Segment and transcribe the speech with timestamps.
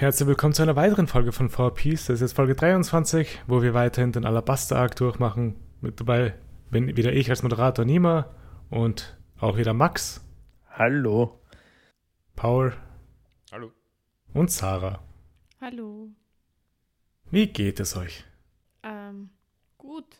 [0.00, 2.06] Herzlich willkommen zu einer weiteren Folge von 4Piece.
[2.06, 5.56] Das ist jetzt Folge 23, wo wir weiterhin den Alabaster-Arc durchmachen.
[5.82, 6.32] Mit dabei
[6.70, 8.34] bin wieder ich als Moderator Nima
[8.70, 10.24] und auch wieder Max,
[10.70, 11.42] Hallo.
[12.34, 12.72] Paul
[13.52, 13.72] Hallo.
[14.32, 15.00] und Sarah.
[15.60, 16.08] Hallo.
[17.30, 18.24] Wie geht es euch?
[18.82, 19.28] Ähm,
[19.76, 20.16] gut.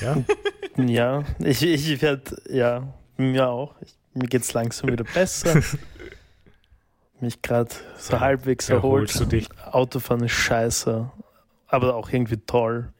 [0.00, 0.24] Ja?
[0.78, 3.74] Ja, ich, ich werde, ja, mir auch.
[3.82, 5.60] Ich, mir geht's langsam wieder besser.
[7.20, 9.32] Mich gerade so Ja, halbwegs erholst erholt.
[9.32, 9.48] du dich?
[9.72, 11.10] Autofahren ist scheiße,
[11.66, 12.92] aber auch irgendwie toll.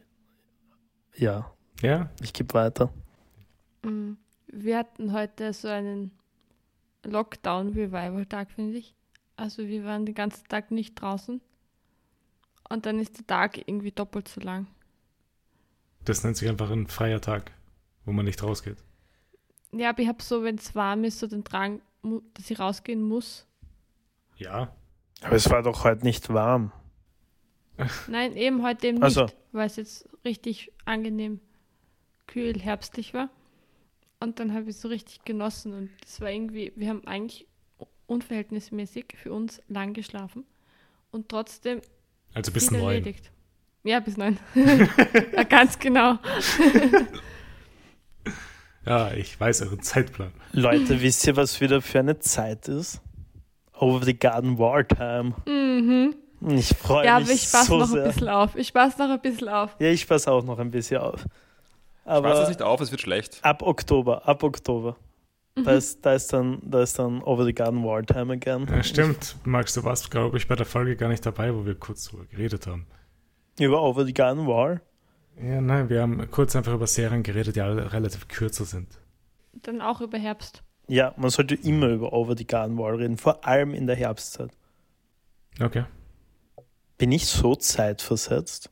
[1.17, 1.51] Ja,
[1.83, 2.11] Ja?
[2.21, 2.93] ich gebe weiter.
[3.83, 4.13] Mm,
[4.49, 6.11] Wir hatten heute so einen
[7.05, 8.95] Lockdown-Revival-Tag, finde ich.
[9.37, 11.41] Also wir waren den ganzen Tag nicht draußen.
[12.69, 14.67] Und dann ist der Tag irgendwie doppelt so lang.
[16.05, 17.53] Das nennt sich einfach ein freier Tag,
[18.05, 18.79] wo man nicht rausgeht.
[19.73, 21.81] Ja, aber ich habe so, wenn es warm ist, so den Drang,
[22.35, 23.47] dass ich rausgehen muss.
[24.39, 24.73] Ja?
[25.23, 26.73] Aber es war doch heute nicht warm.
[28.09, 29.27] Nein, eben heute eben nicht, Ach so.
[29.53, 31.41] weil es jetzt richtig angenehm
[32.27, 33.31] kühl herbstlich war.
[34.21, 37.47] Und dann habe ich so richtig genossen und es war irgendwie, wir haben eigentlich
[38.07, 40.45] unverhältnismäßig für uns lang geschlafen
[41.13, 41.81] und trotzdem
[42.35, 42.83] Also bis neun.
[42.83, 43.31] erledigt.
[43.85, 44.39] Ja, bis neun.
[44.55, 46.19] ja, ganz genau.
[48.87, 50.33] Ja, ich weiß euren Zeitplan.
[50.53, 53.03] Leute, wisst ihr, was wieder für eine Zeit ist?
[53.81, 55.35] Over the Garden Wartime.
[55.47, 56.15] Mhm.
[56.57, 58.03] Ich freue Ja, mich aber ich passe so noch sehr.
[58.05, 58.55] ein bisschen auf.
[58.57, 59.77] Ich passe noch ein bisschen auf.
[59.81, 61.25] Ja, ich passe auch noch ein bisschen auf.
[62.05, 63.39] Aber das nicht auf, es wird schlecht.
[63.43, 64.97] ab Oktober, ab Oktober.
[65.65, 68.67] Da, ist, da, ist dann, da ist dann Over the Garden Wartime again.
[68.71, 71.75] Ja, stimmt, Max, du warst, glaube ich, bei der Folge gar nicht dabei, wo wir
[71.75, 72.87] kurz drüber geredet haben.
[73.59, 74.81] Über Over the Garden War.
[75.43, 78.87] Ja, nein, wir haben kurz einfach über Serien geredet, die alle relativ kürzer sind.
[79.53, 80.63] Dann auch über Herbst.
[80.89, 84.51] Ja, man sollte immer über Over the Garden Wall reden, vor allem in der Herbstzeit.
[85.61, 85.85] Okay.
[86.97, 88.71] Bin ich so zeitversetzt?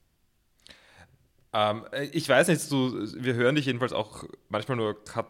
[1.53, 5.27] Ähm, ich weiß nicht, du, wir hören dich jedenfalls auch manchmal nur cut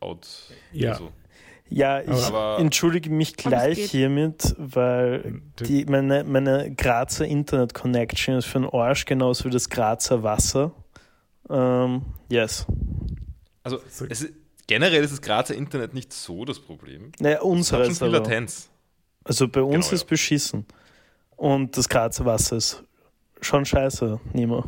[0.00, 0.26] out.
[0.72, 0.92] Ja.
[0.92, 1.12] Also,
[1.70, 8.46] Ja, ich Aber- entschuldige mich gleich hiermit, weil die, meine, meine Grazer Internet Connection ist
[8.46, 10.72] für den Arsch genauso wie das Grazer Wasser.
[11.50, 12.66] Ähm, yes.
[13.62, 14.32] also So- es ist,
[14.68, 17.10] generell ist das Grazer Internet nicht so das Problem.
[17.18, 18.18] Naja, schon unseres viel aber.
[18.18, 18.70] Latenz.
[19.24, 20.08] Also bei uns Genau, ist ja.
[20.08, 20.66] beschissen.
[21.36, 22.84] Und das Grazer Wasser ist
[23.40, 24.64] schon scheiße, Nima.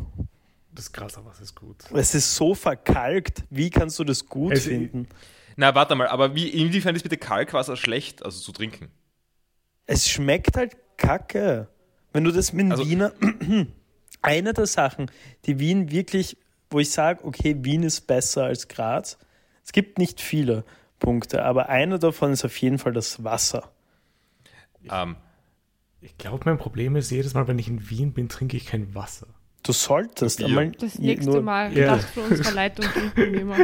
[0.73, 1.77] Das Graser was ist gut.
[1.93, 3.43] Es ist so verkalkt.
[3.49, 5.07] Wie kannst du das gut Es- finden?
[5.57, 8.89] Na, warte mal, aber wie, inwiefern ist bitte Kalkwasser schlecht, also zu trinken?
[9.85, 11.67] Es schmeckt halt kacke.
[12.13, 13.11] Wenn du das mit Also- Wiener.
[14.21, 15.09] Eine der Sachen,
[15.45, 16.37] die Wien wirklich,
[16.69, 19.17] wo ich sage, okay, Wien ist besser als Graz.
[19.71, 20.65] Es gibt nicht viele
[20.99, 23.71] Punkte, aber einer davon ist auf jeden Fall das Wasser.
[24.91, 25.15] Ähm,
[26.01, 28.93] Ich glaube, mein Problem ist, jedes Mal, wenn ich in Wien bin, trinke ich kein
[28.93, 29.27] Wasser.
[29.63, 30.47] Du solltest Bier.
[30.47, 30.71] einmal.
[30.71, 31.85] Das nächste nur- Mal Ja.
[31.95, 33.55] darfst du unsere Leitung trinken, immer.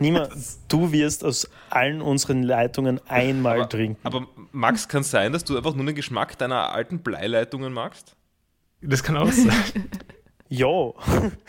[0.00, 0.32] Niemand,
[0.66, 4.00] du wirst aus allen unseren Leitungen einmal aber, trinken.
[4.02, 8.16] aber Max, kann es sein, dass du einfach nur den Geschmack deiner alten Bleileitungen magst?
[8.80, 9.54] Das kann auch sein.
[10.50, 10.94] Jo.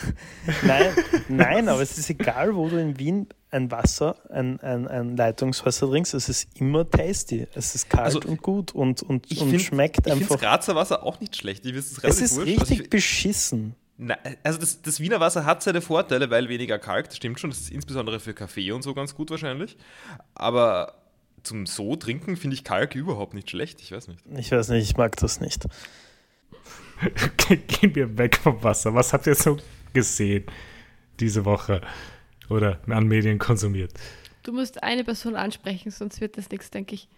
[0.63, 0.93] nein,
[1.27, 5.88] nein, aber es ist egal, wo du in Wien ein Wasser, ein, ein, ein Leitungswasser
[5.89, 7.47] trinkst, es ist immer tasty.
[7.55, 10.35] Es ist kalt Also, und gut und, und, Ich und find- schmeckt Ich finde einfach.
[10.35, 11.66] das Grazer Wasser auch nicht schlecht.
[11.66, 12.47] Ich es ist, Es ist wurscht.
[12.47, 13.75] richtig Also ich, beschissen.
[13.97, 17.49] Na, also das, das Wiener Wasser hat seine Vorteile, weil weniger Kalk, das stimmt schon,
[17.49, 19.77] das ist insbesondere für Kaffee und so ganz gut wahrscheinlich.
[20.35, 20.95] Aber
[21.43, 24.19] zum so trinken finde ich Kalk überhaupt nicht schlecht, ich weiß nicht.
[24.37, 25.66] Ich weiß nicht, ich mag das nicht.
[27.67, 28.93] Gehen wir weg vom Wasser.
[28.93, 29.57] Was habt ihr so
[29.93, 30.45] gesehen
[31.19, 31.81] diese Woche?
[32.50, 33.91] Oder an Medien konsumiert?
[34.44, 37.09] Du musst eine Person ansprechen, sonst wird das nichts, denke ich.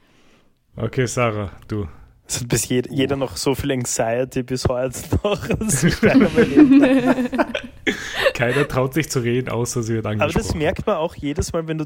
[0.75, 1.87] Okay, Sarah, du.
[2.29, 5.47] Es hat bis jeder, jeder noch so viel Anxiety bis heute noch.
[8.33, 10.45] Keiner traut sich zu reden, außer sie wird Aber angesprochen.
[10.45, 11.85] das merkt man auch jedes Mal, wenn du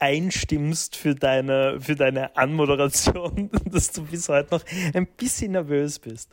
[0.00, 6.30] einstimmst für deine, für deine Anmoderation, dass du bis heute noch ein bisschen nervös bist.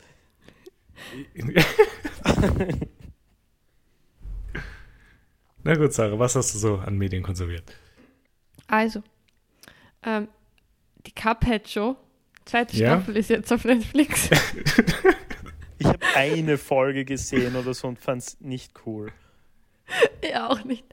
[5.67, 7.75] Na gut, Sarah, was hast du so an Medien konsumiert?
[8.67, 9.03] Also,
[10.01, 10.29] ähm,
[11.05, 11.97] die Cuphead-Show,
[12.45, 13.01] zweite Ja?
[13.01, 14.29] Staffel ist jetzt auf Netflix.
[15.79, 19.11] Ich habe eine Folge gesehen oder so und fand es nicht cool.
[20.27, 20.83] ja, auch nicht.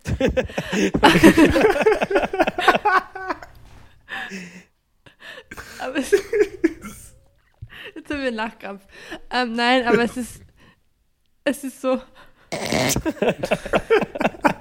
[5.79, 8.87] aber es Jetzt haben wir einen Lachkrampf.
[9.31, 10.43] Ähm, nein, aber es ist.
[11.45, 12.03] Es ist so.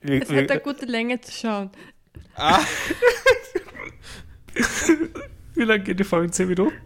[0.00, 1.70] Wir wir, Es hat eine gute Länge zu schauen.
[2.34, 2.60] Ah,
[5.54, 6.30] Wie lange geht die Folge?
[6.30, 6.76] 10 Minuten?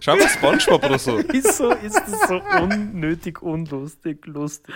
[0.00, 1.16] schau mal Spongebob oder so.
[1.32, 4.74] ist, so, ist das so unnötig, unlustig, lustig.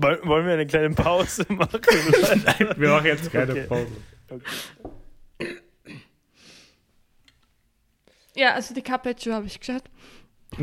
[0.00, 1.80] Woll- Wollen wir eine kleine Pause machen?
[2.76, 3.66] Wir machen jetzt keine Okay.
[3.66, 3.86] Pause.
[8.40, 8.82] Ja, also die
[9.22, 9.82] Show habe ich geschaut.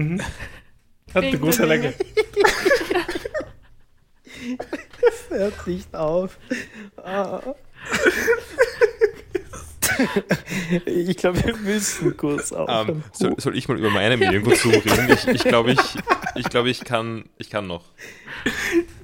[1.14, 1.94] Hat eine gute der Länge.
[5.30, 6.40] Hört nicht auf.
[6.98, 7.40] Ah.
[10.86, 12.90] Ich glaube, wir müssen kurz aufhören.
[12.90, 15.12] Ähm, soll, soll ich mal über meine Medienkonsum reden?
[15.12, 15.80] Ich, ich glaube, ich,
[16.34, 17.86] ich, glaub, ich, kann, ich kann noch.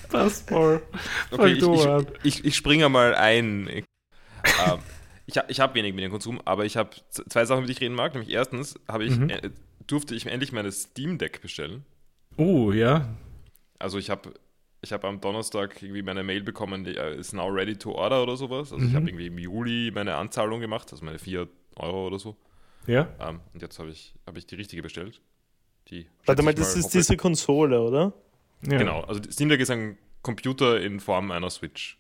[0.09, 0.81] Passt, Paul.
[1.29, 1.87] Okay, ich, ich,
[2.23, 3.69] ich, ich springe mal ein.
[3.69, 3.83] Ähm,
[5.25, 8.13] ich ich habe wenig Medienkonsum, aber ich habe zwei Sachen, über die ich reden mag.
[8.13, 9.29] Nämlich erstens habe ich, Mhm.
[9.29, 9.49] äh,
[9.87, 11.85] durfte ich endlich meine Steam Deck bestellen.
[12.37, 13.07] Oh, ja.
[13.79, 14.33] Also ich habe
[14.81, 18.21] ich hab am Donnerstag irgendwie meine Mail bekommen, die äh, ist now ready to order
[18.23, 18.73] oder sowas.
[18.73, 18.95] Also ich Mhm.
[18.97, 21.47] habe irgendwie im Juli meine Anzahlung gemacht, also meine 4
[21.77, 22.35] Euro oder so.
[22.85, 23.07] Ja.
[23.21, 25.21] Ähm, und jetzt habe ich, hab ich die richtige bestellt.
[25.87, 28.13] Die Warte schätze mal, ich das ist hoffe- diese Konsole, oder?
[28.69, 28.77] ja.
[28.77, 31.97] Genau, also Steam Deck ist ein Computer in Form einer Switch.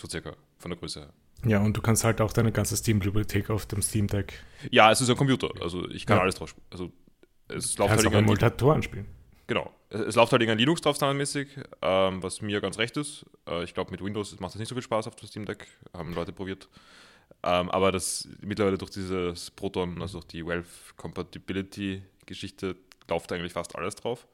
[0.00, 1.12] So circa, von der Größe her.
[1.44, 4.42] Ja, und du kannst halt auch deine ganze Steam-Bibliothek auf dem Steam Deck.
[4.70, 6.22] Ja, es ist ein Computer, also ich kann Ja.
[6.22, 6.66] alles drauf spielen.
[6.70, 6.92] Also
[7.48, 9.06] es läuft kannst halt auch irgendein, Multatoren spielen.
[9.46, 9.72] genau.
[9.90, 11.48] Es es läuft halt irgendein Linux drauf standardmäßig,
[11.82, 13.26] ähm, was mir ganz recht ist.
[13.48, 15.66] Äh, ich glaube, mit Windows macht das nicht so viel Spaß auf dem Steam Deck,
[15.92, 16.68] haben Leute probiert.
[17.42, 22.76] Ähm, aber das mittlerweile durch dieses Proton, also durch die Valve Compatibility Geschichte,
[23.08, 24.26] läuft eigentlich fast alles drauf.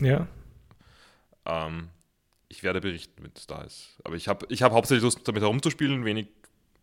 [0.00, 0.26] Ja.
[1.44, 1.88] Ähm,
[2.48, 3.96] ich werde berichten, wenn es da ist.
[4.04, 6.28] Aber ich habe ich hab hauptsächlich Lust, damit herumzuspielen, wenig,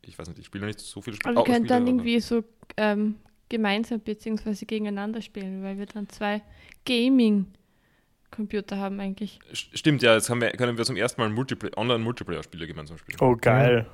[0.05, 1.35] ich weiß nicht, ich spiele nicht so viele Spiele.
[1.37, 2.43] Aber wir können dann aber- irgendwie so
[2.77, 3.15] ähm,
[3.49, 4.65] gemeinsam bzw.
[4.65, 6.41] gegeneinander spielen, weil wir dann zwei
[6.85, 9.39] Gaming-Computer haben eigentlich.
[9.53, 13.17] St- Stimmt, ja, jetzt haben wir, können wir zum ersten Mal Multiplayer, Online-Multiplayer-Spiele gemeinsam spielen.
[13.21, 13.85] Oh, geil.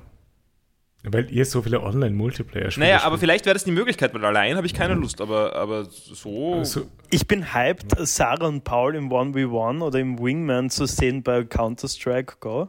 [1.02, 3.20] Weil ihr so viele Online-Multiplayer-Spiele naja, aber spielt.
[3.20, 6.54] vielleicht wäre das die Möglichkeit, weil allein habe ich keine Lust, aber, aber so.
[6.56, 11.42] Also, Ich bin hyped, Sarah und Paul im 1v1 oder im Wingman zu sehen bei
[11.44, 12.68] Counter-Strike Go.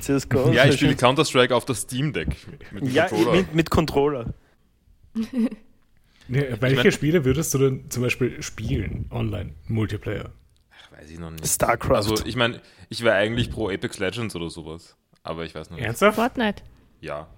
[0.00, 0.50] CSGO.
[0.52, 2.36] ja, ich spiele Counter-Strike auf das Steam Deck.
[2.72, 3.36] Mit dem Ja, Controller.
[3.36, 4.34] mit, mit Controller.
[6.28, 9.06] ja, welche mein- Spiele würdest du denn zum Beispiel spielen?
[9.10, 10.30] Online-Multiplayer?
[10.96, 11.46] Weiß ich noch nicht.
[11.46, 11.96] StarCraft.
[11.96, 14.96] Also, ich meine, ich wäre eigentlich pro Apex Legends oder sowas.
[15.22, 15.86] Aber ich weiß noch nicht.
[15.86, 16.16] Ernsthaft?
[16.16, 16.62] Fortnite.
[17.00, 17.28] Ja.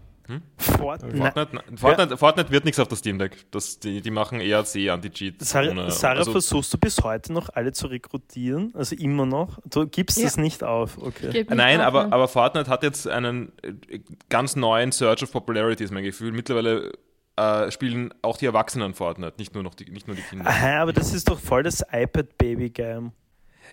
[0.56, 1.16] Fortnite.
[1.16, 3.46] Fortnite, Fortnite, Fortnite wird nichts auf das Steam Deck.
[3.50, 5.42] Das, die, die machen ERC, Anti-Cheat.
[5.44, 8.72] Sarah, ohne- Sarah also- versuchst du bis heute noch alle zu rekrutieren?
[8.74, 9.58] Also immer noch?
[9.68, 10.24] Du gibst Ja.
[10.24, 11.44] das nicht auf, okay.
[11.50, 14.00] Nein, auf, aber, aber Fortnite hat jetzt einen äh,
[14.30, 16.32] ganz neuen Search of Popularity, ist mein Gefühl.
[16.32, 16.92] Mittlerweile
[17.36, 20.46] äh, spielen auch die Erwachsenen Fortnite, nicht nur, noch die, nicht nur die Kinder.
[20.48, 23.12] Aha, aber das ist doch voll das iPad-Baby-Game.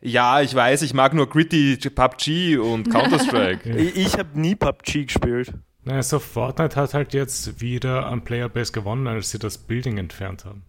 [0.02, 3.70] Ja, ich weiß, ich mag nur Gritty, PUBG und Counter-Strike.
[3.78, 5.54] Ich, ich habe nie PUBG gespielt.
[5.84, 10.46] Naja, so Fortnite hat halt jetzt wieder an Playerbase gewonnen, als sie das Building entfernt
[10.46, 10.64] haben.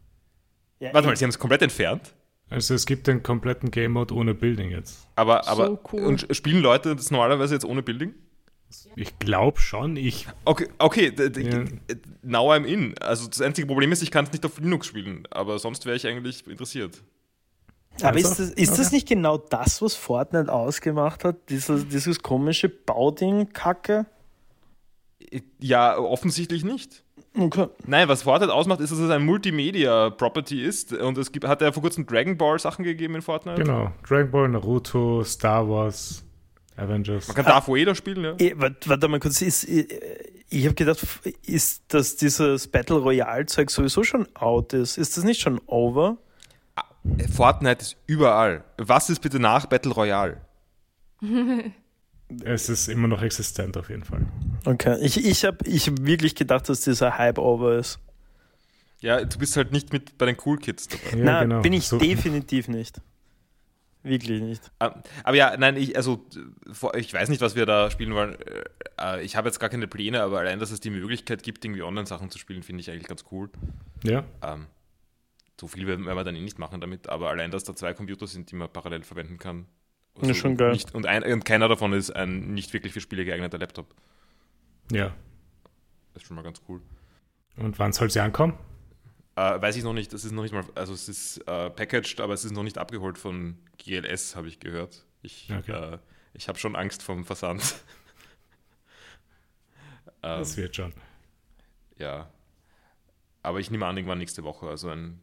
[0.81, 2.15] Ja, Warte mal, sie haben es komplett entfernt?
[2.48, 5.06] Also es gibt den kompletten Game Mode ohne Building jetzt.
[5.17, 6.03] Aber, So aber cool.
[6.05, 8.15] und spielen Leute das normalerweise jetzt ohne Building?
[8.96, 10.27] Ich glaube schon, ich.
[10.46, 11.65] Okay, okay, Ja.
[12.22, 12.96] now I'm in.
[12.98, 15.96] Also das einzige Problem ist, ich kann es nicht auf Linux spielen, aber sonst wäre
[15.96, 17.03] ich eigentlich interessiert.
[18.01, 18.94] Aber ist Also, das, ist das okay.
[18.96, 21.36] nicht genau das, was Fortnite ausgemacht hat?
[21.51, 24.06] Dieses, dieses komische Bauding-Kacke?
[25.60, 27.05] Ja, offensichtlich nicht.
[27.38, 27.69] Okay.
[27.86, 30.93] Nein, was Fortnite ausmacht, ist, dass es ein Multimedia-Property ist.
[30.93, 33.62] Und es gibt, hat ja vor kurzem Dragon Ball Sachen gegeben in Fortnite.
[33.62, 33.91] Genau.
[34.06, 36.24] Dragon Ball, Naruto, Star Wars,
[36.76, 37.29] Avengers.
[37.29, 38.34] Man kann Darth Vader spielen, ja.
[38.38, 39.86] Eh, Warte, warte mal kurz, ist, äh,
[40.50, 41.00] ich habe gedacht,
[41.46, 44.98] ist, dass dieses Battle Royale-Zeug sowieso schon out ist?
[44.98, 46.19] Ist das nicht schon over?
[47.34, 48.64] Fortnite ist überall.
[48.76, 50.41] Was ist bitte nach Battle Royale?
[52.44, 54.27] Es ist immer noch existent auf jeden Fall.
[54.65, 57.98] Okay, ich, ich habe ich hab wirklich gedacht, dass dieser Hype over ist.
[59.01, 61.17] Ja, du bist halt nicht mit bei den Cool Kids dabei.
[61.19, 61.60] Ja, Na, genau.
[61.62, 63.01] bin ich So- definitiv nicht.
[64.05, 64.62] Wirklich nicht.
[64.81, 64.91] Ähm,
[65.22, 66.27] Aber ja, nein, ich, also
[66.96, 68.36] ich weiß nicht, was wir da spielen wollen.
[68.98, 71.82] Äh, Ich habe jetzt gar keine Pläne, aber allein, dass es die Möglichkeit gibt, irgendwie
[71.82, 73.48] Online-Sachen zu spielen, finde ich eigentlich ganz cool.
[74.03, 74.24] Ja.
[74.43, 74.67] Ähm,
[75.60, 78.27] so viel werden wir dann eh nicht machen damit, aber allein, dass da zwei Computer
[78.27, 79.67] sind, die man parallel verwenden kann.
[80.20, 80.72] Ja, schon und geil.
[80.72, 83.94] Nicht, und, ein, und keiner davon ist ein nicht wirklich für Spiele geeigneter Laptop.
[84.90, 85.14] Ja.
[86.12, 86.82] Das ist schon mal ganz cool.
[87.56, 88.54] Und wann soll sie ankommen?
[89.36, 92.20] Äh, weiß ich noch nicht, das ist noch nicht mal, also es ist äh, packaged,
[92.20, 95.06] aber es ist noch nicht abgeholt von GLS, habe ich gehört.
[95.22, 95.94] Ich, Okay.
[95.94, 95.98] äh,
[96.34, 97.62] ich habe schon Angst vom Versand.
[100.22, 100.92] ähm, Das wird schon.
[101.96, 102.28] ja.
[103.44, 104.69] Aber ich nehme an, irgendwann nächste Woche.
[104.69, 105.20] Also ein,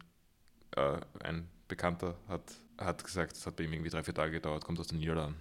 [0.76, 2.42] äh, ein Bekannter hat
[2.80, 5.36] hat gesagt, es hat bei ihm irgendwie drei, vier Tage gedauert, kommt aus den Niederlanden.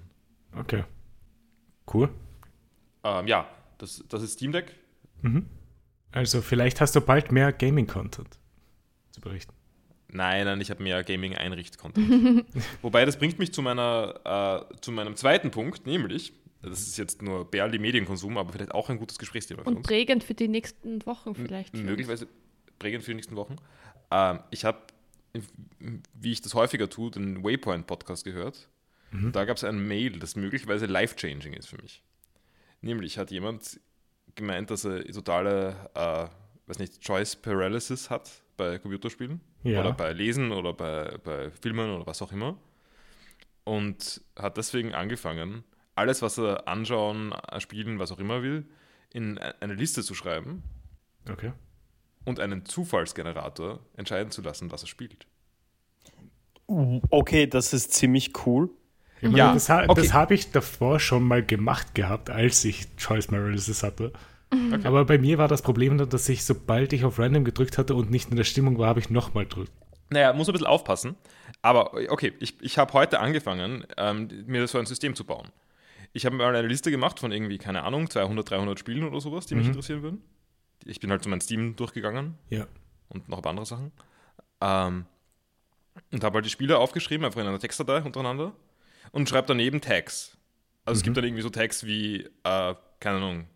[0.56, 0.84] Okay.
[1.92, 2.10] Cool.
[3.04, 4.76] Ähm, ja, das, das ist Steam Deck.
[5.22, 5.46] Mhm.
[6.12, 8.40] Also vielleicht hast du bald mehr Gaming-Content
[9.12, 9.54] zu berichten.
[10.12, 12.46] Nein, nein, ich habe mehr Gaming-Einricht-Content.
[12.82, 17.22] Wobei, das bringt mich zu, meiner, äh, zu meinem zweiten Punkt, nämlich, das ist jetzt
[17.22, 19.88] nur Berli Medienkonsum, aber vielleicht auch ein gutes Gesprächsthema für Und uns.
[19.88, 21.72] prägend für die nächsten Wochen vielleicht.
[21.72, 21.86] für uns.
[21.90, 22.28] Möglicherweise
[22.80, 23.58] prägend für die nächsten Wochen.
[24.10, 24.80] Ähm, ich habe,
[26.14, 28.70] wie ich das häufiger tue, den Waypoint-Podcast gehört.
[29.32, 32.04] Da gab es ein Mail, das möglicherweise life-changing ist für mich.
[32.82, 33.80] Nämlich hat jemand
[34.36, 36.28] gemeint, dass er totale, äh,
[36.68, 39.42] weiß nicht, Choice Paralysis hat bei Computerspielen.
[39.64, 39.80] Ja.
[39.82, 42.58] Oder bei Lesen oder bei, bei Filmen oder was auch immer.
[43.64, 45.64] Und hat deswegen angefangen,
[45.96, 48.66] alles, was er anschauen, äh, spielen, was auch immer will,
[49.12, 50.64] in e- eine Liste zu schreiben
[51.30, 51.52] Okay.
[52.26, 55.28] Und einen Zufallsgenerator entscheiden zu lassen, was er spielt.
[56.68, 58.70] Okay, das ist ziemlich cool.
[59.22, 60.02] Meine, Ja, das, ha okay.
[60.02, 64.14] das habe ich davor schon mal gemacht gehabt, als ich Choice Paralysis hatte.
[64.84, 67.96] Aber bei mir war das Problem dann, dass ich, sobald ich auf Random gedrückt hatte
[67.96, 69.72] und nicht in der Stimmung war, habe ich nochmal gedrückt.
[70.10, 71.16] Naja, muss ein bisschen aufpassen.
[71.62, 75.50] Aber okay, ich, ich habe heute angefangen, ähm, mir so ein System zu bauen.
[76.14, 79.46] Ich habe mal eine Liste gemacht von irgendwie, keine Ahnung, 200, 300 Spielen oder sowas,
[79.46, 79.72] die mich Mhm.
[79.74, 80.22] interessieren würden.
[80.86, 82.68] Ich bin halt so mein Steam durchgegangen Ja.
[83.10, 83.92] und noch ein paar andere Sachen.
[84.62, 85.06] Ähm,
[86.12, 88.54] und habe halt die Spiele aufgeschrieben, einfach in einer Textdatei untereinander
[89.12, 90.38] und schreibe daneben Tags.
[90.86, 93.48] Also es gibt dann irgendwie so Tags wie, äh, keine Ahnung,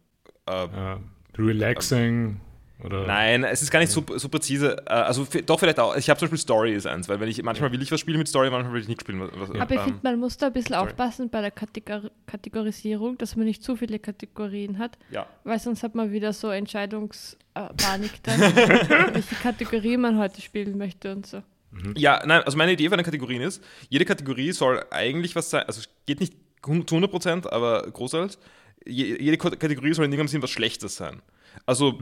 [0.48, 0.65] äh,
[0.96, 0.98] Äh,
[1.38, 2.42] relaxing
[2.84, 3.06] oder.
[3.06, 4.77] Nein, es ist gar nicht so, so präzise.
[4.86, 5.96] Äh, Also doch vielleicht auch.
[5.96, 8.18] Ich habe zum Beispiel Story ist eins, weil wenn ich manchmal will ich was spielen
[8.18, 9.22] mit Story, manchmal will ich nicht spielen.
[9.22, 10.89] Was, was, Aber ich ähm, finde, man muss da ein bisschen sorry.
[10.89, 15.27] aufpassen bei der Kategor Kategorisierung, dass man nicht zu viele Kategorien hat, ja.
[15.44, 21.25] weil sonst hat man wieder so Entscheidungspanik dann, welche Kategorie man heute spielen möchte und
[21.27, 21.44] so.
[21.96, 25.63] ja, nein, also meine Idee von den Kategorien ist, jede Kategorie soll eigentlich was sein,
[25.63, 27.92] also es geht nicht zu 100%, aber
[28.86, 31.22] je, jede Kategorie soll in irgendeinem Sinn was Schlechtes sein.
[31.65, 32.00] Also,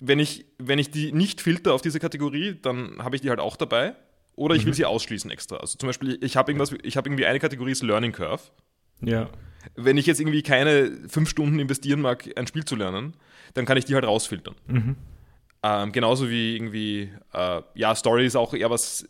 [0.00, 3.40] wenn, ich, wenn ich die nicht filter auf diese Kategorie, dann habe ich die halt
[3.40, 3.94] auch dabei.
[4.36, 5.58] Oder ich will sie ausschließen extra.
[5.58, 8.42] Also zum Beispiel, ich habe irgendwas, ich habe irgendwie eine Kategorie ist Learning Curve.
[9.00, 9.28] Ja.
[9.76, 13.14] wenn ich jetzt irgendwie keine fünf Stunden investieren mag, ein Spiel zu lernen,
[13.54, 14.54] dann kann ich die halt rausfiltern.
[15.62, 19.08] Ähm, genauso wie irgendwie, äh, ja, Story ist auch eher was,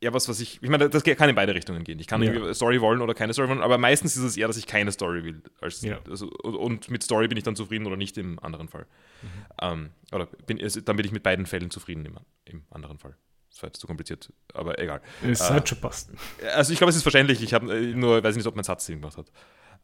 [0.00, 1.98] eher was, was ich, ich meine, das kann in beide Richtungen gehen.
[1.98, 2.54] Ich kann Ja.
[2.54, 5.24] Story wollen oder keine Story wollen, aber meistens ist es eher, dass ich keine Story
[5.24, 5.42] will.
[5.60, 5.98] Als, Ja.
[6.08, 8.86] also, und- mit Story bin ich dann zufrieden oder nicht im anderen Fall.
[9.60, 13.16] Ähm, oder bin, dann bin ich mit beiden Fällen zufrieden im, im anderen Fall.
[13.50, 15.00] Das war jetzt zu kompliziert, aber egal.
[15.26, 16.10] Es Äh, hat schon passt.
[16.54, 17.42] Also ich glaube, es ist verständlich.
[17.42, 19.32] Ich habe äh, nur, weiß nicht, ob mein Satz Sinn gemacht hat.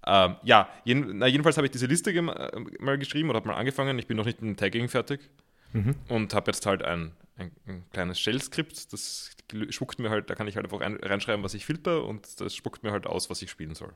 [0.07, 3.57] Ähm, ja, jeden, na, jedenfalls habe ich diese Liste äh, mal geschrieben oder habe mal
[3.57, 3.99] angefangen.
[3.99, 5.29] Ich bin noch nicht mit dem Tagging fertig
[5.73, 5.97] Mhm.
[6.09, 8.93] und habe jetzt halt ein, ein, ein kleines Shell-Skript.
[8.93, 9.31] Das
[9.71, 12.55] spuckt mir halt, da kann ich halt einfach rein, reinschreiben, was ich filter und das
[12.55, 13.93] spuckt mir halt aus, was ich spielen soll.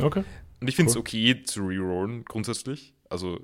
[0.00, 0.24] Okay.
[0.60, 1.00] Und ich finde es Cool.
[1.00, 2.94] okay zu rerollen, grundsätzlich.
[3.08, 3.38] Also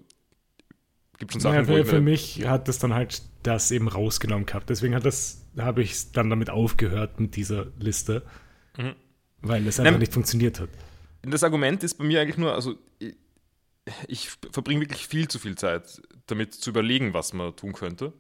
[1.19, 4.47] gibt schon Sachen, Naja, wo für, für mich hat das dann halt das eben rausgenommen
[4.47, 4.69] gehabt.
[4.71, 8.27] Deswegen hat das, habe ich dann damit aufgehört mit dieser Liste,
[8.77, 8.95] Mhm.
[9.43, 10.01] weil es einfach Nein.
[10.01, 10.71] nicht funktioniert hat.
[11.23, 13.15] Das Argument ist bei mir eigentlich nur, also ich,
[14.09, 18.13] ich verbringe wirklich viel zu viel Zeit damit zu überlegen, was man tun könnte.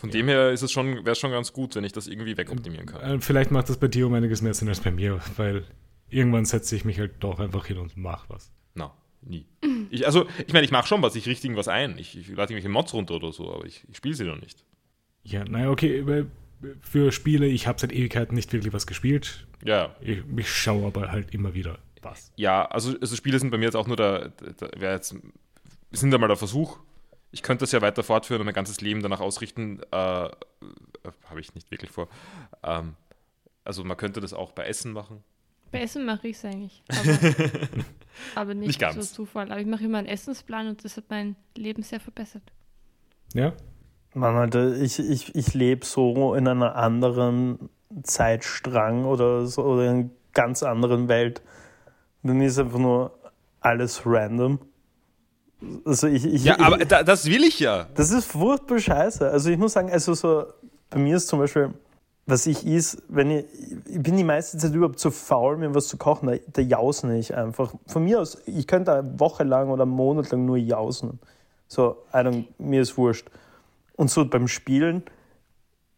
[0.00, 2.36] Von dem her ist es schon, wäre es schon ganz gut, wenn ich das irgendwie
[2.36, 3.00] wegoptimieren kann.
[3.02, 5.64] Äh, Vielleicht macht das bei dir um einiges mehr Sinn als bei mir, weil
[6.08, 8.50] irgendwann setze ich mich halt doch einfach hin und mache was.
[8.74, 9.46] Na, nie.
[9.90, 11.98] Ich, also, ich meine, ich mache schon was, ich richte irgendwas ein.
[11.98, 14.64] Ich, ich lade irgendwelche Mods runter oder so, aber ich, ich spiele sie noch nicht.
[15.22, 16.24] Ja, naja, okay, aber
[16.80, 19.46] für Spiele, ich habe seit Ewigkeiten nicht wirklich was gespielt.
[19.64, 22.32] Ja, Ich, ich schaue aber halt immer wieder was.
[22.36, 25.14] ja, also, also Spiele sind bei mir jetzt auch nur der, der, der jetzt,
[25.92, 26.78] sind einmal der Versuch.
[27.32, 29.80] Ich könnte das ja weiter fortführen und mein ganzes Leben danach ausrichten.
[29.92, 30.30] Äh, äh,
[31.28, 32.08] Habe ich nicht wirklich vor.
[32.62, 32.94] Ähm,
[33.64, 35.22] also man könnte das auch bei Essen machen.
[35.70, 37.84] Bei Essen mache ich es eigentlich, aber,
[38.34, 38.96] aber nicht, Nicht ganz.
[38.96, 39.52] so Zufall.
[39.52, 42.42] Aber ich mache immer einen Essensplan und das hat mein Leben sehr verbessert.
[43.34, 43.52] Ja?
[44.14, 47.70] Mann, Alter, ich, ich, ich lebe so in einer anderen
[48.02, 51.42] Zeitstrang oder so oder in einer ganz anderen Welt.
[52.22, 53.18] Bei mir ist einfach nur
[53.60, 54.58] alles random.
[55.84, 57.86] Also ich, ich, Ja, ich, aber da, das will ich ja.
[57.94, 59.30] Das ist furchtbar scheiße.
[59.30, 60.46] Also ich muss sagen, also so,
[60.88, 61.74] bei mir ist zum Beispiel,
[62.26, 63.44] was ich is, wenn ich,
[63.86, 67.18] ich bin die meiste Zeit überhaupt zu faul, mir was zu kochen, da, da jausne
[67.18, 67.74] ich einfach.
[67.86, 71.18] Von mir aus, ich könnte eine Woche lang oder einen Monat lang nur jausen.
[71.66, 73.28] So, I mir ist wurscht.
[73.96, 75.02] Und so beim Spielen,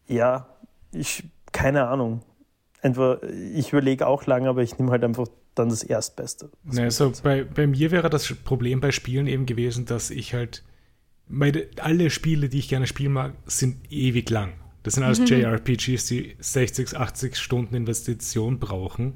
[0.07, 0.47] ja,
[0.91, 2.21] ich, keine Ahnung.
[2.81, 6.49] Entweder, ich überlege auch lange, aber ich nehme halt einfach dann das Erstbeste.
[6.63, 10.63] Naja, so bei, bei mir wäre das Problem bei Spielen eben gewesen, dass ich halt.
[11.27, 14.53] Meine, alle Spiele, die ich gerne spielen mag, sind ewig lang.
[14.83, 19.13] Das sind alles JRPGs, die 60, 80 Stunden Investition brauchen.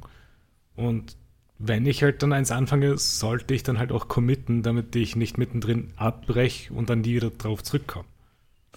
[0.77, 1.17] Und
[1.59, 5.37] wenn ich halt dann eins anfange, sollte ich dann halt auch committen, damit ich nicht
[5.37, 8.05] mittendrin abbreche und dann nie wieder drauf zurückkomme.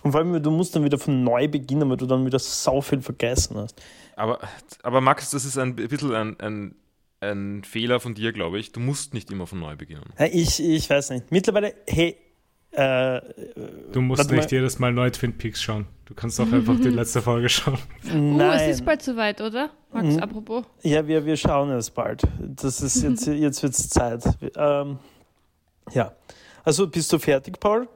[0.02, 2.80] Und vor allem, du musst dann wieder von neu beginnen, weil du dann wieder sau
[2.80, 3.80] viel vergessen hast.
[4.16, 4.40] Aber,
[4.82, 6.74] aber Max, das ist ein bisschen ein, ein,
[7.20, 8.72] ein Fehler von dir, glaube ich.
[8.72, 10.04] Du musst nicht immer von neu beginnen.
[10.32, 11.30] Ich, ich weiß nicht.
[11.30, 12.16] Mittlerweile, hey,
[12.72, 13.20] äh,
[13.92, 14.48] Du musst nicht mal.
[14.50, 15.86] jedes Mal neu Twin Peaks schauen.
[16.06, 17.78] Du kannst auch einfach die letzte Folge schauen.
[18.12, 18.84] Uh, es ist nein.
[18.84, 19.70] bald soweit, oder?
[19.92, 20.18] Max, Mhm.
[20.20, 20.64] apropos.
[20.82, 22.22] Ja, wir, wir schauen es bald.
[22.38, 24.24] Das ist jetzt, jetzt wird es Zeit.
[24.56, 24.98] Ähm,
[25.92, 26.12] ja.
[26.64, 27.88] Also bist du fertig, Paul?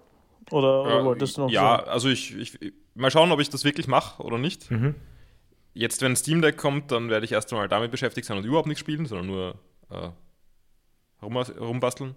[0.50, 1.88] Oder, oder Äh, wolltest du noch ja, sagen?
[1.88, 2.58] also ich, ich
[2.94, 4.70] mal schauen, ob ich das wirklich mache oder nicht.
[4.70, 4.94] Mhm.
[5.74, 8.68] Jetzt, wenn Steam Deck kommt, dann werde ich erst einmal damit beschäftigt sein und überhaupt
[8.68, 9.58] nichts spielen, sondern nur
[9.90, 10.10] äh,
[11.20, 12.14] rum, rumbasteln.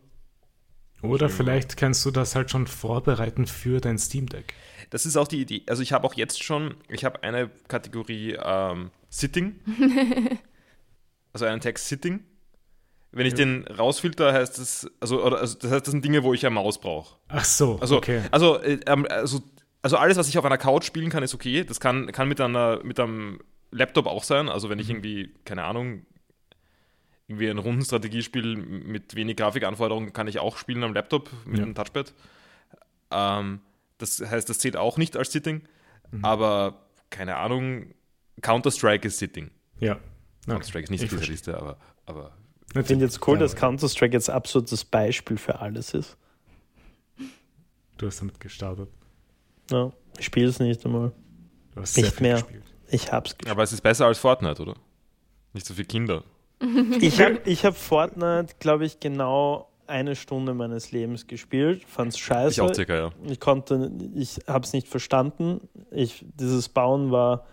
[1.01, 4.53] Oder vielleicht kannst du das halt schon vorbereiten für dein Steam Deck.
[4.89, 5.63] Das ist auch die Idee.
[5.67, 9.59] Also ich habe auch jetzt schon, ich habe eine Kategorie ähm, Sitting.
[11.33, 12.21] also einen Text Sitting.
[13.11, 13.37] Wenn ich Ja.
[13.37, 16.53] den rausfilter, heißt das, also, oder, also das heißt, das sind Dinge, wo ich eine
[16.55, 17.17] Maus brauche.
[17.29, 18.21] Ach so, Also, okay.
[18.31, 19.41] also, äh, ähm, also,
[19.87, 21.63] also alles, was ich auf einer Couch spielen kann, ist okay.
[21.63, 23.39] Das kann, kann mit, einer, mit einem
[23.71, 24.49] Laptop auch sein.
[24.49, 26.05] Also wenn ich irgendwie, keine Ahnung,
[27.27, 31.63] irgendwie ein Rundenstrategiespiel mit wenig Grafikanforderungen kann ich auch spielen am Laptop mit Ja.
[31.63, 32.13] einem Touchpad.
[33.11, 33.61] Ähm,
[33.97, 35.63] das heißt, das zählt auch nicht als Sitting.
[36.11, 36.25] Mhm.
[36.25, 37.93] Aber keine Ahnung,
[38.41, 39.51] Counter-Strike ist Sitting.
[39.79, 39.93] Ja.
[39.93, 40.01] Okay.
[40.47, 41.33] Counter-Strike ist nicht Ich auf dieser verstehe.
[41.53, 42.37] Liste, aber, aber
[42.77, 46.17] Ich finde jetzt cool, Ja, dass Counter-Strike jetzt absolut das Beispiel für alles ist.
[47.97, 48.89] Du hast damit gestartet.
[49.71, 51.11] Ja, ich spiele es nicht einmal.
[51.73, 52.35] Du hast Nicht sehr viel mehr.
[52.35, 52.63] gespielt.
[52.89, 53.51] Ich hab's gespielt.
[53.51, 54.75] aber es ist besser als Fortnite, oder?
[55.53, 56.23] Nicht so viele Kinder.
[57.01, 61.83] Ich habe ich hab Fortnite, glaube ich, genau eine Stunde meines Lebens gespielt.
[61.85, 62.49] Fand's scheiße.
[62.51, 63.09] Ich auch circa, ja.
[63.25, 65.61] Ich konnte, ich habe es nicht verstanden.
[65.91, 67.45] Ich, dieses Bauen war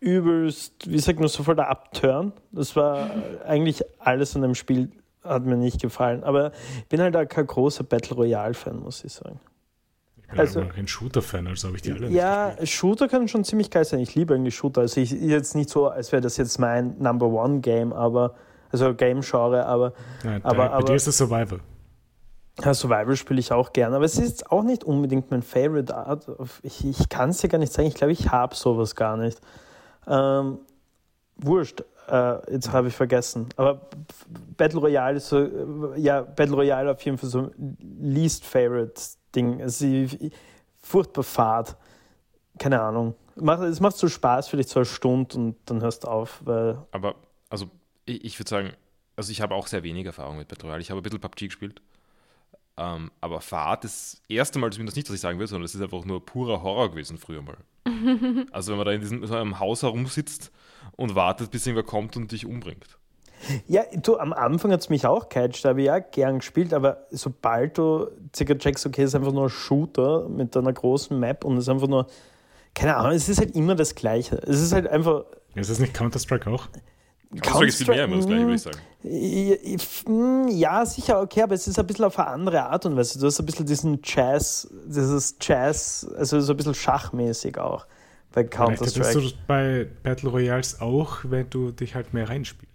[0.00, 2.32] übelst, wie sagt man, so voll der Upturn.
[2.52, 3.10] Das war
[3.46, 4.90] eigentlich alles an dem Spiel
[5.22, 6.22] hat mir nicht gefallen.
[6.24, 9.40] Aber ich bin halt auch kein großer Battle Royale-Fan, muss ich sagen.
[10.24, 12.54] Ich bin Also- also, ein Shooter-Fan, also habe ich die alle nicht Ja.
[12.64, 14.00] Shooter kann schon ziemlich geil sein.
[14.00, 14.80] Ich liebe eigentlich Shooter.
[14.82, 18.34] Also ich jetzt nicht so, als wäre das jetzt mein Number One Game, aber
[18.72, 19.92] also Game-Genre, aber
[20.24, 21.60] Nein, aber- bei, bei aber- dir ist es Survival.
[22.62, 25.94] Ja, Survival spiele ich auch gern, aber es ist jetzt auch nicht unbedingt mein Favorite
[25.94, 26.26] Art.
[26.62, 27.88] Ich, ich kann es dir gar nicht sagen.
[27.88, 29.40] Ich glaube, ich habe sowas gar nicht.
[30.06, 30.58] Ähm,
[31.36, 33.48] wurscht, äh, jetzt habe ich vergessen.
[33.56, 33.80] Aber
[34.56, 35.50] Battle Royale ist so, äh,
[36.00, 37.50] ja, Battle Royale auf jeden Fall so
[38.00, 38.94] least favorite
[39.34, 39.60] Ding.
[39.60, 40.18] Es ist
[40.80, 41.76] furchtbar fad.
[42.58, 43.14] Keine Ahnung.
[43.36, 46.78] Macht- Es macht so Spaß, vielleicht so eine Stunde und dann hörst du auf, weil
[46.92, 47.16] Aber,
[47.50, 47.66] also,
[48.06, 48.72] ich, ich würde sagen,
[49.16, 50.82] also ich habe auch sehr wenig Erfahrung mit Battle Royale.
[50.82, 51.82] Ich habe ein bisschen PUBG gespielt.
[52.76, 55.74] Ähm, aber Fahrt ist das erste Mal zumindest nicht, was ich sagen will, sondern es
[55.76, 57.56] ist einfach nur purer Horror gewesen früher mal.
[58.50, 60.50] also wenn man da in diesem so einem Haus herumsitzt
[60.96, 62.98] und wartet, bis irgendwer kommt und dich umbringt.
[63.66, 66.72] Ja, du, am Anfang hat es mich auch catcht, da habe ich ja gern gespielt,
[66.72, 71.18] aber sobald du circa checkst, okay, es ist einfach nur ein Shooter mit einer großen
[71.18, 72.06] Map und es ist einfach nur,
[72.74, 74.36] keine Ahnung, es ist halt immer das Gleiche.
[74.36, 75.24] Es ist halt einfach.
[75.54, 76.68] Ist das nicht Counter-Strike auch?
[77.40, 78.78] Counter-Strike ist viel mehr immer das gleiche, würde ich sagen.
[80.06, 80.48] sagen.
[80.50, 83.18] Ja, sicher, okay, aber es ist ein bisschen auf eine andere Art und Weise.
[83.18, 87.86] Du hast ein bisschen diesen Jazz, dieses Jazz, also so ein bisschen schachmäßig auch
[88.34, 89.28] bei Vielleicht hättest Counter-Strike.
[89.28, 92.73] du bei Battle Royals auch, wenn du dich halt mehr reinspielst.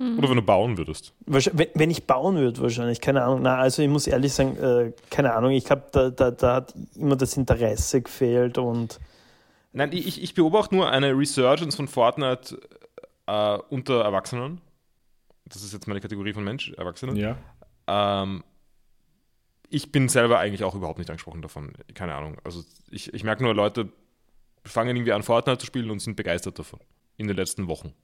[0.00, 1.12] Oder wenn du bauen würdest.
[1.26, 3.42] Wenn, ich bauen würde, wahrscheinlich, keine Ahnung.
[3.42, 5.50] Na, also ich muss ehrlich sagen, äh, keine Ahnung.
[5.50, 8.98] Ich glaube, da, da, da hat immer das Interesse gefehlt und
[9.72, 12.58] Nein, ich, ich beobachte nur eine Resurgence von Fortnite
[13.26, 14.60] äh, unter Erwachsenen.
[15.44, 17.18] Das ist jetzt meine Kategorie von Mensch, Erwachsene.
[17.20, 17.36] Ja.
[17.86, 18.42] Ähm,
[19.68, 21.74] ich bin selber eigentlich auch überhaupt nicht angesprochen davon.
[21.94, 22.38] Keine Ahnung.
[22.42, 23.92] Also ich, ich merke nur, Leute
[24.64, 26.80] fangen irgendwie an, Fortnite zu spielen und sind begeistert davon.
[27.16, 27.94] In den letzten Wochen.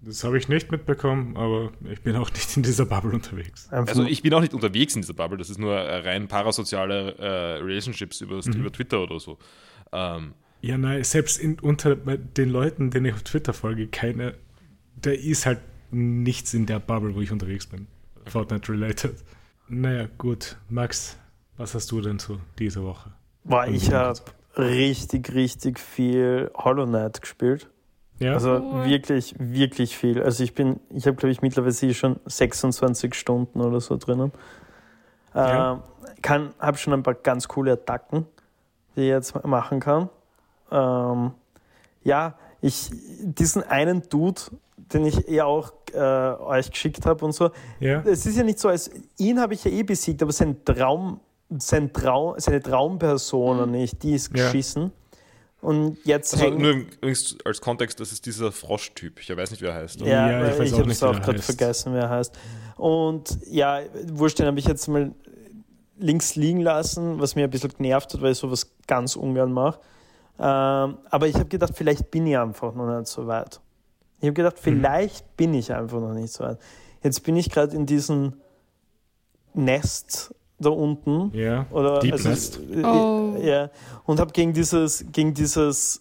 [0.00, 3.68] Das habe ich nicht mitbekommen, aber ich bin auch nicht in dieser Bubble unterwegs.
[3.70, 5.38] Also ich bin auch nicht unterwegs in dieser Bubble.
[5.38, 9.38] Das ist nur rein parasoziale äh, Relationships über, über Twitter oder so.
[9.92, 14.34] Ähm, Ja, nein, selbst in, unter den Leuten, denen ich auf Twitter folge, keiner,
[14.96, 17.86] der ist halt nichts in der Bubble, wo ich unterwegs bin.
[18.26, 19.14] Fortnite-related.
[19.68, 20.56] Naja, gut.
[20.68, 21.16] Max,
[21.56, 23.12] was hast du denn so diese Woche?
[23.44, 24.20] Boah, ich habe
[24.56, 27.70] richtig, richtig viel Hollow Knight gespielt.
[28.18, 28.84] Ja, Also Cool.
[28.86, 30.22] wirklich, wirklich viel.
[30.22, 34.32] Also ich bin, ich habe glaube ich mittlerweile schon 26 Stunden oder so drinnen.
[35.34, 35.72] Ja.
[35.72, 35.80] Ähm,
[36.22, 38.26] kann, habe schon ein paar ganz coole Attacken,
[38.96, 40.08] die ich jetzt machen kann.
[40.70, 41.32] Ähm,
[42.04, 44.40] ja, ich, diesen einen Dude,
[44.76, 47.50] den ich eh auch äh, euch geschickt habe und so,
[47.80, 48.00] ja.
[48.00, 51.20] es ist ja nicht so, als ihn habe ich ja eh besiegt, aber sein Traum,
[51.58, 54.50] sein Traum, seine Traumperson nicht, die ist Ja.
[55.66, 59.18] Und jetzt Also nur übrigens als Kontext, das ist dieser Froschtyp.
[59.18, 60.00] Ich weiß nicht, wie er heißt.
[60.00, 62.38] Ja, Ja, ich ich, habe es auch er gerade vergessen, wer er heißt.
[62.76, 63.80] Und ja,
[64.12, 65.12] wurscht, den habe ich jetzt mal
[65.98, 69.80] links liegen lassen, was mir ein bisschen genervt hat, weil ich sowas ganz ungern mache.
[70.38, 73.60] Ähm, aber ich habe gedacht, vielleicht bin ich einfach noch nicht so weit.
[74.20, 74.60] Ich habe gedacht, Mhm.
[74.62, 76.58] vielleicht bin ich einfach noch nicht so weit.
[77.02, 78.34] Jetzt bin ich gerade in diesem
[79.52, 81.30] Nest da unten.
[81.36, 81.66] Ja.
[81.70, 82.60] Oder, Deep also, Nest.
[82.72, 83.36] äh, Oh.
[83.42, 83.70] Ja,
[84.04, 86.00] und habe gegen dieses, gegen dieses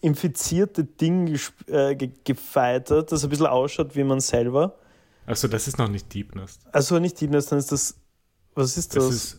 [0.00, 1.38] infizierte Ding
[1.68, 4.76] äh, ge gefightert, das ein bisschen ausschaut wie man selber.
[5.26, 6.60] Also das ist noch nicht Deep Nest.
[6.72, 7.94] Also nicht Deep Nest, dann ist das.
[8.54, 9.06] Was ist das?
[9.06, 9.34] Das ist,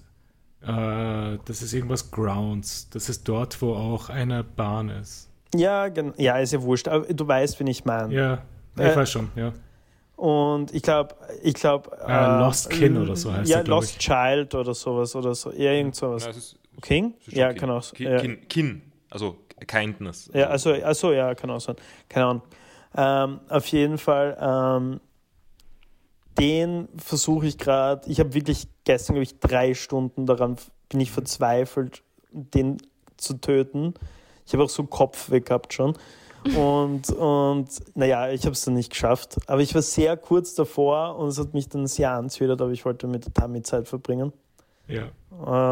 [0.61, 2.89] äh, das ist irgendwas Grounds.
[2.89, 5.29] Das ist dort, wo auch eine Bahn ist.
[5.53, 8.13] ja, ja, ist ja wurscht, aber du weißt, wen ich meine.
[8.13, 8.41] Ja,
[8.75, 9.51] ich Äh, weiß schon, ja.
[10.15, 11.89] Und ich glaube, ich glaube.
[12.07, 13.97] Äh, Lost Kin oder so heißt Ja, der, Lost ich.
[13.97, 15.51] Child oder sowas oder so.
[15.51, 16.23] Ja, irgend sowas.
[16.23, 17.13] Ja, es ist, King?
[17.27, 17.57] Ja, Kin.
[17.59, 17.95] kann auch sein.
[17.97, 18.19] Kin, Ja.
[18.19, 20.29] Kin, Kin, also Kindness.
[20.33, 21.75] Ja, also, also ja, kann auch sein.
[22.09, 22.41] Keine Ahnung.
[22.95, 24.99] Ähm, auf jeden Fall, ähm,
[26.39, 30.57] den versuche ich gerade, ich habe wirklich gestern, glaube ich, drei Stunden daran,
[30.89, 32.77] bin ich verzweifelt, den
[33.17, 33.93] zu töten.
[34.45, 35.95] Ich habe auch so Kopf weg gehabt schon.
[36.55, 39.37] Und, und naja, ich habe es dann nicht geschafft.
[39.47, 42.85] Aber ich war sehr kurz davor und es hat mich dann sehr anzwidert, aber ich
[42.85, 44.33] wollte mit der Tammy Zeit verbringen.
[44.87, 45.09] Ja.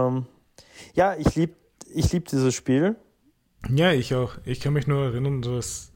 [0.07, 0.25] Ähm,
[0.93, 1.53] ja, ich liebe
[1.93, 2.95] ich lieb dieses Spiel.
[3.69, 4.38] ja, ich auch.
[4.45, 5.91] Ich kann mich nur erinnern, dass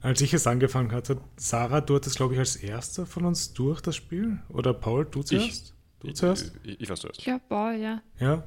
[0.00, 3.80] als ich es angefangen hatte, Sarah, du hattest, glaube ich, als erster von uns durch
[3.80, 4.38] das Spiel.
[4.48, 5.74] Oder Paul, du zuerst?
[5.98, 6.52] Du Ich, zuerst?
[6.62, 7.22] ich, ich war zuerst.
[7.26, 8.00] Ja, boah, ja.
[8.18, 8.42] Ja.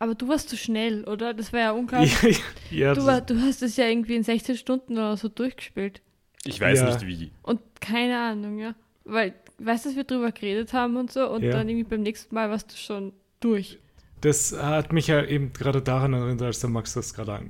[0.00, 1.34] Aber du warst zu schnell, oder?
[1.34, 2.40] Das war ja unglaublich.
[2.70, 6.00] ja, Du, war, du hast es ja irgendwie in 16 Stunden oder so durchgespielt.
[6.44, 6.86] Ich weiß Ja.
[6.86, 7.30] nicht wie.
[7.42, 8.74] Und keine Ahnung, ja.
[9.04, 11.50] Weil, weißt du, dass wir drüber geredet haben und so und Ja.
[11.52, 13.78] dann irgendwie beim nächsten Mal warst du schon durch.
[14.22, 17.40] Das hat mich ja eben gerade daran erinnert, als der Max das gerade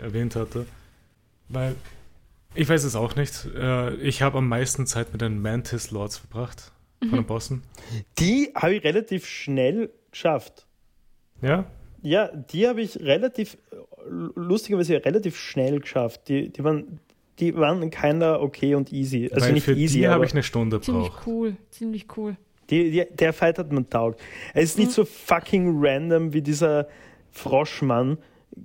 [0.00, 0.66] erwähnt hatte.
[1.50, 1.74] Weil,
[2.54, 6.16] ich weiß es auch nicht, äh, ich habe am meisten Zeit mit den Mantis Lords
[6.18, 7.62] verbracht, von den Bossen.
[8.18, 10.66] Die habe ich relativ schnell geschafft.
[11.42, 11.66] Ja?
[12.02, 13.76] Ja, die habe ich relativ, äh,
[14.34, 16.28] lustigerweise relativ schnell geschafft.
[16.28, 17.00] Die, die waren,
[17.38, 19.28] die waren keiner okay und easy.
[19.32, 21.26] Also Weil nicht für easy, die habe ich eine Stunde Ziemlich gebraucht.
[21.26, 22.36] cool, ziemlich cool.
[22.70, 24.20] die, die, der Fight hat mir taugt.
[24.54, 26.88] Es ist nicht so fucking random wie dieser
[27.30, 28.18] Froschmann,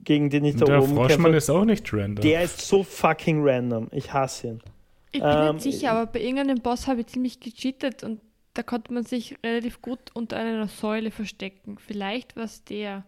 [0.04, 1.38] gegen den ich da Der oben Froschmann kämpfe.
[1.38, 2.24] ist auch nicht random.
[2.24, 3.88] Der ist so fucking random.
[3.92, 4.62] Ich hasse ihn.
[5.12, 8.20] Ich bin Ähm, nicht sicher, aber bei irgendeinem Boss habe ich ziemlich gecheatet und
[8.54, 11.78] da konnte man sich relativ gut unter einer Säule verstecken.
[11.78, 13.06] Vielleicht war es der.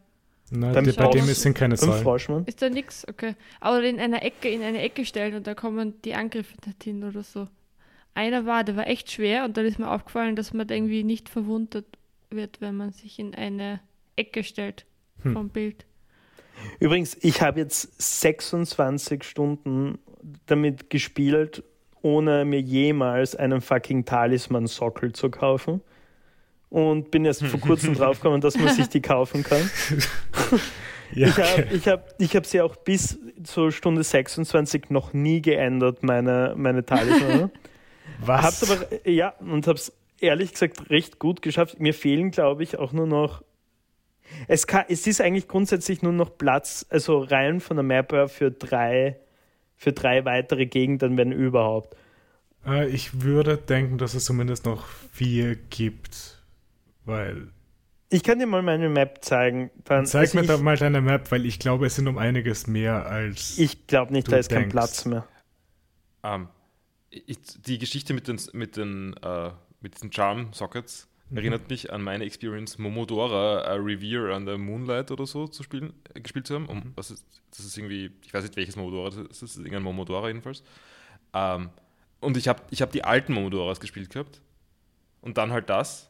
[0.51, 1.75] Die, bei dem Boss- sind keine.
[1.77, 2.45] Froschmann.
[2.45, 3.05] Ist da nix?
[3.07, 3.35] Okay.
[3.59, 7.03] Aber in einer Ecke, in eine Ecke stellen und da kommen die Angriffe nicht hin
[7.03, 7.47] oder so.
[8.13, 11.03] Einer war, der war echt schwer und dann ist mir aufgefallen, dass man da irgendwie
[11.03, 11.85] nicht verwundet
[12.29, 13.79] wird, wenn man sich in eine
[14.15, 14.85] Ecke stellt
[15.23, 15.33] Hm.
[15.33, 15.85] vom Bild.
[16.79, 19.99] Übrigens, ich habe jetzt 26 Stunden
[20.47, 21.63] damit gespielt,
[22.01, 25.81] ohne mir jemals einen fucking Talisman-Sockel zu kaufen.
[26.69, 29.69] Und bin erst vor kurzem draufgekommen, dass man sich die kaufen kann.
[31.13, 31.67] Ja, Ich habe okay.
[31.71, 36.85] ich hab, ich hab sie auch bis zur Stunde 26 noch nie geändert, meine, meine
[36.85, 37.51] Talisman.
[38.19, 38.43] Was?
[38.43, 41.79] Hab's aber, ja, und hab's ehrlich gesagt recht gut geschafft.
[41.79, 43.43] Mir fehlen, glaube ich, auch nur noch.
[44.47, 48.27] Es, kann, es ist eigentlich grundsätzlich nur noch Platz, also rein von der Map her
[48.27, 49.17] für drei,
[49.77, 51.95] für drei weitere Gegenden, wenn überhaupt.
[52.65, 56.36] Äh, ich würde denken, dass es zumindest noch vier gibt.
[57.07, 57.47] Weil.
[58.09, 59.71] Ich kann dir mal meine Map zeigen.
[59.85, 62.17] Dann, Zeig also mir ich, da mal deine Map, weil ich glaube, es sind um
[62.17, 63.57] einiges mehr als.
[63.57, 64.71] Ich glaube nicht, du da ist kein denkst.
[64.73, 65.27] Platz mehr.
[66.23, 66.47] Ähm,
[67.09, 69.49] ich, die Geschichte mit den, mit den, äh,
[69.81, 71.37] mit diesen Charm-Sockets Mhm.
[71.37, 75.93] erinnert mich an meine Experience, Momodora äh, Revere an der Moonlight oder so zu spielen,
[76.13, 76.63] äh, gespielt zu haben.
[76.63, 76.69] Mhm.
[76.69, 79.57] Um, was ist, das ist irgendwie, ich weiß nicht welches Momodora das ist, das ist
[79.57, 80.63] irgendein Momodora jedenfalls.
[81.33, 81.69] Ähm,
[82.19, 84.41] und ich habe ich hab die alten Momodoras gespielt gehabt
[85.21, 86.06] und dann halt das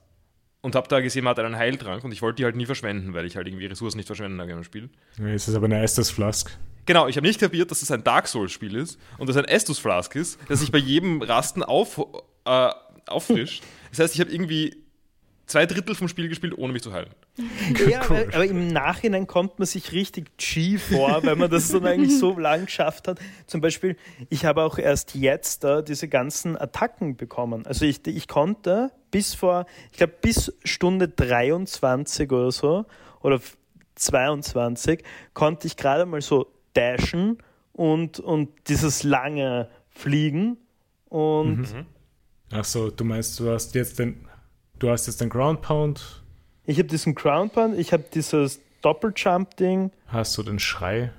[0.67, 3.13] und habe da gesehen, man hat einen Heiltrank und ich wollte die halt nie verschwenden,
[3.13, 4.89] weil ich halt irgendwie Ressourcen nicht verschwenden habe im Spiel.
[5.17, 6.51] Nee, es ist aber eine Estes Flask.
[6.85, 9.79] Genau, ich habe nicht kapiert, dass es ein Dark Souls-Spiel ist und dass ein Estus
[9.79, 11.99] Flask ist, das sich bei jedem Rasten auf,
[12.45, 12.69] äh,
[13.07, 13.63] auffrischt.
[13.89, 14.83] Das heißt, ich habe irgendwie
[15.47, 17.09] zwei Drittel vom Spiel gespielt, ohne mich zu heilen.
[17.89, 21.85] Ja, aber, aber im Nachhinein kommt man sich richtig G vor, weil man das dann
[21.85, 23.19] eigentlich so lang geschafft hat.
[23.45, 23.95] Zum Beispiel,
[24.29, 27.65] ich habe auch erst jetzt da diese ganzen Attacken bekommen.
[27.65, 32.85] Also ich, ich konnte bis vor, ich glaube bis Stunde 23 oder so,
[33.21, 33.39] oder
[33.95, 37.37] 22, konnte ich gerade mal so dashen
[37.73, 40.57] und, und dieses lange Fliegen.
[41.09, 41.67] Und
[42.51, 44.27] Achso, du meinst, du hast jetzt den.
[44.79, 46.21] Du hast jetzt den Ground Pound,
[46.65, 49.91] ich habe diesen Ground Pound, ich habe dieses Doppeljump-Ding.
[50.07, 51.11] hast du den Schrei.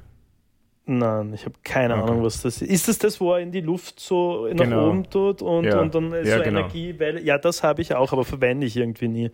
[0.87, 2.03] Nein, ich habe keine Okay.
[2.05, 2.71] Ahnung, was das ist.
[2.71, 4.89] Ist das das, wo er in die Luft so nach Genau.
[4.89, 5.81] oben tut und, Ja.
[5.81, 6.61] und dann Ja, so genau.
[6.61, 7.21] Energiewelle?
[7.21, 9.31] Ja, das habe ich auch, aber verwende ich irgendwie nie.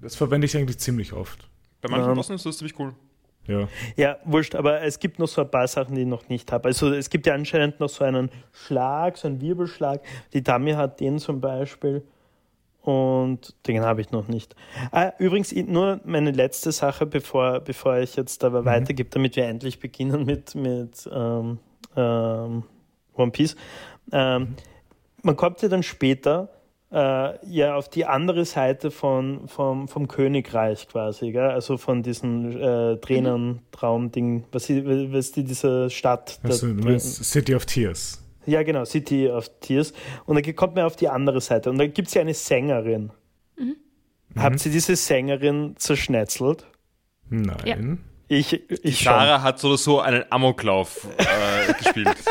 [0.00, 1.48] Das verwende ich eigentlich ziemlich oft.
[1.80, 2.14] Bei manchen Ähm.
[2.16, 2.94] Bossen ist das ziemlich cool.
[3.46, 3.66] Ja.
[3.96, 6.68] Ja, wurscht, aber es gibt noch so ein paar Sachen, die ich noch nicht habe.
[6.68, 10.02] Also es gibt ja anscheinend noch so einen Schlag, so einen Wirbelschlag.
[10.34, 12.02] Die Dami hat den zum Beispiel
[12.82, 14.54] und den habe ich noch nicht.
[14.90, 19.44] Ah, übrigens, i- nur meine letzte Sache, bevor, bevor ich jetzt aber weitergebe, damit wir
[19.46, 21.58] endlich beginnen mit, mit ähm,
[21.96, 22.62] ähm,
[23.14, 23.56] One Piece.
[24.12, 24.54] Ähm,
[25.22, 26.48] man kommt ja dann später
[26.92, 31.50] äh, ja auf die andere Seite von, vom, vom Königreich quasi, gell?
[31.50, 36.40] also von diesem äh, Tränentraum-Ding, was, was die, diese Stadt.
[36.42, 36.66] Also,
[36.98, 38.22] City of Tears.
[38.50, 39.92] Ja, genau, City of Tears.
[40.26, 43.10] Und dann kommt man auf die andere Seite und da gibt es ja eine Sängerin.
[43.56, 43.76] Mhm.
[44.36, 46.66] Habt ihr diese Sängerin zerschnetzelt?
[47.28, 48.00] Nein.
[48.28, 49.12] Ich, ich schon.
[49.12, 52.16] Sarah hat so oder so einen Amoklauf äh, gespielt.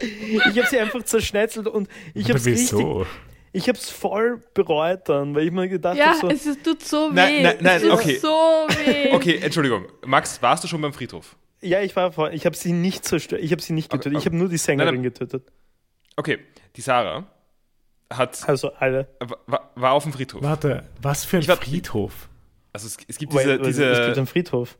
[0.00, 3.04] Ich habe sie einfach zerschnetzelt und ich habe es richtig, wieso?
[3.52, 6.62] ich habe es voll bereut dann, weil ich mir gedacht Ja, habe so, es ist,
[6.62, 7.14] tut so weh.
[7.14, 8.16] Nein, nein, nein, es tut okay.
[8.18, 9.12] so weh.
[9.12, 9.86] Okay, Entschuldigung.
[10.06, 11.34] Max, warst du schon beim Friedhof?
[11.60, 14.12] ja, ich war vor, ich habe sie nicht zerstört, ich habe sie nicht Okay, getötet,
[14.12, 14.26] ich okay.
[14.26, 15.12] habe nur die Sängerin Nein, nein.
[15.12, 15.42] getötet.
[16.18, 16.38] Okay,
[16.74, 17.24] die Sarah
[18.12, 19.06] hat, Also alle.
[19.46, 20.42] war, war auf dem Friedhof.
[20.42, 22.28] Warte, was für ein war- Friedhof?
[22.72, 24.76] Also es, es gibt diese, weil es gibt diese einen Friedhof.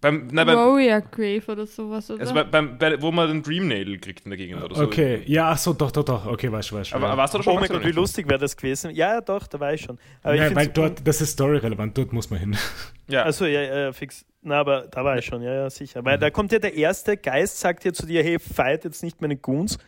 [0.00, 2.20] beim, nein, beim, Warrior Grave oder sowas, oder?
[2.20, 4.82] also bei, beim, bei, wo man den Dream Nail kriegt in der Gegend oder so.
[4.84, 6.26] Okay, ja, ach so, doch, doch, doch.
[6.26, 6.96] Okay, weißt du, weißt du.
[6.96, 7.16] Aber ja.
[7.16, 8.90] warst du da schon Oh mein Gott, wie lustig wäre das gewesen.
[8.90, 9.98] Ja, doch, da war ich schon.
[10.24, 12.56] Aber ja, ich weil dort, das ist storyrelevant, dort muss man hin.
[13.08, 14.24] Ja, Also ja, ja, fix.
[14.40, 16.04] Na, aber da war ich schon, ja, ja, sicher.
[16.04, 19.20] Weil da kommt ja der erste Geist, sagt ja zu dir, hey, fight jetzt nicht
[19.20, 19.78] meine Goons,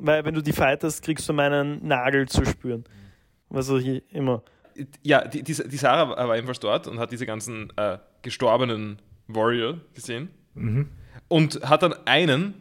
[0.00, 2.84] weil wenn du die fightest, kriegst du meinen Nagel zu spüren.
[3.50, 4.42] Also hier immer.
[5.02, 9.78] ja die, die, die Sarah war ebenfalls dort und hat diese ganzen äh, gestorbenen Warrior
[9.94, 10.30] gesehen
[11.28, 12.54] und hat dann einen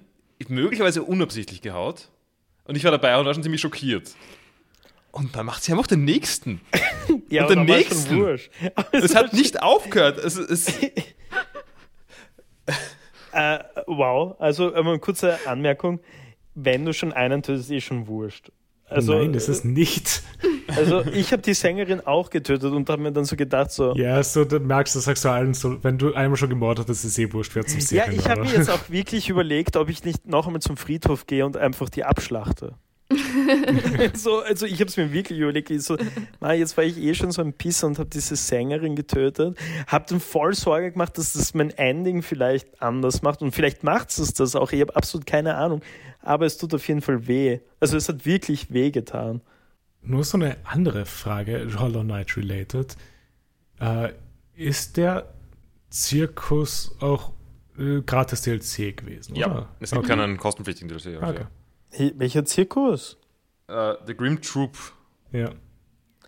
[0.47, 2.09] möglicherweise unabsichtlich gehaut
[2.65, 4.15] und ich war dabei und war schon ziemlich schockiert.
[5.11, 6.61] Und dann macht sie einfach den nächsten.
[7.31, 8.17] Ja, Und den nächsten.
[8.17, 8.51] wurscht.
[8.75, 10.17] Aber Es war hat nicht aufgehört.
[10.19, 10.71] Es, es,
[13.31, 15.99] Äh, wow, also eine kurze Anmerkung.
[16.63, 18.51] Wenn du schon einen tötest, ist schon wurscht.
[18.89, 20.23] Also, Nein, das ist nicht.
[20.75, 24.21] also ich habe die Sängerin auch getötet und habe mir dann so gedacht, so, Ja,
[24.23, 27.11] so, du merkst, das sagst du allen so, wenn du einmal schon gemordet hast, ist
[27.11, 29.89] es eh wurscht, wer zum Ja, Serien ich habe mir jetzt auch wirklich überlegt, ob
[29.89, 32.73] ich nicht noch einmal zum Friedhof gehe und einfach die abschlachte.
[34.13, 35.69] so, also ich habe es mir wirklich überlegt.
[35.81, 35.97] So,
[36.39, 39.57] na, jetzt war ich eh schon so ein Pisser und habe diese Sängerin getötet.
[39.87, 43.41] Habe dann voll Sorge gemacht, dass das mein Ending vielleicht anders macht.
[43.41, 44.71] Und vielleicht macht es das auch.
[44.71, 45.81] Ich habe absolut keine Ahnung.
[46.21, 47.59] Aber es tut auf jeden Fall weh.
[47.79, 49.41] Also es hat wirklich weh getan.
[50.01, 52.95] Nur so eine andere Frage, Hollow Knight related.
[53.79, 54.13] Äh,
[54.55, 55.33] ist der
[55.89, 57.31] Zirkus auch
[57.77, 59.35] äh, gratis DLC gewesen?
[59.35, 59.69] ja, oder?
[59.79, 60.15] es gibt okay.
[60.15, 61.21] keinen kostenpflichtigen DLC.
[61.21, 61.33] Also.
[61.33, 61.45] Okay.
[61.91, 63.17] Hey, welcher Zirkus?
[63.67, 64.77] Äh, The Grim Troop.
[65.31, 65.49] Ja.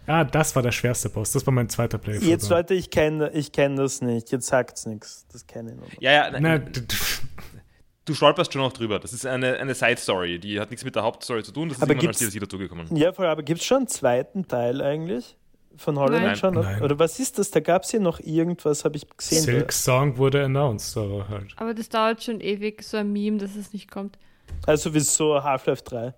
[0.08, 1.32] Ah, das war der schwerste Boss.
[1.32, 2.28] Das war mein zweiter Playthrough.
[2.28, 4.32] Jetzt, Leute, ich kenne ich kenn das nicht.
[4.32, 5.26] Jetzt sagt's nichts.
[5.32, 6.02] Das kenne ich noch nicht.
[6.02, 6.58] Ja, ja, Na,
[8.06, 9.00] du stolperst schon noch drüber.
[9.00, 11.70] Das ist eine, eine Side-Story, die hat nichts mit der Hauptstory zu tun.
[11.70, 12.96] Das ist Aber irgendwann als DLC dazugekommen.
[12.96, 15.38] Ja, voll, aber gibt es schon einen zweiten Teil eigentlich?
[15.78, 16.36] Von Hollow Nein.
[16.36, 16.56] Schon?
[16.56, 16.82] Nein.
[16.82, 17.52] Oder was ist das?
[17.52, 19.44] Da gab es ja noch irgendwas, habe ich gesehen.
[19.44, 21.54] Silk Song wurde announced, aber halt.
[21.56, 24.18] Aber das dauert schon ewig, so ein Meme, dass es nicht kommt.
[24.66, 26.14] Also wie so Half-Life 3.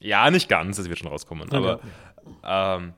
[0.00, 1.50] Ja, nicht ganz, das wird schon rauskommen.
[1.52, 1.80] Aber,
[2.42, 2.94] ähm,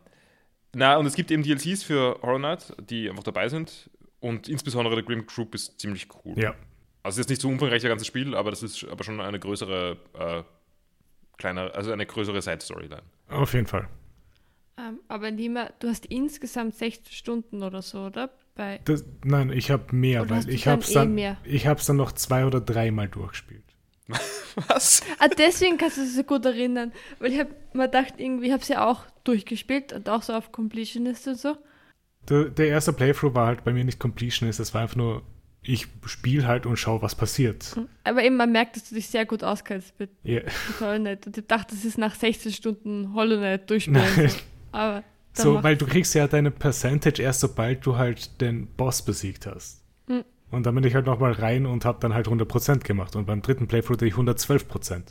[0.74, 3.90] na, und es gibt eben DLCs für Horror Night, die einfach dabei sind.
[4.20, 6.38] Und insbesondere der Grim Troop ist ziemlich cool.
[6.38, 6.54] Ja.
[7.02, 9.40] Also es ist nicht so umfangreich, das ganze Spiel, aber das ist aber schon eine
[9.40, 10.42] größere, äh,
[11.36, 13.02] kleine, also eine größere Side-Storyline.
[13.28, 13.88] Auf jeden Fall.
[14.78, 18.30] Ähm, aber Lima, du hast insgesamt 16 Stunden oder so, oder?
[18.54, 21.36] Bei Das, nein, ich habe mehr, Oder hast weil du ich habe es eh dann,
[21.44, 23.64] ich hab's dann noch zwei oder dreimal durchgespielt.
[24.68, 25.02] Was?
[25.18, 26.92] Ah, deswegen kannst du dich so gut erinnern.
[27.18, 30.52] Weil ich habe mir gedacht, irgendwie, ich habe sie auch durchgespielt und auch so auf
[30.52, 31.56] Completionist und so.
[32.28, 35.22] Der, der erste Playthrough war halt bei mir nicht Completionist, es war einfach nur,
[35.62, 37.76] ich spiele halt und schau, was passiert.
[38.04, 40.40] Aber eben, man merkt, dass du dich sehr gut auskennst mit Ja.
[40.42, 41.26] mit Hollow Knight.
[41.26, 44.02] Und ich dachte, das ist nach 16 Stunden Hollow Knight durchspielen.
[44.16, 44.28] Nein.
[44.28, 44.36] So.
[44.72, 49.46] Aber So, weil du kriegst ja deine Percentage erst, sobald du halt den Boss besiegt
[49.46, 49.81] hast.
[50.52, 53.16] Und dann bin ich halt nochmal rein und habe dann halt 100% gemacht.
[53.16, 55.02] Und beim dritten Playthrough hatte ich 112%.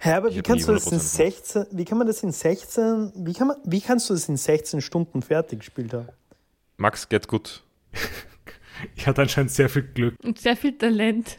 [0.00, 2.32] Hä, aber Ich wie kannst du das in 100% 16, wie kann man das in
[2.32, 6.08] 16, wie kann man, wie kannst du das in 16 Stunden fertig gespielt haben?
[6.76, 7.62] Max, get good.
[8.96, 10.16] Ich hatte anscheinend sehr viel Glück.
[10.24, 11.38] und sehr viel Talent.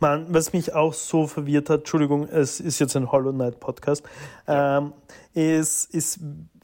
[0.00, 4.02] Mann, was mich auch so verwirrt hat, Entschuldigung, es ist jetzt ein Hollow Knight Podcast,
[4.48, 4.92] ähm,
[5.32, 6.18] ist, ist,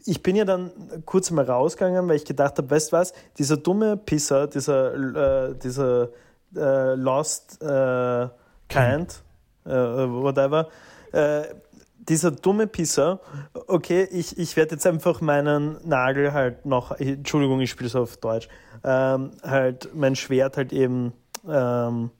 [0.09, 0.71] ich bin ja dann
[1.05, 5.55] kurz mal rausgegangen, weil ich gedacht habe, weißt du was, dieser dumme Pisser, dieser, äh,
[5.55, 6.09] dieser
[6.57, 8.29] äh, Lost, äh,
[8.69, 9.23] kind,
[9.67, 10.69] äh, whatever.
[11.13, 11.43] Äh,
[11.99, 13.21] dieser dumme Pisser,
[13.67, 18.17] okay, ich, ich werde jetzt einfach meinen Nagel halt noch, Entschuldigung, ich spiele es auf
[18.17, 18.49] Deutsch,
[18.85, 21.13] ähm, halt mein Schwert halt eben
[21.47, 22.11] ähm,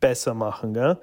[0.00, 0.98] besser machen, gell?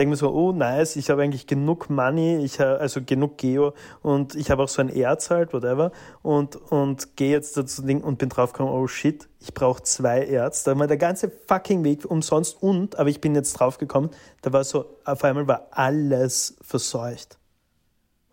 [0.00, 3.74] Denke mir so, oh nice, ich habe eigentlich genug Money, ich habe also genug Geo
[4.00, 8.16] und ich habe auch so ein Erz halt, whatever, und, und gehe jetzt dazu und
[8.16, 10.64] bin draufgekommen, oh shit, ich brauche zwei Erz.
[10.64, 14.08] Da war der ganze fucking Weg umsonst und, aber ich bin jetzt draufgekommen,
[14.40, 17.36] da war so, auf einmal war alles verseucht.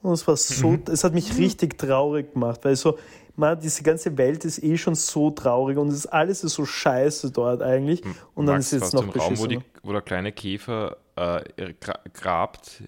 [0.02, 0.84] Und es war so, mhm.
[0.90, 2.98] es hat mich richtig traurig gemacht, weil so,
[3.36, 6.64] man, diese ganze Welt ist eh schon so traurig und es ist alles ist so
[6.64, 8.06] scheiße dort eigentlich.
[8.36, 11.74] Und dann Max, ist jetzt noch ein Raum, wo, die, wo der kleine Käfer äh,
[12.14, 12.84] grabt.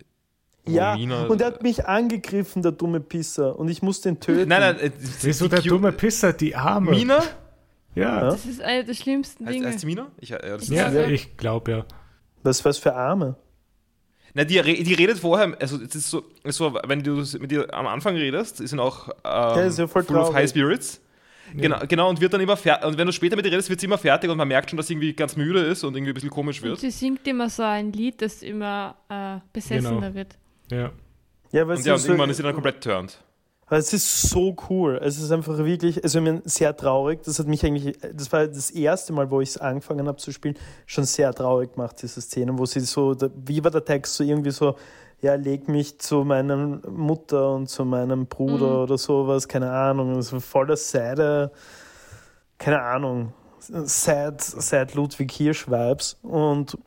[0.68, 4.50] Ja, Mina, und er hat mich angegriffen, der dumme Pisser, und ich musste ihn töten.
[4.50, 6.92] Nein, nein, äh, wieso der dumme Pisser, die Arme?
[6.92, 7.24] Mina?
[7.96, 8.22] Ja.
[8.22, 9.66] Das ist eine der schlimmsten Dinge.
[9.66, 10.12] Heißt, heißt die Mina?
[10.20, 11.86] Ich, äh, ja, ja, ich glaube ja.
[12.44, 13.36] Was, was für Arme?
[14.34, 17.74] Na, die, die redet vorher, also es ist so, ist so, wenn du mit dir
[17.74, 20.30] am Anfang redest, ist sie auch ähm, ja, ist ja full traurig.
[20.30, 21.02] of high spirits.
[21.54, 21.62] Ja.
[21.62, 22.88] Genau, genau, und wird dann immer fertig.
[22.88, 24.78] Und wenn du später mit ihr redest, wird sie immer fertig und man merkt schon,
[24.78, 26.74] dass sie irgendwie ganz müde ist und irgendwie ein bisschen komisch wird.
[26.74, 30.14] Und sie singt immer so ein Lied, das immer äh, besessener genau.
[30.14, 30.38] wird.
[30.72, 30.92] Ja.
[31.52, 33.20] Ja, und, ja, und irgendwann ist sie dann komplett turned.
[33.72, 35.00] Es ist so cool.
[35.02, 37.22] Es ist einfach wirklich, also ich meine, sehr traurig.
[37.24, 40.32] Das hat mich eigentlich, das war das erste Mal, wo ich es angefangen habe zu
[40.32, 40.56] spielen,
[40.88, 44.52] schon sehr traurig gemacht, diese Szene, wo sie so, wie war der Text, so irgendwie
[44.52, 44.76] so,
[45.22, 48.84] ja, leg mich zu meiner Mutter und zu meinem Bruder mhm.
[48.84, 50.16] oder sowas, keine Ahnung.
[50.16, 51.52] War voller Seide,
[52.58, 56.18] keine Ahnung, sad, sad Ludwig Hirsch-Vibes.
[56.24, 56.78] Und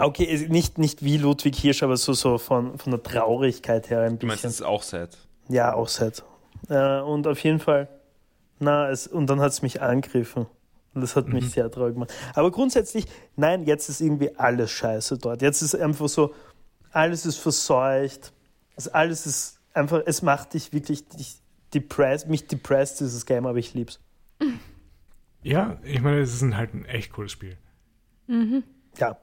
[0.00, 4.18] okay, nicht, nicht wie Ludwig Hirsch, aber so, so von, von der Traurigkeit her ein
[4.18, 4.20] bisschen.
[4.20, 5.16] Du meinst, das ist auch sad?
[5.48, 6.24] Ja, auch sad.
[6.68, 7.88] Äh, und auf jeden Fall,
[8.58, 10.46] na, es, und dann hat es mich angegriffen.
[10.92, 11.34] Und das hat mhm.
[11.34, 12.12] mich sehr traurig gemacht.
[12.34, 15.40] Aber grundsätzlich, nein, jetzt ist irgendwie alles scheiße dort.
[15.40, 16.34] Jetzt ist einfach so,
[16.90, 18.32] alles ist verseucht.
[18.76, 21.36] Also alles ist einfach, es macht dich wirklich dich
[21.74, 24.00] depressed, mich depressed, dieses Game, aber ich lieb's.
[25.42, 27.56] Ja, ich meine, es ist ein, halt ein echt cooles Spiel.
[28.26, 28.62] Mhm.
[28.98, 29.16] Ja.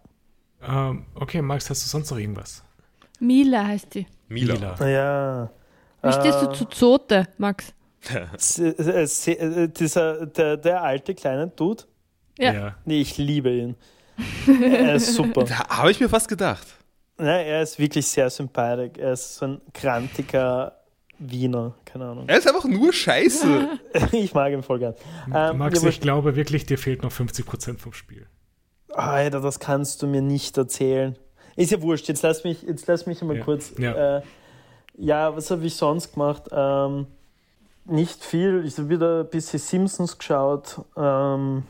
[0.61, 2.63] Ähm, okay, Max, hast du sonst noch irgendwas?
[3.19, 4.07] Mila heißt die.
[4.27, 4.55] Mila.
[4.55, 4.89] Mila.
[4.89, 5.49] Ja.
[6.03, 7.73] Wie stehst du äh, zu Zote, Max?
[8.09, 11.83] Äh, äh, dieser, der, der alte kleine Dude?
[12.37, 12.53] Ja.
[12.53, 12.75] ja.
[12.85, 13.75] Nee, ich liebe ihn.
[14.61, 15.43] er ist super.
[15.43, 16.76] Da habe ich mir fast gedacht.
[17.19, 18.91] Ja, er ist wirklich sehr sympathisch.
[18.97, 20.73] Er ist so ein krantiger
[21.19, 22.25] Wiener, keine Ahnung.
[22.27, 23.69] Er ist einfach nur scheiße.
[24.11, 24.93] ich mag ihn voll gern.
[25.33, 28.27] Ähm, Max, ja, ich glaube wirklich, dir fehlt noch 50% vom Spiel.
[28.93, 31.17] Alter, das kannst du mir nicht erzählen.
[31.55, 33.43] Ist ja wurscht, jetzt lass mich, jetzt lass mich mal ja.
[33.43, 33.73] kurz.
[33.79, 34.17] Ja.
[34.17, 34.21] Äh,
[34.95, 36.43] ja, was habe ich sonst gemacht?
[36.51, 37.07] Ähm,
[37.85, 38.63] nicht viel.
[38.65, 40.81] Ich habe wieder ein bisschen Simpsons geschaut.
[40.95, 41.63] Ähm,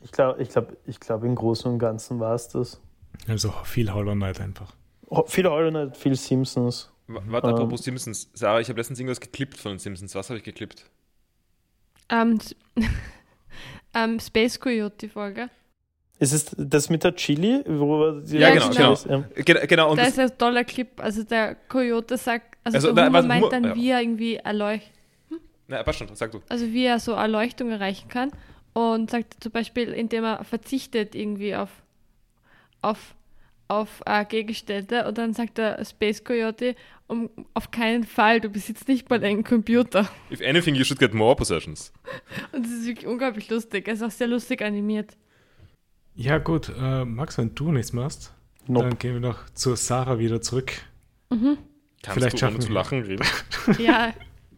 [0.00, 2.80] ich glaube, ich glaub, ich glaub, im Großen und Ganzen war es das.
[3.28, 4.74] Also viel Hollow Knight einfach.
[5.26, 6.90] Viel Hollow Knight, viel Simpsons.
[7.06, 8.30] Warte, apropos ähm, Simpsons.
[8.34, 10.14] Sarah, ich habe letztens irgendwas geklippt von den Simpsons.
[10.14, 10.84] Was habe ich geklippt?
[12.10, 12.38] Um,
[13.94, 15.48] um, Space Coyote Folge.
[16.18, 17.62] Ist es das mit der Chili?
[17.66, 18.92] Wo ja, genau, genau.
[18.92, 19.66] Ist, ja.
[19.66, 19.90] genau.
[19.90, 20.88] Und da ist ein toller Clip.
[20.98, 23.74] Also der Coyote sagt, also, also der Humor meint dann, ja.
[23.74, 24.92] wie er irgendwie erleuchtet.
[25.28, 25.40] Hm?
[25.68, 26.40] Na, passt schon, sag du.
[26.48, 28.30] Also wie er so Erleuchtung erreichen kann.
[28.72, 31.70] Und sagt zum Beispiel, indem er verzichtet irgendwie auf,
[32.80, 33.14] auf,
[33.68, 35.06] auf äh, Gegenstände.
[35.06, 36.74] Und dann sagt der Space Coyote,
[37.08, 40.08] um, auf keinen Fall, du besitzt nicht mal einen Computer.
[40.30, 41.92] If anything, you should get more possessions.
[42.52, 43.86] Und das ist wirklich unglaublich lustig.
[43.86, 45.16] Er ist auch sehr lustig animiert.
[46.14, 48.32] Ja, gut, äh, Max, wenn du nichts machst,
[48.66, 48.88] nope.
[48.88, 50.72] dann gehen wir noch zu Sarah wieder zurück.
[51.30, 51.58] Mhm.
[52.02, 53.26] Kannst Vielleicht du schaffen zu lachen reden?
[53.78, 54.14] ja,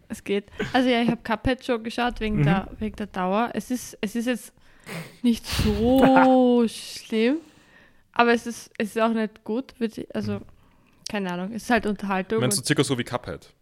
[0.08, 0.44] es geht.
[0.72, 2.44] Also ja, ich habe Cuphead schon geschaut wegen, mhm.
[2.44, 3.50] der, wegen der Dauer.
[3.54, 4.52] Es ist, es ist jetzt
[5.22, 7.38] nicht so schlimm,
[8.18, 9.74] aber es ist, es ist auch nicht gut.
[10.12, 10.40] Also,
[11.08, 12.40] keine Ahnung, es ist halt Unterhaltung.
[12.40, 13.54] Meinst du circa so wie Cuphead?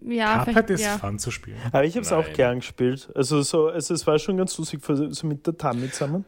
[0.00, 0.96] Ja, Cuphead ist ja.
[0.96, 1.58] fun zu spielen.
[1.66, 3.10] Aber ich habe es auch gern gespielt.
[3.14, 6.24] Also, so, also es war schon ganz lustig, so mit der Tammy zusammen.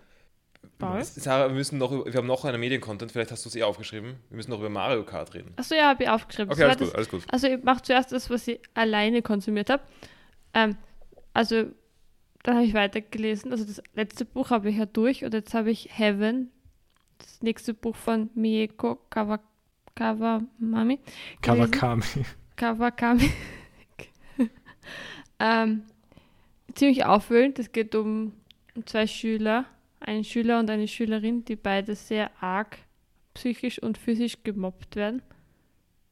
[0.78, 1.02] Paul?
[1.02, 4.16] Sarah, wir müssen noch, wir haben noch einen Mediencontent, vielleicht hast du es eh aufgeschrieben.
[4.28, 5.54] Wir müssen noch über Mario Kart reden.
[5.56, 6.52] Achso, ja, habe ich aufgeschrieben.
[6.52, 7.22] Okay, alles gut, alles gut.
[7.28, 9.82] Also ich mache zuerst das, was ich alleine konsumiert habe.
[10.52, 10.76] Ähm,
[11.32, 11.64] also
[12.42, 13.52] dann habe ich weitergelesen.
[13.52, 16.50] Also das letzte Buch habe ich ja durch und jetzt habe ich Heaven,
[17.22, 19.40] das nächste Buch von Mieko Kawa,
[19.94, 20.98] Kawamami.
[21.42, 22.04] Kawakami.
[22.56, 23.30] Kawakami.
[25.38, 25.82] ähm,
[26.74, 27.58] ziemlich aufwühlend.
[27.58, 28.32] Es geht um
[28.84, 29.66] zwei Schüler
[30.00, 32.78] ein Schüler und eine Schülerin, die beide sehr arg
[33.34, 35.22] psychisch und physisch gemobbt werden.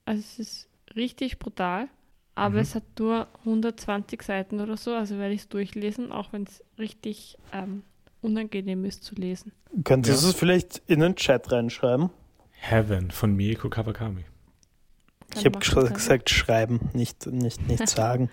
[0.05, 1.89] Also es ist richtig brutal,
[2.35, 2.61] aber mhm.
[2.61, 6.63] es hat nur 120 Seiten oder so, also werde ich es durchlesen, auch wenn es
[6.79, 7.83] richtig ähm,
[8.21, 9.53] unangenehm ist zu lesen.
[9.85, 10.29] Könntest Ja.
[10.29, 12.11] du es vielleicht in den Chat reinschreiben?
[12.53, 14.25] Heaven von Mieko Kawakami.
[15.31, 18.31] Ich Dann habe mach das gesagt schreiben, nicht, nicht, nicht sagen.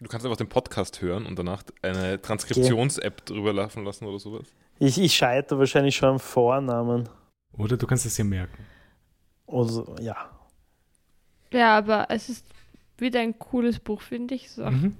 [0.00, 4.46] Du kannst einfach den Podcast hören und danach eine Transkriptions-App drüber laufen lassen oder sowas.
[4.78, 7.08] Ich, ich scheitere wahrscheinlich schon am Vornamen.
[7.56, 8.66] Oder du kannst es dir merken.
[9.46, 10.16] Oder so, ja.
[11.52, 12.44] Ja, aber es ist
[12.98, 14.50] wieder ein cooles Buch, finde ich.
[14.50, 14.96] So, Mhm.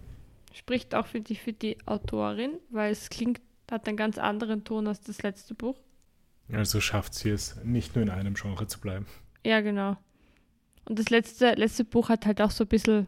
[0.53, 3.41] Spricht auch, finde ich, für die Autorin, weil es klingt,
[3.71, 5.77] hat einen ganz anderen Ton als das letzte Buch.
[6.53, 9.07] Also schafft sie es, nicht nur in einem Genre zu bleiben.
[9.45, 9.97] Ja, genau.
[10.87, 13.07] Und das letzte, letzte Buch hat halt auch so ein bisschen,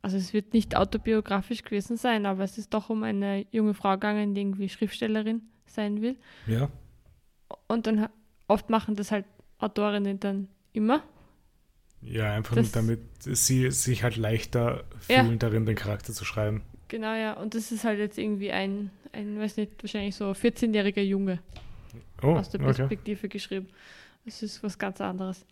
[0.00, 3.92] also es wird nicht autobiografisch gewesen sein, aber es ist doch um eine junge Frau
[3.92, 6.16] gegangen, die irgendwie Schriftstellerin sein will.
[6.46, 6.70] Ja.
[7.68, 8.08] Und dann
[8.48, 9.26] oft machen das halt
[9.58, 11.02] Autorinnen dann immer.
[12.00, 15.22] Ja, einfach Das- damit sie sich halt leichter Ja.
[15.24, 16.62] fühlen, darin den Charakter zu schreiben.
[16.88, 17.32] Genau, ja.
[17.34, 21.40] Und das ist halt jetzt irgendwie ein, ein weiß nicht, wahrscheinlich so 14-jähriger Junge
[22.22, 22.72] Oh, aus der okay.
[22.72, 23.68] Perspektive geschrieben.
[24.24, 25.44] Das ist was ganz anderes.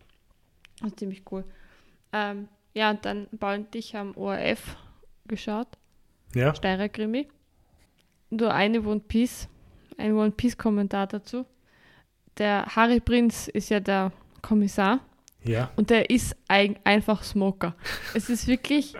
[0.80, 1.44] Das ist ziemlich cool.
[2.12, 4.76] Ähm, ja, und dann Paul und ich haben ORF
[5.26, 5.68] geschaut.
[6.34, 7.28] Ja, Steirer Krimi.
[8.30, 9.48] Nur eine One Piece,
[9.98, 11.44] ein One Piece Kommentar dazu.
[12.38, 14.10] Der Harry Prinz ist ja der
[14.42, 15.00] Kommissar
[15.44, 15.70] ja.
[15.76, 17.76] und der ist ein, einfach Smoker.
[18.14, 18.94] Es ist wirklich,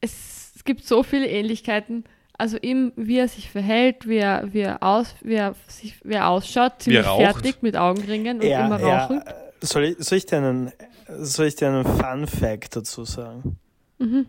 [0.00, 2.04] es, es gibt so viele Ähnlichkeiten.
[2.38, 6.14] Also ihm, wie er sich verhält, wie er, wie er, aus, wie er, sich, wie
[6.14, 7.20] er ausschaut, Wie er ziemlich raucht.
[7.34, 9.04] fertig mit Augenringen und Ja, immer ja.
[9.04, 9.22] rauchen.
[9.62, 10.72] Soll, ich, soll, ich dir einen,
[11.18, 13.58] soll ich dir einen Fun Fact dazu sagen?
[13.98, 14.26] Mhm.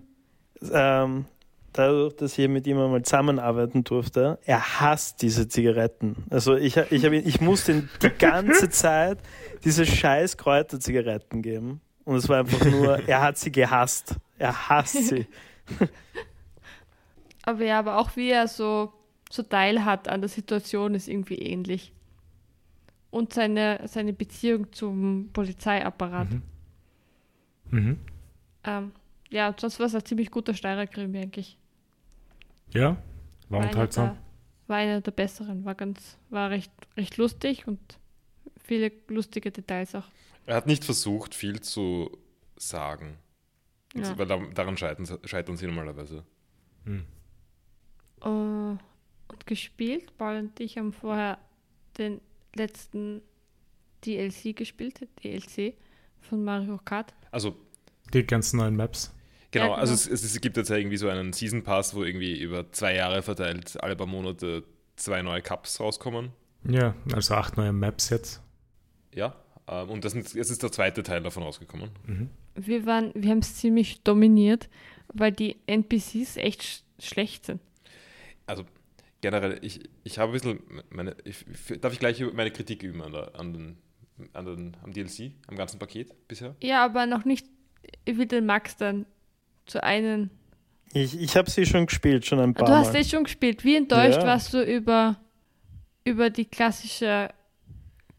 [0.72, 1.26] Ähm,
[1.74, 6.16] dadurch, dass ich mit ihm einmal zusammenarbeiten durfte, er hasst diese Zigaretten.
[6.30, 9.18] Also ich, ich, ihn- ich musste ihm die ganze Zeit
[9.66, 11.82] diese scheiß Kräuterzigaretten geben.
[12.06, 14.16] Und es war einfach nur, er hat sie gehasst.
[14.40, 15.28] Er hasst sie.
[17.48, 18.92] Aber ja, aber auch wie er so,
[19.32, 21.94] so teilhat an der Situation ist irgendwie ähnlich.
[23.10, 26.30] Und seine, seine Beziehung zum Polizeiapparat.
[26.30, 26.42] Mhm.
[27.72, 28.00] Mhm.
[28.66, 28.92] Ähm,
[29.30, 31.58] ja, sonst war es ein ziemlich guter Steirer-Krimi eigentlich.
[32.74, 32.98] Ja,
[33.48, 34.08] war einer unterhaltsam.
[34.08, 34.18] der,
[34.68, 35.64] war einer der besseren.
[35.64, 37.80] War ganz, war recht, recht lustig und
[38.62, 40.10] viele lustige Details auch.
[40.46, 42.12] Er hat nicht versucht, viel zu
[42.58, 43.20] sagen.
[43.96, 44.18] Ja.
[44.18, 46.26] Weil da, daran scheitern, scheitern sie normalerweise.
[46.84, 47.06] Hm.
[48.22, 50.18] Äh, und gespielt.
[50.18, 51.38] Paul und ich haben vorher
[51.98, 52.22] den
[52.56, 53.22] letzten
[54.06, 55.74] DLC gespielt, DLC
[56.22, 57.14] von Mario Kart.
[57.32, 57.56] Also,
[58.14, 59.14] Die ganzen neuen Maps.
[59.52, 59.82] genau, Ja, genau.
[59.82, 62.72] also es, es, es gibt jetzt ja irgendwie so einen Season Pass, wo irgendwie über
[62.72, 64.64] zwei Jahre verteilt alle paar Monate
[64.96, 66.32] zwei neue Cups rauskommen.
[66.64, 68.42] Ja, also acht neue Maps jetzt.
[69.14, 69.36] Ja.
[69.68, 71.90] ähm, Und das sind, jetzt ist der zweite Teil davon rausgekommen.
[72.06, 72.30] Mhm.
[72.56, 74.70] Wir waren, wir haben es ziemlich dominiert,
[75.14, 77.62] weil die NPCs echt sch schlecht sind.
[78.48, 78.64] Also
[79.22, 81.46] generell, ich, ich habe ein bisschen meine, ich,
[81.80, 83.78] darf ich gleich meine Kritik üben an, der, an den,
[84.34, 86.56] an den, am DLC, am ganzen Paket bisher?
[86.62, 87.46] Ja, aber noch nicht.
[88.06, 89.06] Ich will den Max dann
[89.66, 90.30] zu einem.
[90.94, 93.64] Ich, ich habe sie schon gespielt, schon ein paar Du hast es schon gespielt.
[93.64, 94.26] Wie enttäuscht Ja.
[94.28, 95.18] warst du über,
[96.06, 97.30] über die klassische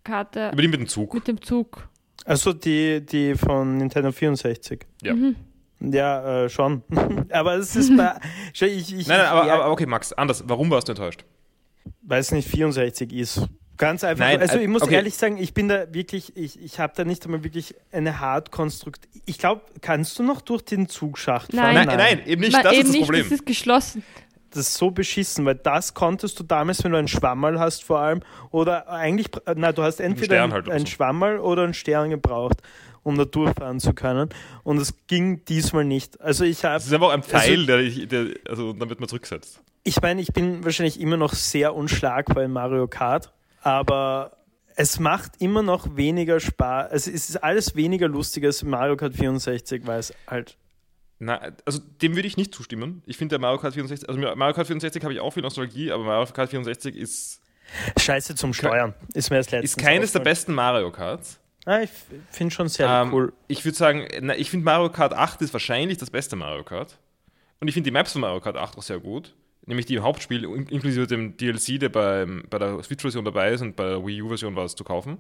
[0.05, 1.15] Karte Über die mit dem Zug.
[1.15, 1.89] mit dem Zug?
[2.25, 4.85] Also die, die von Nintendo 64.
[5.03, 5.15] Ja.
[5.15, 5.37] Mhm.
[5.81, 6.83] Ja, äh, schon.
[7.31, 8.19] aber es ist bei.
[8.61, 10.43] Ich, ich, Nein, nein, aber, ja, aber okay, Max, anders.
[10.47, 11.25] Warum warst du enttäuscht?
[12.09, 13.47] weil es nicht 64 ist.
[13.77, 14.25] Ganz einfach.
[14.25, 14.95] Nein, also äh, ich muss okay.
[14.95, 19.09] ehrlich sagen, ich bin da wirklich, ich, ich habe da nicht einmal wirklich eine Hard-Konstrukt.
[19.25, 21.75] Ich glaube, kannst du noch durch den Zugschacht fahren?
[21.75, 21.87] Nein.
[21.87, 22.55] Nein, nein, eben nicht.
[22.55, 23.23] Das eben ist das nicht, Problem.
[23.23, 24.03] das ist geschlossen.
[24.51, 28.01] Das ist so beschissen, weil das konntest du damals, wenn du einen Schwammerl hast vor
[28.01, 28.21] allem,
[28.51, 30.93] oder eigentlich, na, du hast entweder einen, halt oder einen so.
[30.93, 32.63] Schwammerl oder einen Stern gebraucht,
[33.09, 34.29] um da durchfahren zu können.
[34.63, 36.21] Und es ging diesmal nicht.
[36.21, 39.61] Also ich habe Es ist einfach ein Pfeil, Also- der, der, also damit man zurücksetzt.
[39.85, 43.33] Ich meine, ich bin wahrscheinlich immer noch sehr unschlagbar in Mario Kart,
[43.63, 44.37] aber
[44.77, 46.91] es macht immer noch weniger Spaß.
[46.91, 50.57] Also es ist alles weniger lustig als Mario Kart 64, weil es halt.
[51.21, 53.03] Na, also dem würde ich nicht zustimmen.
[53.07, 55.91] Ich finde der Mario Kart 64, also Mario Kart 64 habe ich auch viel Nostalgie,
[55.91, 57.41] aber Mario Kart 64 ist,
[57.99, 58.95] Scheiße zum Steuern.
[59.15, 59.65] Ist mir das letzte.
[59.65, 61.41] ist keines der besten Mario Karts.
[61.69, 61.91] Ah, ich
[62.31, 63.33] finde schon sehr Ähm, cool.
[63.47, 66.99] Ich würde sagen, na, ich finde Mario Kart 8 ist wahrscheinlich das beste Mario Kart.
[67.61, 69.35] Und ich finde die Maps von Mario Kart 8 auch sehr gut.
[69.67, 73.61] Nämlich die im Hauptspiel, in- inklusive dem DLC, der beim, bei der Switch-Version dabei ist
[73.61, 75.19] und bei der Wii U-Version war es zu kaufen.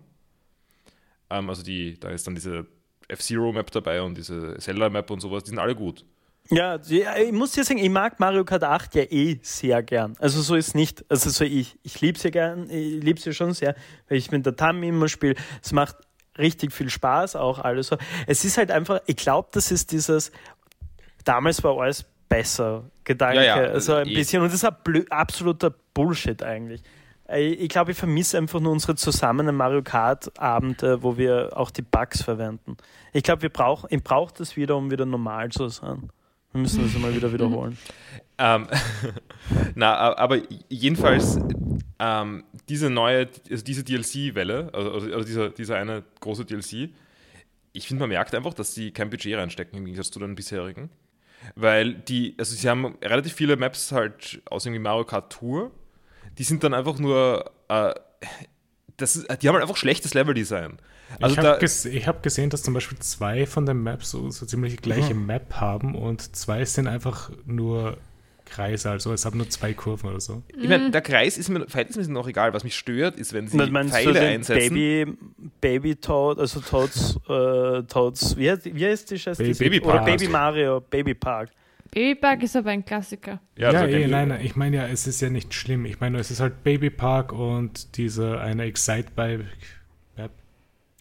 [1.30, 2.66] Ähm, also die, da ist dann diese
[3.08, 6.04] F-Zero-Map dabei und diese Zelda-Map und sowas, die sind alle gut.
[6.50, 10.16] Ja, die- ich muss dir sagen, ich mag Mario Kart 8 ja eh sehr gern.
[10.18, 11.04] Also so ist nicht.
[11.10, 13.74] Also so ich, ich liebe sie gern, ich liebe sie schon sehr,
[14.08, 15.34] weil ich mit der Tammy immer spiele.
[15.62, 15.96] Es macht
[16.38, 17.96] richtig viel Spaß, auch alles so.
[18.26, 20.32] Es ist halt einfach, ich glaube, das ist dieses,
[21.24, 23.44] damals war alles besser Gedanke.
[23.44, 24.14] Ja, ja, also ein eh.
[24.14, 24.42] bisschen.
[24.42, 26.82] Und das ist absoluter Bullshit eigentlich.
[27.30, 32.22] Ich glaube, ich vermisse einfach nur unsere zusammenen Mario Kart-Abende, wo wir auch die Bugs
[32.22, 32.78] verwenden.
[33.12, 36.08] Ich glaube, wir brauch, ich brauche das wieder, um wieder normal zu sein.
[36.52, 37.76] Wir müssen das mal wieder wiederholen.
[38.40, 38.68] Ähm,
[39.74, 40.38] na, aber
[40.68, 41.40] jedenfalls
[41.98, 46.90] ähm, diese neue, also diese DLC-Welle, also, also also dieser, dieser eine große DLC,
[47.72, 50.90] ich finde, man merkt einfach, dass sie kein Budget reinstecken im Gegensatz zu den bisherigen.
[51.54, 55.72] Weil die, also sie haben relativ viele Maps halt aus irgendwie Mario Kart Tour,
[56.38, 57.94] die sind dann einfach nur, äh,
[58.98, 60.78] das ist, die haben halt einfach schlechtes Leveldesign.
[61.20, 64.30] Also ich da, habe ges hab gesehen, dass zum Beispiel zwei von den Maps so,
[64.30, 67.96] so ziemlich die gleiche Map haben und zwei sind einfach nur
[68.44, 70.42] Kreise, also es haben nur zwei Kurven oder so.
[70.48, 72.52] ich meine, der Kreis ist mir verhältnismäßig noch egal.
[72.54, 74.74] Was mich stört, ist, wenn sie meinst du Pfeile den einsetzen.
[74.74, 75.12] Baby,
[75.60, 79.42] Baby Toad, also Toads, äh, Toads, wie heißt, wie heißt die Scheiße?
[79.42, 80.06] Baby Baby Oder Park.
[80.06, 81.50] Baby Mario, Baby Park.
[81.90, 83.40] Babybug ist aber ein Klassiker.
[83.56, 85.84] Ja, also eh, nein, nein, ich meine ja, es ist ja nicht schlimm.
[85.86, 89.44] Ich meine, nur, es ist halt Baby Park und diese eine Excite Bike
[90.16, 90.32] Map.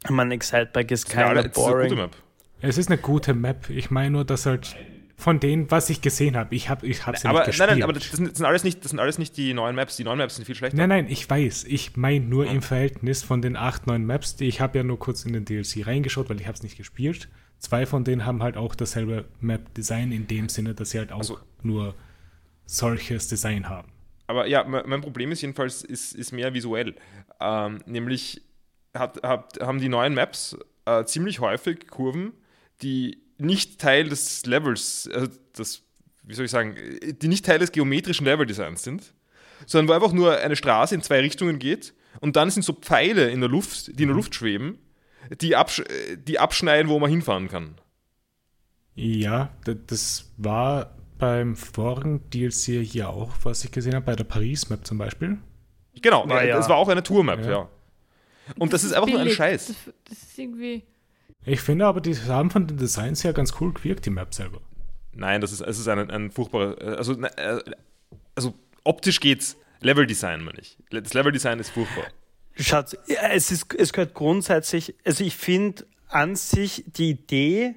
[0.10, 1.96] Man Excitebike ist Ja, keine das ist eine gute boring.
[1.96, 2.16] Map.
[2.62, 3.70] Es ist eine gute Map.
[3.70, 4.76] Ich meine nur, dass halt
[5.20, 7.70] von denen, was ich gesehen habe, ich habe ich hab's ja aber nicht gespielt.
[7.70, 9.76] nein, nein, aber das sind, das sind alles nicht, das sind alles nicht die neuen
[9.76, 9.98] Maps.
[9.98, 10.78] Die neuen Maps sind viel schlechter.
[10.78, 11.66] Nein, nein, ich weiß.
[11.66, 15.00] Ich meine nur im Verhältnis von den acht, neun Maps, die ich habe ja nur
[15.00, 17.30] kurz in den DLC reingeschaut, weil ich habe es nicht gespielt.
[17.60, 21.20] Zwei von denen haben halt auch dasselbe Map-Design in dem Sinne, dass sie halt auch
[21.20, 21.96] Also- nur
[22.66, 23.90] solches Design haben.
[24.28, 26.96] Aber ja, me- mein Problem ist jedenfalls, ist, ist mehr visuell.
[27.40, 28.42] Ähm, nämlich
[28.94, 32.34] hat, hat, haben die neuen Maps äh, ziemlich häufig Kurven,
[32.82, 35.84] die nicht Teil des Levels, also das,
[36.24, 36.76] wie soll ich sagen,
[37.22, 39.14] die nicht Teil des geometrischen Leveldesigns sind,
[39.66, 43.30] sondern wo einfach nur eine Straße in zwei Richtungen geht und dann sind so Pfeile
[43.30, 44.78] in der Luft, die in der Luft schweben,
[45.42, 45.84] die, absch
[46.16, 47.76] die abschneiden, wo man hinfahren kann.
[48.96, 49.50] Ja,
[49.88, 54.98] das war beim vorigen DLC hier auch, was ich gesehen habe, bei der Paris-Map zum
[54.98, 55.38] Beispiel.
[56.02, 56.56] Genau, Na ja.
[56.56, 57.52] das war auch eine Tour-Map, ja.
[57.52, 57.70] Ja.
[58.58, 59.38] Und das, ist einfach nur ein billig.
[59.38, 59.68] Scheiß.
[59.68, 59.76] Das,
[60.06, 60.84] das ist irgendwie.
[61.46, 64.62] Ich finde aber, die haben von den Designs her ganz cool gewirkt, die Map selber.
[65.14, 67.60] Nein, das ist, es ist ein, ein furchtbarer, also, ne, äh,
[68.36, 68.54] also
[68.84, 69.58] optisch geht's.
[69.82, 70.78] Leveldesign meine ich.
[70.90, 72.06] Das Leveldesign ist furchtbar.
[72.60, 72.96] Schatz,
[73.32, 77.76] es, ist, es gehört grundsätzlich, also ich finde an sich die Idee,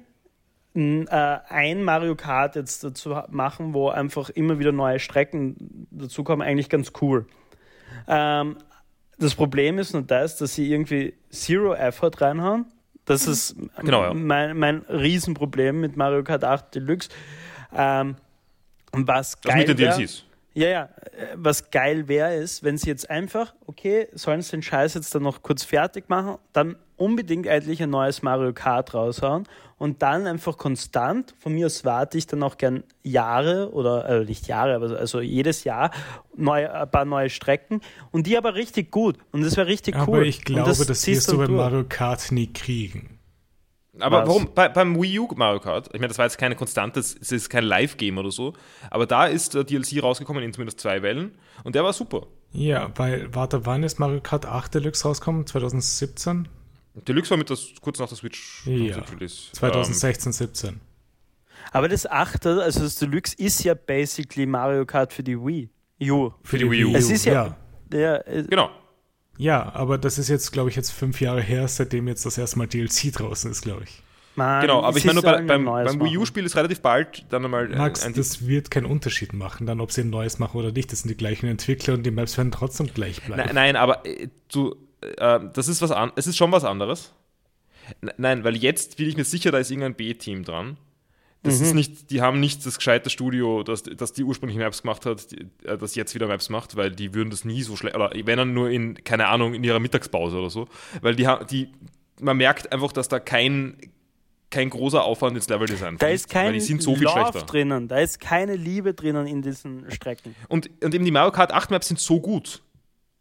[0.73, 6.69] äh, ein Mario Kart jetzt ha- machen, wo einfach immer wieder neue Strecken dazukommen, eigentlich
[6.69, 7.27] ganz cool.
[8.07, 8.57] Ähm,
[9.19, 12.65] das Problem ist nur das, dass sie irgendwie Zero Effort reinhauen.
[13.05, 14.13] Das ist Genau, ja.
[14.13, 17.09] mein, mein Riesenproblem mit Mario Kart 8 Deluxe.
[17.75, 18.15] Ähm,
[18.93, 20.23] was Das geil mit den DLCs.
[20.53, 20.89] Ja, ja.
[21.35, 25.23] Was geil wäre, ist, wenn sie jetzt einfach, okay, sollen sie den Scheiß jetzt dann
[25.23, 29.47] noch kurz fertig machen, dann unbedingt endlich ein neues Mario Kart raushauen
[29.77, 34.25] und dann einfach konstant, von mir aus warte ich dann auch gern Jahre oder, äh,
[34.25, 35.89] nicht Jahre, aber also jedes Jahr
[36.35, 37.81] neue, ein paar neue Strecken
[38.11, 40.27] und die aber richtig gut und das wäre richtig Aber cool.
[40.27, 41.57] ich Und glaube, das, ziehst wirst du dann bei durch.
[41.57, 43.20] Mario Kart nie kriegen.
[44.01, 44.27] Aber Was?
[44.29, 44.49] warum?
[44.53, 47.49] Bei, beim Wii U Mario Kart, ich meine, das war jetzt keine konstante, es ist
[47.49, 48.53] kein Live-Game oder so,
[48.89, 51.31] aber da ist der DLC rausgekommen in zumindest zwei Wellen
[51.63, 52.27] und der war super.
[52.53, 55.45] Ja, weil, warte, wann ist Mario Kart 8 Deluxe rausgekommen?
[55.47, 56.47] 2017?
[57.07, 58.65] Deluxe war mit das, kurz nach der Switch.
[58.65, 58.95] Ja.
[58.95, 59.51] Switch Release.
[59.53, 60.81] 2016, 17.
[61.71, 65.69] Aber das achte, also das Deluxe ist ja basically Mario Kart für die Wii
[66.11, 66.31] U.
[66.43, 66.95] Für die Wii U.
[66.95, 67.57] Es ist ja- ja.
[67.97, 68.69] Ja, äh, Ähm, genau.
[69.41, 72.59] Ja, aber das ist jetzt, glaube ich, jetzt fünf Jahre her, seitdem jetzt das erste
[72.59, 74.03] Mal DLC draußen ist, glaube ich.
[74.35, 76.17] man, Genau, aber ich meine, nur bei, beim, beim Wii.
[76.19, 79.81] U-Spiel ist relativ bald dann einmal Max, ein, ein das wird keinen Unterschied machen, dann
[79.81, 80.91] ob sie ein neues machen oder nicht.
[80.91, 83.41] Das sind die gleichen Entwickler und die Maps werden trotzdem gleich bleiben.
[83.43, 87.11] Nein, nein aber äh, du, äh, das ist was an, es ist schon was anderes.
[88.01, 90.77] N- Nein, weil jetzt bin ich mir sicher, da ist irgendein B-Team dran.
[91.43, 91.65] Das Mhm.
[91.65, 95.31] ist nicht, die haben nicht das gescheite Studio, das, das die ursprünglich Maps gemacht hat,
[95.31, 98.11] die, äh, das jetzt wieder Maps macht, weil die würden das nie so schlecht, oder
[98.13, 100.67] wenn dann nur in, keine Ahnung, in ihrer Mittagspause oder so.
[101.01, 101.69] Weil die, die
[102.19, 103.75] man merkt einfach, dass da kein,
[104.51, 107.41] kein großer Aufwand ins Leveldesign Da ist kein weil die sind so viel Love schlechter.
[107.47, 110.35] drinnen, da ist keine Liebe drinnen in diesen Strecken.
[110.47, 112.61] Und, und eben die Mario Kart 8 Maps sind so gut.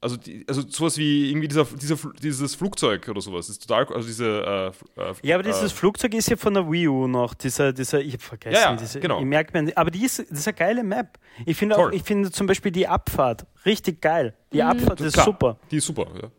[0.02, 4.08] Also, die, also sowas wie irgendwie dieser, dieser, dieses Flugzeug oder sowas ist total, also
[4.08, 4.72] diese.
[4.96, 7.74] Äh, äh, Ja, aber dieses äh, Flugzeug ist ja von der Wii U noch, dieser,
[7.74, 9.18] dieser ich habe vergessen, Ja, ja, diese, genau.
[9.18, 11.18] ich merke mir, aber die ist, das ist eine geile Map.
[11.44, 11.94] Ich finde auch, Toll.
[11.94, 14.34] ich finde zum Beispiel die Abfahrt richtig geil.
[14.54, 15.58] Die Abfahrt ist klar, super.
[15.70, 16.30] Die ist super, ja.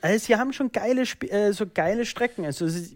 [0.00, 2.44] Also, sie haben schon geile, Sp äh, so geile Strecken.
[2.44, 2.94] Also, es ist,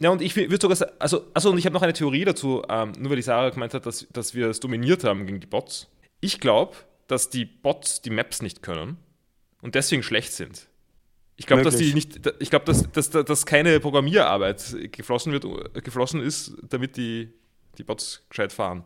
[0.00, 2.62] Ja, und ich würde sogar sagen, also, also und ich habe noch eine Theorie dazu,
[2.66, 5.46] ähm, nur weil die Sarah gemeint hat, dass, dass wir es dominiert haben gegen die
[5.46, 5.88] Bots.
[6.22, 6.76] Ich glaube,
[7.06, 8.96] dass die Bots die Maps nicht können
[9.60, 10.68] und deswegen schlecht sind.
[11.36, 15.44] Ich glaube, dass die nicht, ich glaube, dass, dass, dass keine Programmierarbeit geflossen wird,
[15.82, 17.32] geflossen ist, damit die
[17.78, 18.84] die Bots gescheit fahren.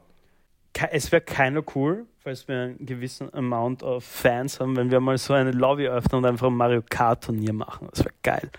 [0.91, 5.17] Es wäre keiner cool, falls wir einen gewissen Amount of Fans haben, wenn wir mal
[5.17, 7.89] so eine Lobby öffnen und einfach ein Mario Kart Turnier machen.
[7.91, 8.51] Das wäre geil.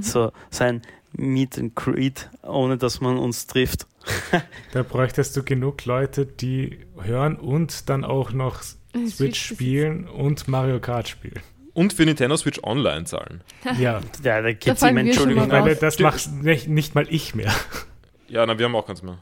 [0.00, 3.86] So, so ein Meet and Greet, ohne dass man uns trifft.
[4.72, 8.62] Da bräuchtest du genug Leute, die hören und dann auch noch
[9.06, 11.40] Switch spielen und Mario Kart spielen.
[11.74, 13.42] Und für Nintendo Switch Online zahlen.
[13.78, 14.52] Ja, Ja, da
[14.90, 15.50] immer wir schon Entschuldigung.
[15.50, 17.52] weil das macht nicht, nicht mal ich mehr.
[18.28, 19.18] Ja, na, wir haben auch keins mehr.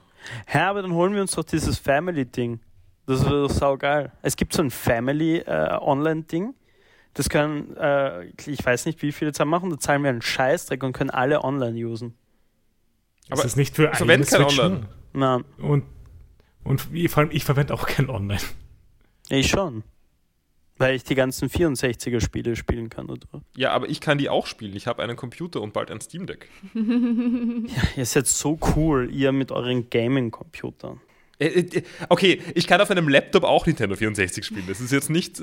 [0.46, 2.58] Hä, aber dann holen wir uns doch dieses Family-Ding.
[3.06, 4.10] Das wäre doch saugeil.
[4.22, 4.70] Es gibt so ein
[5.50, 6.54] Family-Online-Ding.
[7.14, 10.82] das kann, äh, ich weiß nicht, wie viele Zahlen machen, da zahlen wir einen Scheißdreck
[10.82, 12.14] und können alle online usen.
[13.30, 14.88] Aber ist es nicht für ich eine verwende kein Switch Online.
[15.12, 15.44] Nur?
[15.58, 15.84] Und,
[16.64, 18.40] und vor allem, ich verwende auch kein Online.
[19.30, 19.82] ich schon.
[20.78, 23.26] Weil ich die ganzen 64er-Spiele spielen kann, oder?
[23.56, 24.76] Ja, aber ich kann die auch spielen.
[24.76, 26.50] Ich habe einen Computer und bald ein Steam Deck.
[27.96, 31.00] Ihr seid so cool, ihr mit euren Gaming-Computern.
[31.38, 34.66] Äh, äh, Okay, ich kann auf einem Laptop auch Nintendo 64 spielen.
[34.68, 35.42] Das ist jetzt nicht.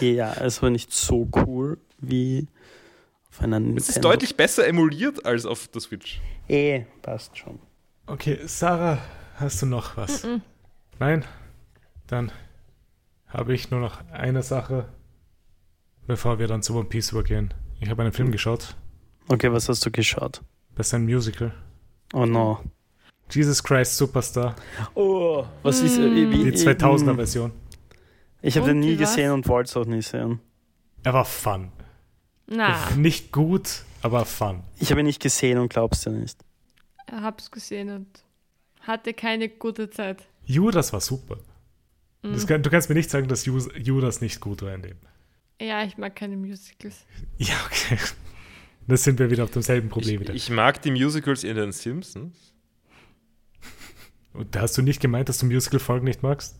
[0.00, 2.48] Ja, es war nicht so cool wie
[3.34, 3.80] auf einer Nintendo.
[3.80, 6.20] Es ist deutlich besser emuliert als auf der Switch.
[6.48, 7.58] Eh, passt schon.
[8.06, 8.98] Okay, Sarah,
[9.36, 10.26] hast du noch was?
[10.98, 11.24] Nein?
[12.06, 12.30] Dann
[13.26, 14.86] habe ich nur noch eine Sache,
[16.06, 17.52] bevor wir dann zu One Piece übergehen.
[17.80, 18.76] Ich habe einen Film geschaut.
[19.28, 20.42] Okay, was hast du geschaut?
[20.76, 21.52] Das ist ein Musical.
[22.12, 22.60] Oh no.
[23.30, 24.54] Jesus Christ Superstar.
[24.94, 27.52] Oh, was ist wie, wie, Die 2000er Version.
[28.42, 30.40] Ich habe den nie gesehen und wollte es auch nie sehen.
[31.02, 31.72] Er war fun.
[32.46, 34.62] Na, Nicht gut, aber fun.
[34.78, 36.38] Ich habe ihn nicht gesehen und glaubst dir nicht.
[37.06, 38.06] ich hab's gesehen und
[38.80, 40.26] hatte keine gute Zeit.
[40.44, 41.38] Judas war super.
[42.22, 44.96] Das kann, du kannst mir nicht sagen, dass Ju- Judas nicht gut war in dem.
[45.60, 47.04] Ja, ich mag keine Musicals.
[47.38, 47.98] Ja, okay.
[48.86, 50.34] Da sind wir wieder auf demselben Problem Ich, wieder.
[50.34, 52.52] ich mag die Musicals in den Simpsons.
[54.32, 56.56] Und da hast du nicht gemeint, dass du Musical-Folgen nicht magst?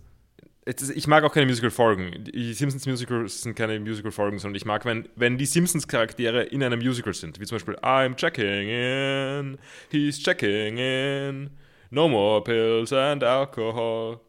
[0.67, 2.25] Ich mag auch keine Musical-Folgen.
[2.25, 6.79] Die Simpsons Musicals sind keine Musical-Folgen, sondern ich mag, wenn, wenn die Simpsons-Charaktere in einem
[6.79, 7.39] Musical sind.
[7.39, 9.59] Wie zum Beispiel I'm checking in,
[9.91, 11.51] he's checking in,
[11.91, 14.21] no more pills and alcohol.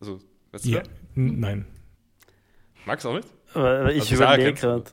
[0.00, 0.18] Also,
[0.52, 0.70] weißt du?
[1.14, 1.66] N- Nein.
[2.86, 3.28] Magst du auch nicht?
[3.52, 4.84] Aber ich Also überlege gerade.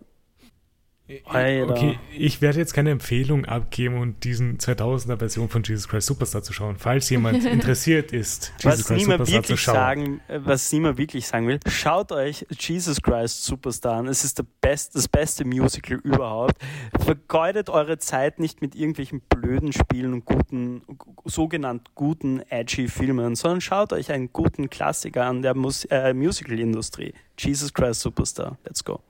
[1.26, 1.70] Alter.
[1.70, 6.44] Okay, ich werde jetzt keine Empfehlung abgeben und diesen 2000er Version von Jesus Christ Superstar
[6.44, 6.78] zu schauen.
[6.78, 9.76] Falls jemand interessiert ist, Jesus Was Christ niemand Superstar zu wirklich schauen.
[9.76, 14.08] sagen, äh, was niemand wirklich sagen will, schaut euch Jesus Christ Superstar an.
[14.08, 16.56] Es ist best, das beste Musical überhaupt.
[16.98, 20.84] Vergeudet eure Zeit nicht mit irgendwelchen blöden Spielen und guten,
[21.26, 27.14] sogenannt guten, edgy Filmen, sondern schaut euch einen guten Klassiker an der Mus äh, Musical-Industrie.
[27.38, 28.58] Jesus Christ Superstar.
[28.64, 29.02] Let's go.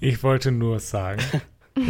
[0.00, 1.22] Ich wollte nur sagen,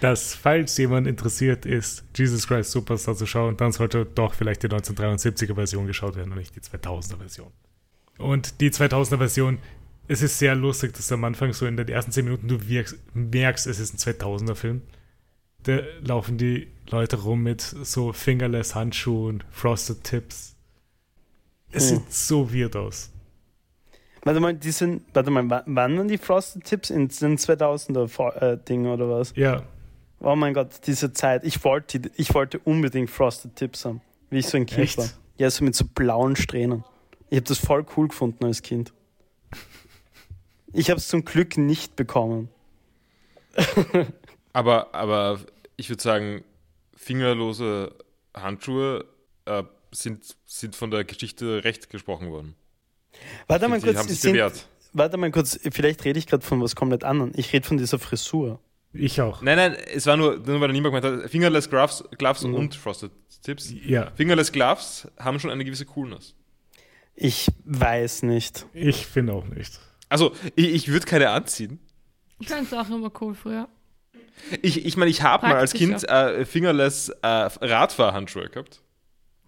[0.00, 4.68] dass falls jemand interessiert ist, Jesus Christ Superstar zu schauen, dann sollte doch vielleicht die
[4.68, 7.52] 1973er Version geschaut werden und nicht die 2000er Version.
[8.18, 9.58] Und die 2000er Version,
[10.08, 12.66] es ist sehr lustig, dass du am Anfang so in den ersten 10 Minuten du
[12.68, 14.82] wirkst, merkst, es ist ein 2000er Film.
[15.62, 20.56] Da laufen die Leute rum mit so fingerless Handschuhen, frosted Tips.
[21.70, 21.98] Es Hm.
[21.98, 23.10] sieht so weird aus.
[24.28, 28.08] Warte mal, die sind, warte mal, wa- wann waren die Frosted Tips in den 2000er
[28.08, 29.32] Vor- äh, Ding oder was?
[29.36, 29.62] Ja,
[30.20, 31.44] Oh mein Gott, diese Zeit.
[31.44, 34.98] Ich wollte, ich wollte unbedingt Frosted Tips haben, wie ich so ein Kind Echt?
[34.98, 35.08] war.
[35.38, 36.84] Ja, so mit so blauen Strähnen.
[37.30, 38.92] Ich habe das voll cool gefunden als Kind.
[40.74, 42.50] Ich habe es zum Glück nicht bekommen.
[44.52, 45.40] Aber, aber
[45.78, 46.44] ich würde sagen,
[46.94, 47.94] fingerlose
[48.36, 49.06] Handschuhe
[49.46, 49.62] äh,
[49.92, 52.54] sind, sind von der Geschichte recht gesprochen worden.
[53.46, 54.66] Warte mal Die kurz, haben sich sind, bewährt.
[54.92, 57.32] warte mal kurz, vielleicht rede ich gerade von was komplett anderem.
[57.34, 58.60] Ich rede von dieser Frisur.
[58.92, 59.42] ich auch.
[59.42, 62.54] Nein, nein, es war nur, nur weil der niemand gemeint hat, Fingerless Gloves, Gloves Mhm.
[62.54, 63.10] und Frosted
[63.42, 63.72] Tips.
[63.84, 66.34] Ja, Fingerless Gloves haben schon eine gewisse Coolness.
[67.14, 68.66] Ich weiß nicht.
[68.72, 69.78] ich finde auch nicht.
[70.08, 71.80] Also, ich, ich würde keine anziehen.
[72.40, 73.68] Ich fand es auch immer cool früher.
[74.62, 78.80] Ich meine, ich, mein, ich habe mal als Kind äh, Fingerless äh, Radfahrhandschuhe gehabt.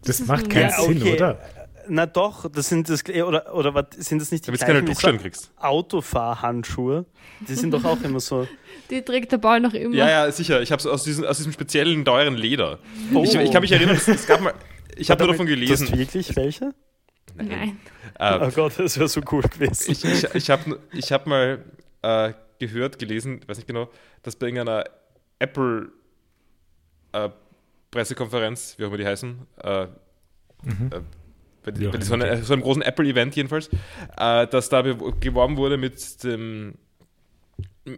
[0.02, 1.14] Das, ist macht ein- keinen Ja, Sinn, okay.
[1.14, 1.40] oder?
[1.88, 4.86] Na doch, das sind das oder oder was sind das nicht die Damit keine gleichen
[4.86, 5.52] wie Druckstellen so kriegst.
[5.58, 7.06] Autofahrhandschuhe?
[7.48, 8.46] Die sind doch auch immer so.
[8.90, 9.94] Die trägt der Ball noch immer.
[9.94, 10.60] Ja, ja, sicher.
[10.62, 12.78] Ich habe es aus, diesem- aus diesem speziellen, teuren Leder.
[13.14, 13.22] Oh.
[13.24, 14.52] Ich, ich kann mich erinnern, es, es gab mal.
[14.96, 15.96] Ich habe nur davon Du hast gelesen.
[15.96, 16.72] wirklich welche?
[17.36, 17.78] Nein.
[18.18, 19.92] Äh, Oh Gott, das wäre so cool gewesen.
[19.92, 21.64] ich ich, ich habe ich hab mal
[22.02, 23.88] äh, gehört, gelesen, weiß nicht genau,
[24.22, 24.84] dass bei irgendeiner
[25.38, 25.90] Apple
[27.12, 27.28] äh,
[27.92, 29.86] Pressekonferenz, wie auch immer die heißen, äh,
[30.62, 30.90] Mhm.
[31.62, 33.68] Bei, auch bei so, einer, so einem großen Apple-Event jedenfalls,
[34.16, 36.74] äh, dass da geworben wurde mit dem,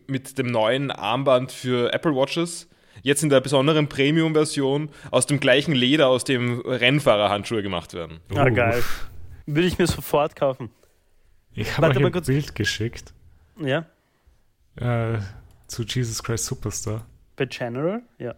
[0.06, 2.68] mit dem neuen Armband für Apple Watches,
[3.02, 8.20] jetzt in der besonderen Premium-Version aus dem gleichen Leder, aus dem Rennfahrerhandschuhe gemacht werden.
[8.34, 8.54] Ah, Oh.
[8.54, 8.82] geil.
[9.46, 10.70] Würde ich mir sofort kaufen.
[11.54, 12.26] Ich habe euch ein kurz.
[12.28, 13.12] Bild geschickt
[13.60, 13.86] Ja?
[14.76, 15.18] äh,
[15.66, 17.04] zu Jesus Christ Superstar.
[17.36, 18.02] Bei General?
[18.18, 18.34] Ja.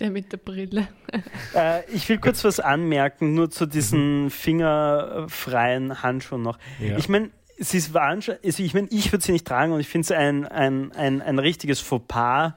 [0.00, 0.88] Der mit der Brille.
[1.52, 6.58] Äh, ich will kurz was anmerken, nur zu diesen fingerfreien Handschuhen noch.
[6.78, 6.96] Ja.
[6.96, 9.88] Ich meine, es ist wahnsinnig, also ich meine, ich würde sie nicht tragen und ich
[9.88, 12.52] finde es ein, ein, ein, ein richtiges Fauxpas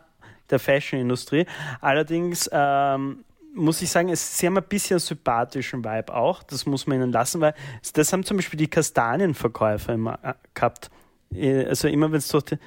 [0.51, 1.45] der Fashion-Industrie.
[1.81, 3.23] Allerdings ähm,
[3.55, 6.43] muss ich sagen, es, sie haben ein bisschen einen sympathischen Vibe auch.
[6.43, 7.53] Das muss man ihnen lassen, weil
[7.93, 10.89] das haben zum Beispiel die Kastanienverkäufer immer äh, gehabt.
[11.33, 12.57] Äh, Also immer, wenn es durch die,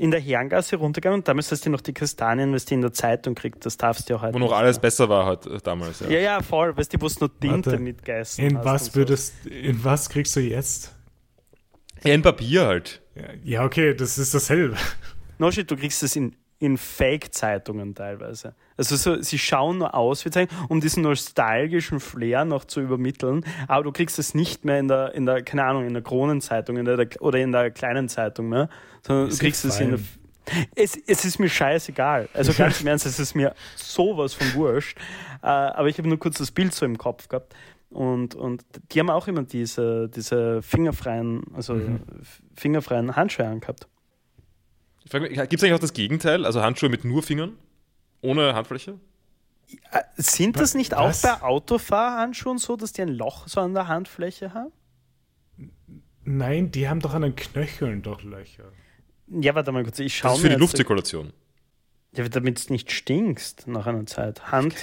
[0.00, 2.92] in der Herrengasse runtergegangen und damals hast du noch die Kastanien, was die in der
[2.94, 4.80] Zeitung kriegt, das darfst du ja heute Wo noch alles mehr.
[4.82, 6.00] besser war halt äh, damals.
[6.00, 6.08] Ja.
[6.08, 6.74] Ja, ja, voll.
[6.74, 7.82] Weißt du, wo es nur Tinte Warte.
[7.82, 8.98] mit Geißen In was und so.
[9.00, 10.96] würdest, in was kriegst du jetzt?
[12.02, 13.02] Ja, in Papier halt.
[13.44, 14.74] Ja, okay, das ist dasselbe.
[15.38, 18.54] No shit, du kriegst es in, in Fake-Zeitungen teilweise.
[18.78, 23.44] Also so, sie schauen nur aus wie Zeitung, um diesen nostalgischen Flair noch zu übermitteln,
[23.68, 26.78] aber du kriegst es nicht mehr in der, in der keine Ahnung, in der Kronenzeitung
[26.78, 28.70] in der, oder in der kleinen Zeitung mehr,
[29.06, 30.00] sondern Ist du kriegst es in der,
[30.74, 32.28] es, es ist mir scheißegal.
[32.34, 34.98] Also ganz im Ernst, es ist mir sowas von wurscht.
[35.42, 37.54] Äh, aber ich habe nur kurz das Bild so im Kopf gehabt.
[37.90, 43.88] Und, und die haben auch immer diese, diese fingerfreien, also f- fingerfreien Handschuhe angehabt.
[45.10, 45.24] Gibt
[45.54, 46.46] es eigentlich auch das Gegenteil?
[46.46, 47.52] Also Handschuhe mit nur Fingern?
[48.22, 48.98] Ohne Handfläche?
[49.90, 51.24] Äh, Sind das nicht Was?
[51.24, 54.72] auch bei Autofahrhandschuhen so, dass die ein Loch so an der Handfläche haben?
[56.24, 58.64] Nein, die haben doch an den Knöcheln doch Löcher.
[59.30, 61.32] Ja, warte mal kurz, ich Das schaue ist für die Luftzirkulation.
[62.12, 64.50] Ja, damit es nicht stinkst nach einer Zeit.
[64.50, 64.74] Hand.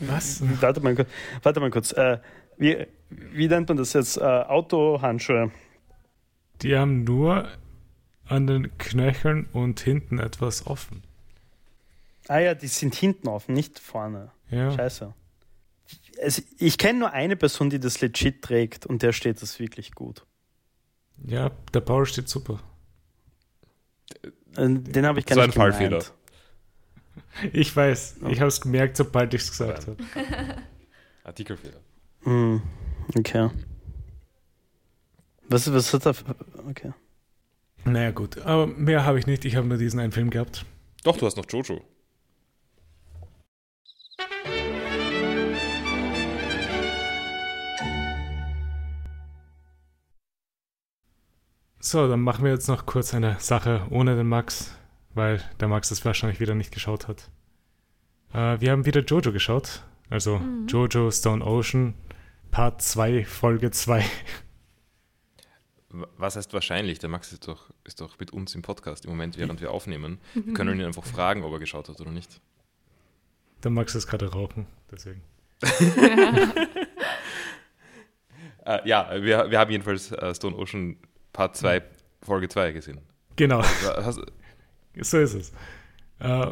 [0.00, 0.42] Was?
[0.60, 1.08] Warte mal kurz.
[1.42, 1.92] Warte mal kurz.
[1.92, 2.18] Äh,
[2.56, 4.16] wie, wie nennt man das jetzt?
[4.16, 5.50] Äh, Autohandschuhe.
[6.62, 7.48] Die haben nur
[8.26, 11.02] an den Knöcheln und hinten etwas offen.
[12.28, 14.30] Ah ja, die sind hinten offen, nicht vorne.
[14.50, 14.70] Ja.
[14.70, 15.14] Scheiße.
[16.22, 19.94] Also, ich kenne nur eine Person, die das legit trägt und der steht das wirklich
[19.94, 20.26] gut.
[21.24, 22.60] Ja, der Paul steht super.
[24.58, 25.98] Den habe ich gar So ein nicht Fallfehler.
[26.00, 26.12] gemeint.
[27.54, 29.96] Ich weiß, ich habe es gemerkt, sobald ich es gesagt habe.
[31.24, 31.80] Artikelfehler.
[32.22, 32.60] Hm,
[33.16, 33.50] okay.
[35.48, 36.14] Was, was hat er?
[36.14, 36.34] für-
[36.68, 36.92] Okay.
[37.84, 38.38] Naja, gut.
[38.38, 39.44] Aber mehr habe ich nicht.
[39.44, 40.64] Ich habe nur diesen einen Film gehabt.
[41.04, 41.80] Doch, du hast noch Jojo.
[51.80, 54.74] So, dann machen wir jetzt noch kurz eine Sache ohne den Max,
[55.14, 57.30] weil der Max es wahrscheinlich wieder nicht geschaut hat.
[58.32, 59.82] Äh, wir haben wieder Jojo geschaut.
[60.10, 61.94] Also Jojo Stone Ocean,
[62.50, 64.04] Part 2, Folge 2.
[65.90, 66.98] W- Was heißt wahrscheinlich?
[66.98, 70.18] Der Max ist doch, ist doch mit uns im Podcast im Moment, während wir aufnehmen.
[70.34, 72.40] Wir können ihn einfach fragen, ob er geschaut hat oder nicht.
[73.62, 75.22] Der Max ist gerade rauchen, deswegen.
[78.66, 80.98] Äh, ja, wir, wir haben jedenfalls äh, Stone Ocean
[81.38, 81.82] Part 2,
[82.20, 83.00] Folge 2 gesehen.
[83.36, 84.20] Genau, Hast,
[85.00, 85.52] so ist es.
[86.18, 86.46] Äh,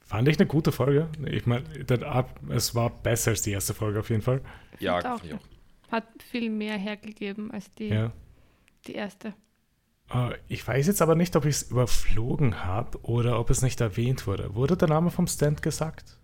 [0.00, 1.08] fand ich eine gute Folge.
[1.24, 1.62] Ich meine,
[2.48, 4.40] es war besser als die erste Folge auf jeden Fall.
[4.80, 5.92] ja, auch, auch.
[5.92, 8.10] Hat viel mehr hergegeben als die, Ja.
[8.88, 9.34] die erste.
[10.12, 13.80] Äh, ich weiß jetzt aber nicht, ob ich es überflogen habe oder ob es nicht
[13.80, 14.56] erwähnt wurde.
[14.56, 16.18] Wurde der Name vom Stand gesagt?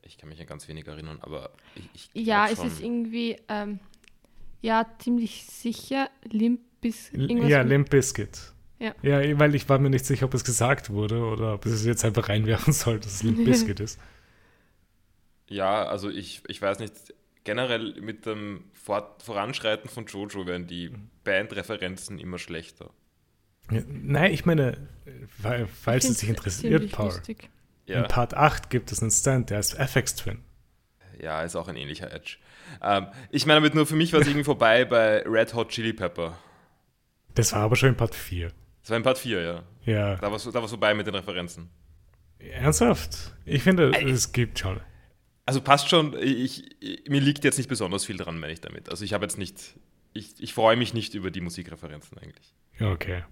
[0.00, 2.68] Ich kann mich an ganz wenig erinnern, aber ich, ich Ja, es schon.
[2.68, 3.80] ist irgendwie, ähm,
[4.62, 8.52] ja, ziemlich sicher Limp bis ja, Limp Bizkit.
[8.78, 8.94] Ja.
[9.00, 12.04] ja, weil ich war mir nicht sicher, ob es gesagt wurde oder ob es jetzt
[12.04, 13.98] einfach reinwerfen soll, dass es Limp Bizkit ist.
[15.48, 16.92] Ja, also ich, ich weiß nicht,
[17.44, 20.90] generell mit dem Fort Voranschreiten von Jojo werden die
[21.24, 22.90] Bandreferenzen immer schlechter.
[23.70, 24.76] Ja, nein, ich meine,
[25.38, 27.06] weil, falls es dich interessiert, Paul.
[27.06, 27.48] lustig.
[27.86, 30.40] Ja, In Part 8 gibt es einen Stand, der ist FX Twin.
[31.20, 32.36] ja ist auch ein ähnlicher Edge.
[32.82, 35.92] Ähm, ich meine damit nur, für mich war es irgendwie vorbei bei Red Hot Chili
[35.92, 36.38] Pepper.
[37.34, 38.50] Das war aber schon in Part 4.
[38.82, 39.62] Das war in Part 4, ja.
[39.84, 40.16] Ja.
[40.16, 41.68] Da war es da war's vorbei mit den Referenzen.
[42.38, 43.34] Ernsthaft?
[43.44, 44.80] Ich finde, es gibt schon.
[45.46, 48.88] Also passt schon, ich, ich, mir liegt jetzt nicht besonders viel dran, meine ich damit.
[48.88, 49.76] Also ich habe jetzt nicht,
[50.12, 52.54] ich, ich freue mich nicht über die Musikreferenzen eigentlich.
[52.78, 53.24] Ja, Okay.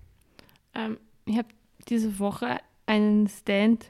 [0.74, 1.48] Ähm, ich habe
[1.88, 3.86] diese Woche einen Stand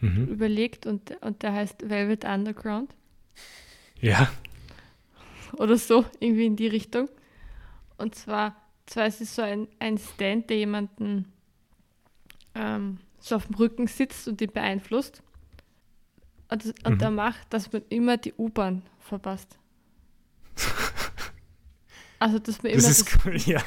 [0.00, 0.26] Mhm.
[0.26, 2.92] überlegt und, und der heißt Velvet Underground
[4.00, 4.28] Ja.
[5.52, 7.08] oder so, irgendwie in die Richtung.
[7.98, 8.56] Und zwar,
[8.86, 11.32] zwar ist es so ein, ein Stand, der jemanden
[12.54, 15.22] ähm, so auf dem Rücken sitzt und ihn beeinflusst.
[16.48, 16.98] Und, das- und Mhm.
[16.98, 19.58] der macht, dass man immer die U-Bahn verpasst.
[22.18, 23.62] Also, dass man immer Das das, cool, ja.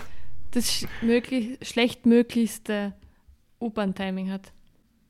[0.51, 2.93] das sch möglich, schlechtmöglichste
[3.59, 4.53] U-Bahn-Timing hat.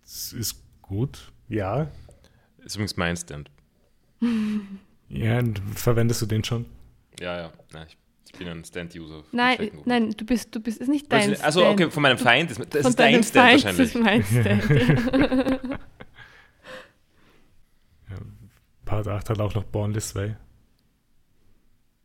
[0.01, 1.32] Das ist gut.
[1.47, 1.91] Ja.
[2.64, 3.51] Ist übrigens mein Stand.
[5.10, 6.66] Ja, und verwendest du den schon?
[7.20, 7.51] Ja, ja.
[7.74, 7.97] ja ich,
[8.36, 9.23] ich bin ein Stand-User.
[9.31, 11.73] Nein, nein, du bist, du bist, ist nicht dein Also, also Stand.
[11.81, 13.95] okay, von meinem Feind ist das Von ist dein deinem Stand Feind wahrscheinlich.
[13.95, 15.61] ist mein Stand.
[18.86, 20.36] Part 8 hat auch noch Born This Way.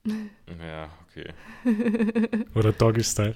[0.07, 1.27] Ja, okay.
[2.55, 3.35] Oder Doggy Style.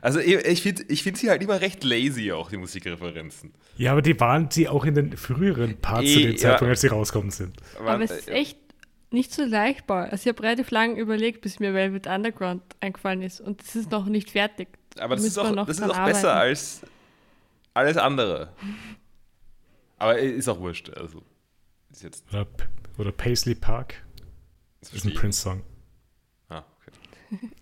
[0.00, 3.52] Also ich, ich finde ich find sie halt immer recht lazy, auch die Musikreferenzen.
[3.76, 6.36] Ja, aber die waren sie auch in den früheren Parts Eh, zu dem ja.
[6.36, 7.56] Zeitpunkt, als sie rausgekommen sind.
[7.78, 8.58] Aber es ist echt
[9.10, 10.04] nicht so leichtbar.
[10.10, 13.40] Also ich habe relativ lange überlegt, bis mir Velvet Underground eingefallen ist.
[13.40, 14.68] Und es ist noch nicht fertig.
[14.98, 16.82] Aber das ist auch, noch das ist auch besser als
[17.74, 18.52] alles andere.
[19.98, 20.90] Aber ist auch wurscht.
[20.90, 21.22] Also,
[21.90, 22.24] ist jetzt.
[22.32, 22.46] Oder,
[22.98, 24.04] oder Paisley Park.
[24.80, 25.14] Das ist ein.
[25.14, 25.62] Prince-Song.
[26.48, 27.50] Ah, okay.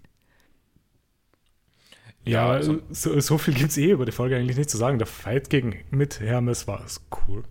[2.25, 4.77] Ja, Ja, also- so, so viel gibt es eh über die Folge eigentlich nicht zu
[4.77, 4.99] sagen.
[4.99, 7.45] Der Fight gegen mit Hermes war es cool.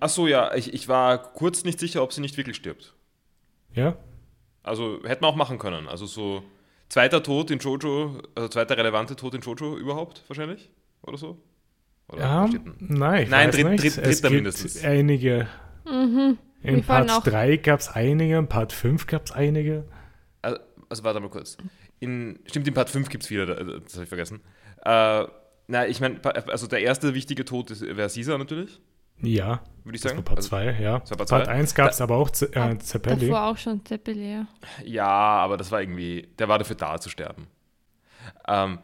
[0.00, 2.94] Ach so, ja, ich, ich war kurz nicht sicher, ob sie nicht wirklich stirbt.
[3.74, 3.96] Ja?
[4.62, 5.88] Also hätten wir auch machen können.
[5.88, 6.42] Also so
[6.88, 10.70] zweiter Tod in Jojo, also zweiter relevante Tod in Jojo überhaupt wahrscheinlich?
[11.02, 11.38] Oder so?
[12.08, 12.48] Oder Ja,
[12.78, 13.82] nein, ich Nein, weiß dritt- nicht.
[13.84, 14.84] dritt- es dritter gibt mindestens.
[14.84, 15.48] einige.
[15.86, 16.38] Mhm.
[16.62, 19.84] In Part auch- 3 gab es einige, in Part 5 gab es einige.
[20.42, 20.58] Also,
[20.88, 21.56] also warte mal kurz.
[21.98, 24.40] In, stimmt, in Part 5 gibt es viele, da- das habe ich vergessen.
[24.84, 25.24] Äh,
[25.68, 28.80] na, ich meine, also der erste wichtige Tod wäre Caesar natürlich,
[29.20, 30.18] Ja, würde ich das sagen.
[30.18, 30.98] war Part Also, 2, ja.
[30.98, 31.48] Part Part zwei.
[31.48, 33.20] 1 gab es aber auch Z äh, Zeppelin.
[33.20, 34.46] Davor auch schon Zeppelin, ja.
[34.84, 37.46] Ja, aber das war irgendwie, der war dafür da zu sterben.
[38.48, 38.78] Ähm,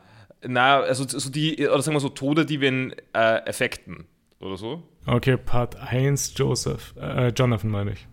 [0.46, 4.06] na, also so die, oder sagen wir so, Tode, die wir in äh, Effekten
[4.40, 4.82] oder so.
[5.06, 8.06] Okay, Part 1 Joseph, äh, Jonathan meine ich.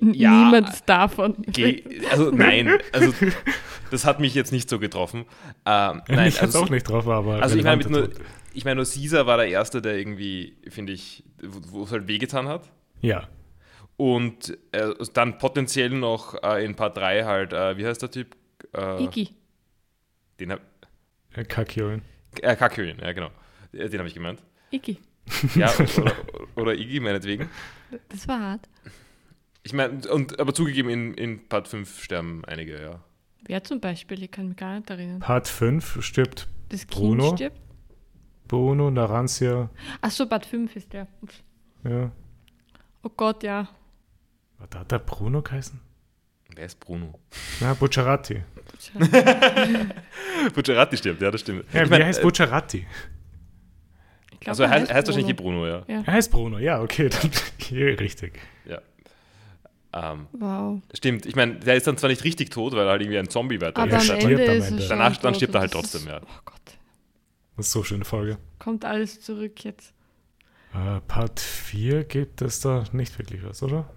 [0.00, 1.36] Niemand davon.
[2.10, 3.12] Also nein, also
[3.90, 5.24] das hat mich jetzt nicht so getroffen.
[5.66, 7.42] Ähm, nein, ich also, also, auch nicht drauf, aber.
[7.42, 8.10] also ich meine mit nur.
[8.52, 12.48] Ich meine nur Caesar war der erste, der irgendwie, finde ich, wo es halt wehgetan
[12.48, 12.70] hat.
[13.00, 13.28] Ja,
[13.96, 18.36] Und äh, dann potenziell noch äh, in Part 3 halt, äh, wie heißt der Typ?
[18.74, 19.28] Äh, Iggy.
[20.38, 20.60] Den hab,
[21.34, 22.02] äh, Kakyoin.
[22.42, 23.30] äh, Kakyoin, ja genau.
[23.72, 24.42] Äh, Den habe ich gemeint.
[24.70, 24.98] Iggy.
[25.54, 26.14] Ja, oder,
[26.56, 27.48] oder Iggy meinetwegen.
[28.08, 28.68] Das war hart.
[29.62, 33.04] Ich meine, und aber zugegeben, in, in Part 5 sterben einige, ja.
[33.46, 34.22] Wer zum Beispiel?
[34.22, 35.20] Ich kann mich gar nicht erinnern.
[35.20, 37.34] Part 5 stirbt Das Kind Bruno?
[37.36, 37.58] stirbt.
[38.50, 39.70] Bono, Narantia.
[40.00, 41.06] Achso, Bad 5 ist der.
[41.22, 41.34] Ups.
[41.84, 42.10] Ja.
[43.04, 43.68] Oh Gott, ja.
[44.58, 45.80] Was hat der Bruno geheißen?
[46.56, 47.14] Wer ist Bruno?
[47.60, 48.42] Ja, Bucciarati.
[50.54, 51.64] Bucciarati stirbt, ja, das stimmt.
[51.72, 52.86] Ja, ich wie mein, heißt äh, Bucciarati?
[54.32, 55.60] Ich glaub, Also er heißt, heißt wahrscheinlich Bruno.
[55.60, 55.82] Bruno, ja.
[55.86, 56.02] Ja.
[56.06, 58.38] Er heißt Bruno, ja, okay, dann hier richtig.
[58.66, 58.80] ja.
[59.92, 60.80] Ähm, Wow.
[60.94, 63.28] stimmt, ich meine, der ist dann zwar nicht richtig tot, weil er halt irgendwie ein
[63.28, 66.20] Zombie weiter Aber er am stirbt Ende ist Danach- dann stirbt er halt trotzdem, ja.
[66.22, 66.59] Oh Gott.
[67.60, 68.38] Das ist so eine schöne Folge.
[68.58, 69.92] Kommt alles zurück jetzt.
[70.72, 73.92] Äh, Part 4 gibt es da nicht wirklich was, oder?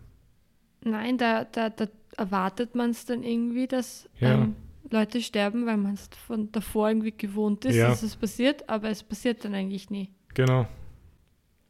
[0.82, 1.88] Nein, da, da, da
[2.18, 4.34] erwartet man es dann irgendwie, dass Ja.
[4.34, 4.56] ähm,
[4.90, 7.88] Leute sterben, weil man es von davor irgendwie gewohnt ist, Ja.
[7.88, 10.10] dass es passiert, aber es passiert dann eigentlich nie.
[10.34, 10.68] Genau.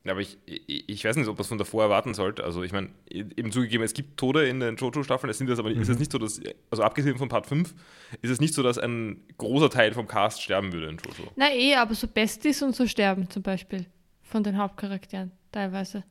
[0.05, 2.43] Aber ich, ich, ich weiß nicht, ob man es von davor erwarten sollte.
[2.43, 5.71] Also ich meine, eben zugegeben, es gibt Tode in den Jojo-Staffeln, es sind das aber
[5.71, 7.73] ist es nicht so, dass, also abgesehen von Part 5,
[8.21, 11.31] ist es nicht so, dass ein großer Teil vom Cast sterben würde in Jojo.
[11.37, 13.85] Na eh, aber so Besties und so sterben zum Beispiel
[14.21, 16.03] von den Hauptcharakteren teilweise.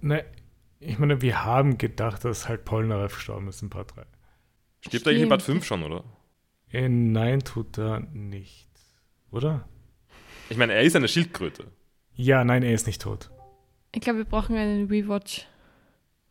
[0.00, 0.24] Ne,
[0.78, 4.04] ich meine, wir haben gedacht, dass halt Polnareff gestorben ist in Part 3.
[4.80, 5.58] Stirbt er eigentlich in Part Stimmt.
[5.58, 6.04] 5 schon, oder?
[6.70, 8.68] Äh, nein, tut er nicht.
[9.32, 9.68] Oder?
[10.50, 11.66] Ich meine, er ist eine Schildkröte.
[12.14, 13.30] Ja, nein, er ist nicht tot.
[13.94, 15.46] Ich glaube, wir brauchen einen Rewatch.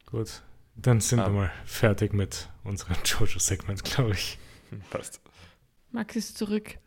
[0.06, 0.42] Gut.
[0.76, 1.28] Dann sind Ah.
[1.28, 4.38] wir mal fertig mit unserem Jojo-Segment, glaube ich.
[4.90, 5.22] Passt.
[5.92, 6.78] Max ist zurück.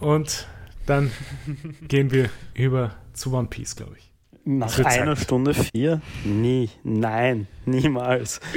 [0.00, 0.46] Und
[0.86, 1.10] dann
[1.88, 4.12] gehen wir über zu One Piece, glaube ich.
[4.44, 5.16] Nach einer.
[5.16, 6.00] Stunde vier?
[6.24, 6.70] Nie.
[6.84, 8.40] Nein, niemals.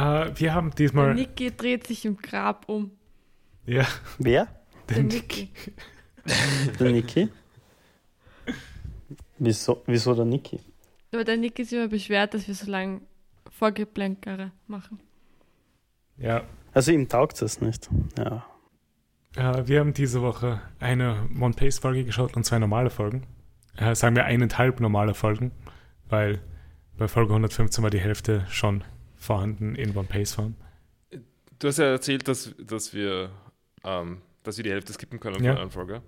[0.00, 1.14] Äh, wir haben Der diesmal.
[1.14, 2.90] Niki dreht sich im Grab um.
[3.66, 3.86] Ja,
[4.18, 4.48] Wer?
[4.88, 5.50] Der den Niki.
[6.78, 7.28] Der Niki?
[9.38, 10.60] Wieso, wieso der Niki?
[11.12, 13.00] Aber der Niki ist immer beschwert, dass wir so lange
[13.50, 15.00] Vorgeplänkere machen.
[16.16, 16.42] Ja,
[16.72, 17.88] Also ihm taugt es nicht.
[18.18, 18.44] Ja.
[19.36, 23.26] Äh, wir haben diese Woche eine One Piece Folge geschaut und zwei normale Folgen.
[23.76, 25.52] Äh, sagen wir eineinhalb normale Folgen,
[26.08, 26.40] weil
[26.96, 28.84] bei Folge 115 war die Hälfte schon
[29.20, 30.56] vorhanden in One Piece Form.
[31.60, 33.30] Du hast ja erzählt, dass, dass, wir,
[33.84, 35.52] ähm, dass wir die Hälfte skippen können Ja.
[35.52, 36.02] von einer Folge.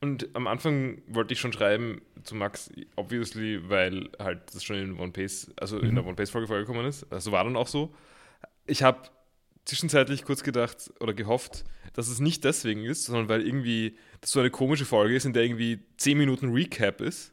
[0.00, 4.98] Und am Anfang wollte ich schon schreiben zu Max, obviously, weil halt das schon in
[4.98, 7.04] One Piece, also in der One Piece Folge vorgekommen ist.
[7.12, 7.94] Also war dann auch so.
[8.66, 9.02] Ich habe
[9.64, 14.40] zwischenzeitlich kurz gedacht oder gehofft, dass es nicht deswegen ist, sondern weil irgendwie das so
[14.40, 17.31] eine komische Folge ist, in der irgendwie 10 Minuten Recap ist.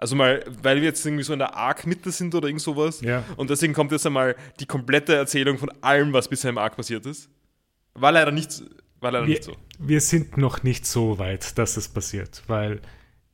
[0.00, 3.02] Also mal, weil wir jetzt irgendwie so in der Arc-Mitte sind oder irgend sowas.
[3.02, 3.22] Ja.
[3.36, 7.04] Und deswegen kommt jetzt einmal die komplette Erzählung von allem, was bisher im Arc passiert
[7.04, 7.28] ist.
[7.92, 8.62] War leider nicht,
[9.00, 9.52] war leider Wir, nicht so.
[9.78, 12.80] wir sind noch nicht so weit, dass es passiert, weil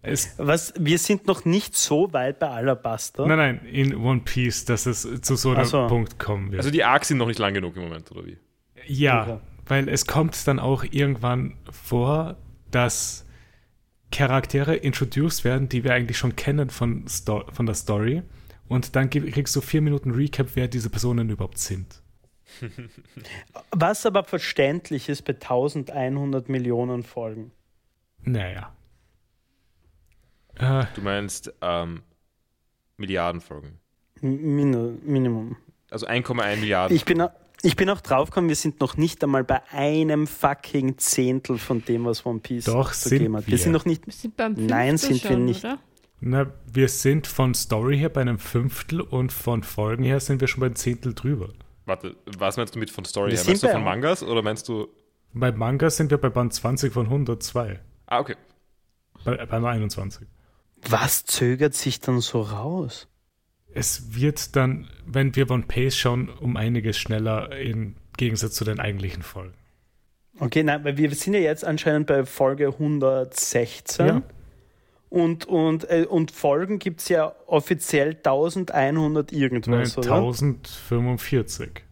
[0.02, 0.34] es.
[0.38, 3.26] Was, wir sind noch nicht so weit bei Alabaster.
[3.26, 5.86] Nein, nein, in One Piece, dass es zu so einem so.
[5.86, 6.58] Punkt kommen wird.
[6.60, 8.38] Also die Arcs sind noch nicht lang genug im Moment, oder wie?
[8.88, 9.38] ja, Okay.
[9.66, 12.36] weil es kommt dann auch irgendwann vor,
[12.72, 13.26] dass
[14.12, 18.22] Charaktere introduced werden, die wir eigentlich schon kennen von, Sto von der Story.
[18.68, 22.02] Und dann kriegst du vier Minuten Recap, wer diese Personen überhaupt sind.
[23.70, 27.52] Was aber verständlich ist bei 1100 Millionen Folgen.
[28.22, 28.74] Naja.
[30.54, 32.02] Äh, Du meinst ähm,
[32.96, 33.78] Milliardenfolgen.
[34.20, 35.57] Min Minimum.
[35.90, 36.96] Also 1,1 Milliarden.
[36.96, 37.26] Ich bin,
[37.62, 42.04] ich bin auch draufgekommen, wir sind noch nicht einmal bei einem fucking Zehntel von dem,
[42.04, 43.46] was One Piece Doch, zu sind geben hat.
[43.46, 43.59] Wir wir.
[43.59, 44.07] sind noch nicht.
[44.07, 45.64] Wir sind beim Nein, Fünftel sind wir schon, nicht.
[45.64, 45.78] Oder?
[46.20, 50.48] na, wir sind von Story her bei einem Fünftel und von Folgen her sind wir
[50.48, 51.50] schon bei ein Zehntel drüber.
[51.84, 53.44] Warte, was meinst du mit von Story Wir her?
[53.44, 54.88] sind Meinst du bei- von Mangas oder meinst du.
[55.32, 57.80] Bei Manga sind wir bei Band 20 von 102.
[58.07, 58.36] Ah, okay.
[59.24, 60.26] Bei, bei 21.
[60.88, 63.09] Was zögert sich dann so raus?
[63.77, 68.81] Es wird dann, wenn wir One Piece schauen, um einiges schneller im Gegensatz zu den
[68.81, 69.53] eigentlichen Folgen.
[70.39, 74.07] Okay, nein, weil wir sind ja jetzt anscheinend bei Folge 116.
[74.07, 74.22] Ja.
[75.11, 80.14] Und, und, äh, und Folgen gibt es ja offiziell 1100 Nein, irgendwas, oder?
[80.14, 81.85] 1045.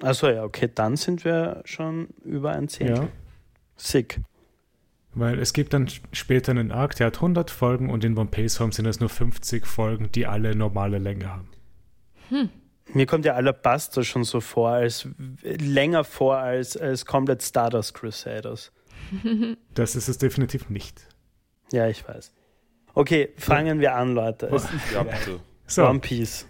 [0.00, 3.04] Also ja, okay, dann sind wir schon über ein Zehntel.
[3.04, 3.08] Ja.
[3.76, 4.20] Sick.
[5.18, 8.60] Weil es gibt dann später einen Arc, der hat 100 Folgen und in One Piece
[8.60, 11.48] Home sind es nur 50 Folgen, die alle normale Länge haben.
[12.94, 15.08] Mir kommt ja Alabaster schon so vor, als
[15.42, 18.72] länger vor als, als komplett Stardust Crusaders.
[19.74, 21.06] Das ist es definitiv nicht.
[21.72, 22.32] Ja, ich weiß.
[22.94, 24.46] Okay, fangen wir an, Leute.
[24.46, 25.40] Es Ja, bitte.
[25.66, 26.46] So, One Piece.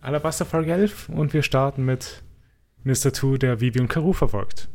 [0.00, 2.22] Alabaster Folge 11 und wir starten mit
[2.82, 3.12] Mr.
[3.12, 4.68] Two, der Vivi und Karu verfolgt.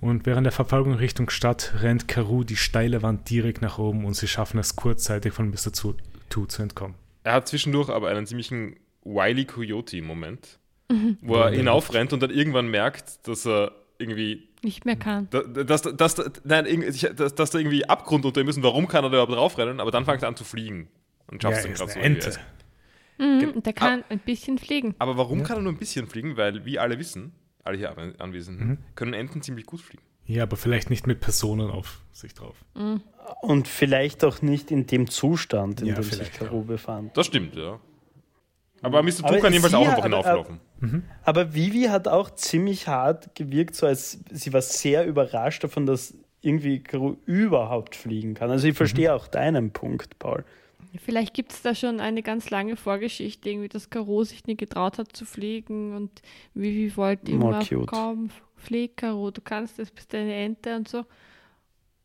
[0.00, 4.14] Und während der Verfolgung Richtung Stadt rennt Karu die steile Wand direkt nach oben und
[4.14, 5.72] sie schaffen es kurzzeitig von Mr.
[5.72, 5.94] Two,
[6.30, 6.94] Two zu entkommen.
[7.22, 10.58] Er hat zwischendurch aber einen ziemlichen Wiley Coyote-Moment,
[11.20, 14.48] wo er hinaufrennt und dann irgendwann merkt, dass er irgendwie.
[14.62, 15.28] Nicht mehr kann.
[15.30, 16.66] da- Dass, dass, dass, nein,
[17.16, 19.80] dass, dass da irgendwie Abgrund unter ihm ist und warum kann er da überhaupt raufrennen,
[19.80, 20.88] aber dann fängt er an zu fliegen.
[21.30, 21.98] Und schafft Ja, es dann ist gerade so.
[22.00, 22.38] Ente.
[23.18, 24.94] Mhm, und der kann ein bisschen fliegen.
[24.98, 26.36] Aber warum kann er nur ein bisschen fliegen?
[26.38, 27.32] Weil, wie alle wissen,
[27.64, 28.78] alle hier an- Anwesenden, Mhm.
[28.94, 30.02] können Enten ziemlich gut fliegen.
[30.26, 32.56] Ja, aber vielleicht nicht mit Personen auf sich drauf.
[33.42, 37.16] Und vielleicht auch nicht in dem Zustand, in Ja, dem sich Karu befand.
[37.16, 37.80] Das stimmt, ja.
[38.82, 39.24] Aber Mr.
[39.24, 40.60] Aber Two kann jedenfalls auch einfach hinauflaufen.
[41.24, 46.14] Aber Vivi hat auch ziemlich hart gewirkt, so als sie war sehr überrascht davon, dass
[46.40, 48.50] irgendwie Karu überhaupt fliegen kann.
[48.50, 50.44] Also ich verstehe auch deinen Punkt, Paul.
[50.98, 54.98] Vielleicht gibt es da schon eine ganz lange Vorgeschichte, irgendwie, dass Caro sich nie getraut
[54.98, 56.22] hat zu fliegen und
[56.54, 61.04] Vivi wollte immer, komm, flieg Caro, du kannst das, bist eine Ente und so.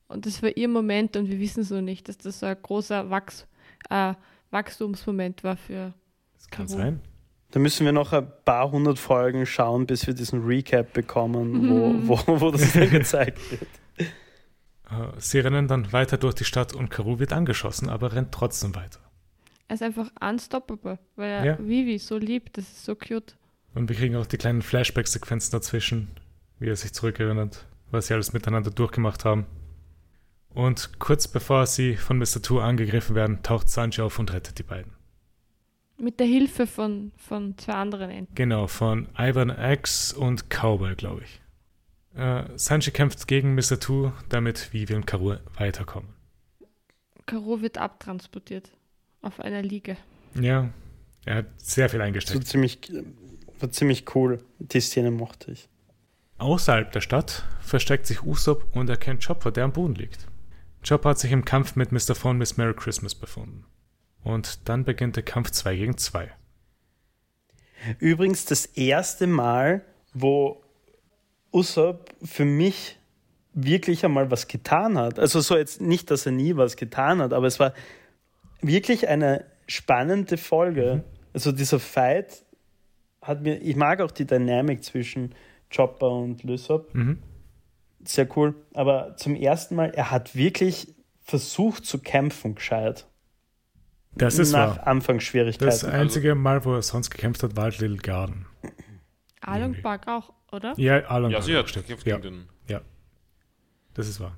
[0.08, 2.58] Und das war ihr Moment und wir wissen es noch nicht, dass das so ein
[2.62, 3.48] großer Wachs,
[3.90, 4.14] äh,
[4.52, 5.94] Wachstumsmoment war für
[6.36, 6.78] Das kann Caro.
[6.78, 7.02] sein.
[7.52, 11.70] Da müssen wir noch ein paar hundert Folgen schauen, bis wir diesen Recap bekommen,
[12.08, 13.70] wo, wo, wo das dann gezeigt wird.
[14.90, 18.76] Äh, Sie rennen dann weiter durch die Stadt und Karu wird angeschossen, aber rennt trotzdem
[18.76, 19.00] weiter.
[19.68, 21.58] Er ist einfach unstoppable, weil er Ja.
[21.60, 23.36] Vivi so liebt, das ist so cute.
[23.74, 26.10] Und wir kriegen auch die kleinen Flashback-Sequenzen dazwischen,
[26.60, 29.46] wie er sich zurückerinnert, was sie alles miteinander durchgemacht haben.
[30.50, 32.42] Und kurz bevor sie von Mr.
[32.42, 34.94] Two angegriffen werden, taucht Sanji auf und rettet die beiden.
[35.98, 38.36] Mit der Hilfe von, von zwei anderen Enten.
[38.36, 41.42] Genau, von Ivan X und Cowboy, glaube ich.
[42.16, 43.80] Äh, Sanji kämpft gegen Mr.
[43.80, 46.14] Two, damit Vivi und Karu weiterkommen.
[47.26, 48.72] Caro wird abtransportiert
[49.22, 49.98] auf einer Liege.
[50.40, 50.70] Ja,
[51.26, 52.48] er hat sehr viel So eingesteckt.
[52.48, 52.92] ziemlich,
[53.60, 54.44] war ziemlich cool.
[54.60, 55.68] Die Szene mochte ich.
[56.38, 60.28] Außerhalb der Stadt versteckt sich Usopp und erkennt Chopper, der am Boden liegt.
[60.88, 62.14] Chopper hat sich im Kampf mit Mr.
[62.14, 63.66] Phone Miss Merry Christmas befunden.
[64.24, 66.32] Und dann beginnt der Kampf 2 gegen 2.
[68.00, 70.62] Übrigens das erste Mal, wo
[71.56, 73.00] Usopp für mich
[73.54, 75.18] wirklich einmal was getan hat.
[75.18, 77.74] Also so jetzt nicht, dass er nie was getan hat, aber es war
[78.62, 81.04] wirklich eine spannende Folge.
[81.34, 82.44] Also dieser Fight
[83.22, 85.34] hat mir, ich mag auch die Dynamik zwischen
[85.74, 86.94] Chopper und Lysop.
[86.94, 87.20] Mhm.
[88.04, 88.54] sehr cool.
[88.74, 93.08] Aber zum ersten Mal, er hat wirklich versucht zu kämpfen, gescheit.
[94.14, 94.88] Das ist nach wahr.
[94.88, 95.66] Anfangsschwierigkeiten.
[95.66, 98.46] Das einzige Mal, wo er sonst gekämpft hat, war Little Garden.
[99.48, 99.82] Along Irgendwie.
[99.82, 100.74] Park auch, oder?
[100.78, 101.88] Ja, Alan Ja, hat stimmt.
[101.88, 102.82] gekämpft Ja, gegen den.
[103.94, 104.38] das ist wahr.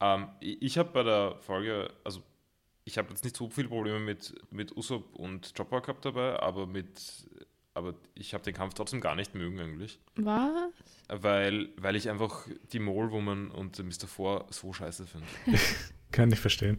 [0.00, 2.22] Ähm, ich habe bei der Folge, also
[2.84, 6.66] ich habe jetzt nicht so viele Probleme mit, mit Usopp und Chopper gehabt dabei, aber
[6.66, 7.00] mit,
[7.74, 10.72] aber ich habe den Kampf trotzdem gar nicht mögen eigentlich, Was?
[11.08, 14.06] weil, weil ich einfach die Mole Woman und Mr.
[14.08, 15.26] Four so scheiße finde.
[16.12, 16.78] Kann ich verstehen.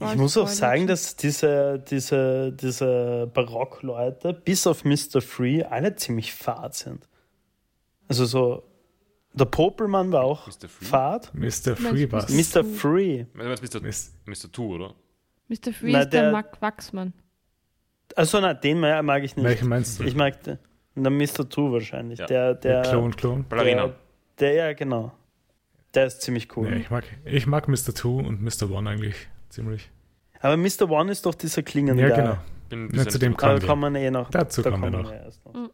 [0.00, 5.20] Ich muss auch sagen, dass diese, diese, diese Barockleute, bis auf Mr.
[5.20, 7.08] Free, alle ziemlich fad sind.
[8.06, 8.62] Also so,
[9.32, 10.68] der Popelmann war auch Mr.
[10.68, 10.84] Free?
[10.84, 11.34] fad.
[11.34, 11.76] Mr.
[11.76, 12.64] Free war Mr.
[12.64, 13.24] Free.
[13.24, 13.80] Du meinst Mr.
[14.26, 14.52] Mr.
[14.52, 14.94] Two, oder?
[15.48, 15.72] Mr.
[15.72, 17.12] Free Na, ist der, der- Mark Wachsmann.
[18.16, 19.44] Also na, den mag ich nicht.
[19.44, 20.04] Welchen meinst du?
[20.04, 20.58] Ich mag den.
[20.94, 21.48] Der Mr.
[21.48, 22.18] Two wahrscheinlich.
[22.18, 22.26] Ja.
[22.26, 23.44] Der, der, Klon, Klon.
[23.48, 23.86] Ballerina.
[23.86, 23.94] Der,
[24.38, 25.12] der, ja, genau.
[25.94, 26.70] Der ist ziemlich cool.
[26.70, 27.94] Nee, ich, mag, ich mag Mr.
[27.94, 28.70] Two und Mr.
[28.70, 29.90] One eigentlich ziemlich.
[30.40, 30.88] Aber Mr.
[30.88, 32.38] One ist doch dieser klingende Ja, genau.
[32.68, 34.30] Bin Ja, zu dem kommen kommen wir eh noch.
[34.30, 35.10] Dazu da kommen wir noch.
[35.10, 35.54] wir erst noch.
[35.54, 35.70] Mhm.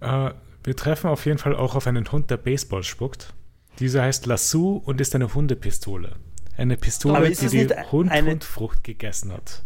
[0.00, 3.32] Äh, wir treffen auf jeden Fall auch auf einen Hund, der Baseball spuckt.
[3.80, 6.12] Dieser heißt Lasso und ist eine Hundepistole.
[6.56, 9.64] Eine Pistole, die die Hund eine- Hundfrucht gegessen hat.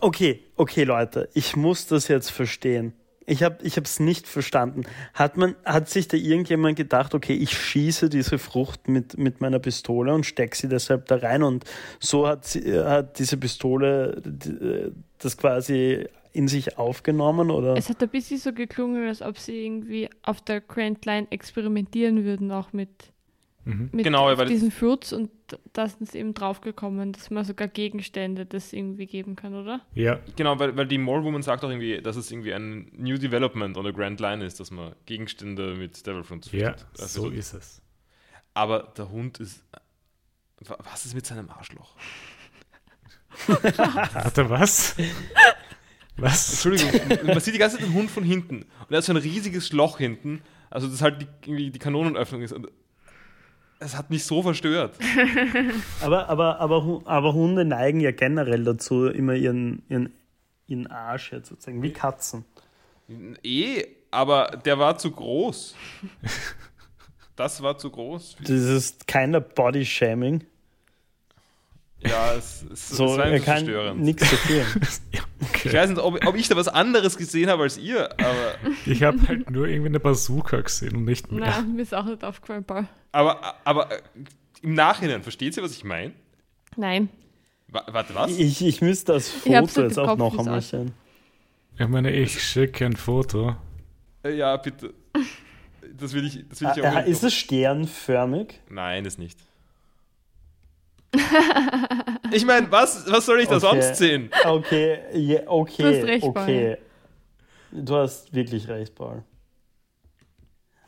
[0.00, 2.92] Okay, okay, Leute, ich muss das jetzt verstehen.
[3.26, 4.82] Ich habe ich es nicht verstanden.
[5.12, 9.58] Hat, man, hat sich da irgendjemand gedacht, okay, ich schieße diese Frucht mit, mit meiner
[9.58, 11.64] Pistole und stecke sie deshalb da rein und
[11.98, 14.22] so hat, sie, hat diese Pistole
[15.18, 17.76] das quasi in sich aufgenommen oder?
[17.76, 22.24] Es hat ein bisschen so geklungen, als ob sie irgendwie auf der Grand Line experimentieren
[22.24, 22.90] würden, auch mit,
[23.66, 23.90] Mhm.
[23.92, 25.30] mit Genau, auf weil- diesen Fruits und
[25.74, 29.80] da sind sie eben draufgekommen, dass man sogar Gegenstände das irgendwie geben kann, oder?
[29.94, 33.18] Ja, Genau, weil, weil die Mole Woman sagt auch irgendwie, dass es irgendwie ein New
[33.18, 36.74] Development on a Grand Line ist, dass man Gegenstände mit Devil Fruits ja.
[36.98, 37.82] Also so ist es.
[38.54, 39.62] Aber der Hund ist.
[40.60, 41.94] wa- Was ist mit seinem Arschloch?
[43.46, 44.96] Warte, was?
[46.16, 46.50] Was?
[46.64, 48.62] Entschuldigung, man sieht die ganze Zeit den Hund von hinten.
[48.62, 50.40] Und er hat so ein riesiges Loch hinten.
[50.70, 52.52] Also, das halt die, irgendwie die Kanonenöffnung ist.
[52.52, 52.68] Und
[53.78, 54.96] es hat mich so verstört.
[56.00, 60.12] Aber, aber, aber, aber Hunde neigen ja generell dazu, immer ihren, ihren,
[60.66, 62.44] ihren Arsch sozusagen, wie Katzen.
[63.42, 65.74] Eh, aber der war zu groß.
[67.36, 68.36] Das war zu groß.
[68.40, 70.46] Das ist keiner Body-Shaming.
[72.00, 74.00] Ja, es, es, So, es war er kann verstörend.
[74.02, 74.64] nichts dafür.
[75.12, 75.72] Ja, Ich okay.
[75.72, 79.18] weiß nicht, ob, ob ich da was anderes gesehen habe als ihr, aber, Ich habe
[79.26, 81.40] halt nur irgendwie eine Bazooka gesehen und nicht mehr.
[81.40, 82.86] Nein, mir ist auch nicht aufgefallen, Paul.
[83.12, 84.00] aber, aber äh,
[84.62, 86.12] im Nachhinein, versteht ihr, was ich meine?
[86.76, 87.08] Nein.
[87.68, 88.36] Wa- Warte, was?
[88.38, 90.92] Ich, ich müsste das Foto jetzt auch Kopf, noch einmal sehen.
[91.78, 93.56] Ich meine, ich schicke ein Foto.
[94.22, 94.94] Äh, Ja, bitte.
[95.98, 98.60] Das will ich, das will ich Ah, auch ah, ist es sternförmig?
[98.68, 99.38] Nein, ist nicht.
[102.32, 103.80] Ich meine, was, was soll ich da Okay.
[103.82, 104.30] sonst sehen?
[104.44, 106.76] Okay, ja, okay, Du hast recht, okay.
[107.72, 109.22] Du hast wirklich recht, Paul.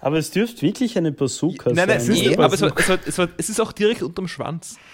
[0.00, 2.12] Aber es dürfte wirklich eine Bazooka Nein, nein, sein.
[2.12, 4.28] ist nee, eine aber es, war, es, war, es, war, es ist auch direkt unterm
[4.28, 4.78] Schwanz.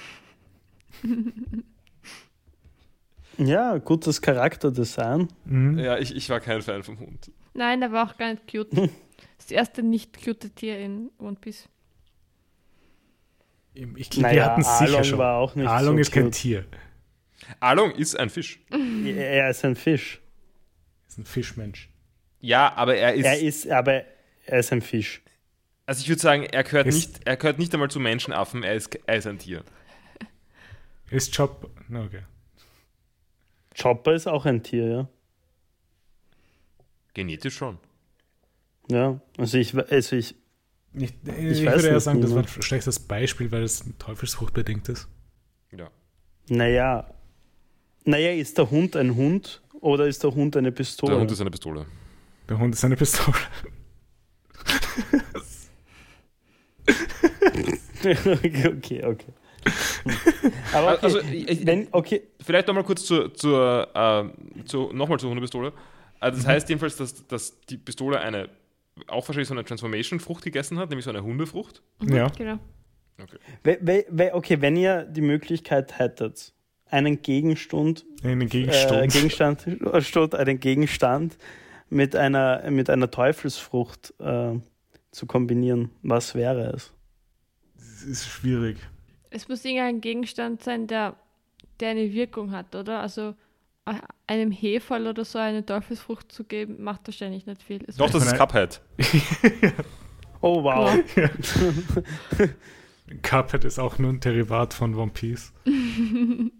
[3.36, 5.28] Ja, gutes Charakterdesign.
[5.44, 5.78] Mhm.
[5.78, 7.32] Ja, ich, ich war kein Fan vom Hund.
[7.52, 8.70] Nein, der war auch gar nicht cute.
[9.38, 11.68] Das erste nicht cute Tier in One Piece.
[13.74, 15.18] Ich glaube, wir Naja, hatten es sicher Along schon.
[15.18, 16.30] war auch nicht Along so ist kein.
[16.30, 16.64] Tier.
[17.60, 18.60] Along ist ein Fisch.
[19.04, 20.20] Er ist ein Fisch.
[21.08, 21.88] Ist ein Fischmensch.
[22.40, 23.24] Ja, aber er ist.
[23.24, 24.04] Er ist, aber
[24.46, 25.22] er ist ein Fisch.
[25.86, 28.74] also ich würde sagen, er gehört, Ist- nicht, er gehört nicht einmal zu Menschenaffen, er
[28.74, 29.64] ist, er ist ein Tier.
[31.10, 31.38] Ist.
[31.88, 32.22] Na, okay.
[33.80, 35.08] Chopper ist auch ein Tier, ja.
[37.14, 37.78] Genetisch schon.
[38.90, 40.34] Ja, also ich, also ich,
[40.96, 44.54] Ich, ich, Ich weiß würde eher sagen, das war ein schlechtes Beispiel, weil es Teufelsfrucht
[44.54, 45.08] bedingt ist.
[45.76, 45.90] Ja.
[46.48, 47.06] naja,
[48.04, 51.12] naja, ist der Hund ein Hund oder ist der Hund eine Pistole?
[51.12, 51.86] Der Hund ist eine Pistole.
[52.48, 53.34] Der Hund ist eine Pistole.
[58.04, 59.32] okay, okay, okay.
[60.72, 65.30] Aber okay, Also, ich- wenn, okay, Vielleicht nochmal kurz zur, zur, äh, zu, nochmal zur
[65.30, 65.72] Hundepistole.
[66.20, 68.48] Also das heißt jedenfalls, dass, dass die Pistole eine,
[69.08, 71.82] auch wahrscheinlich so eine Transformation-Frucht gegessen hat, nämlich so eine Hundefrucht.
[72.02, 72.28] Ja.
[72.28, 72.58] Genau.
[73.62, 76.52] we, we, we, okay, wenn ihr die Möglichkeit hättet,
[76.86, 79.12] einen Gegenstand, In den äh, Gegenstand.
[79.12, 79.66] Gegenstand,
[80.00, 81.38] statt einen Gegenstand
[81.90, 84.54] mit einer, mit einer Teufelsfrucht äh,
[85.10, 86.94] zu kombinieren, was wäre es?
[88.04, 88.76] das ist schwierig.
[89.30, 91.16] Es muss irgendein Gegenstand sein, der,
[91.80, 93.00] der eine Wirkung hat, oder?
[93.00, 93.34] Also
[94.26, 97.84] einem Hefall oder so eine Teufelsfrucht zu geben, macht wahrscheinlich nicht viel.
[97.86, 98.36] Es Doch, das ist.
[98.36, 98.80] Cuphead.
[100.46, 100.90] Oh, wow.
[103.22, 105.54] Cuphead ist auch nur ein Derivat von One Piece.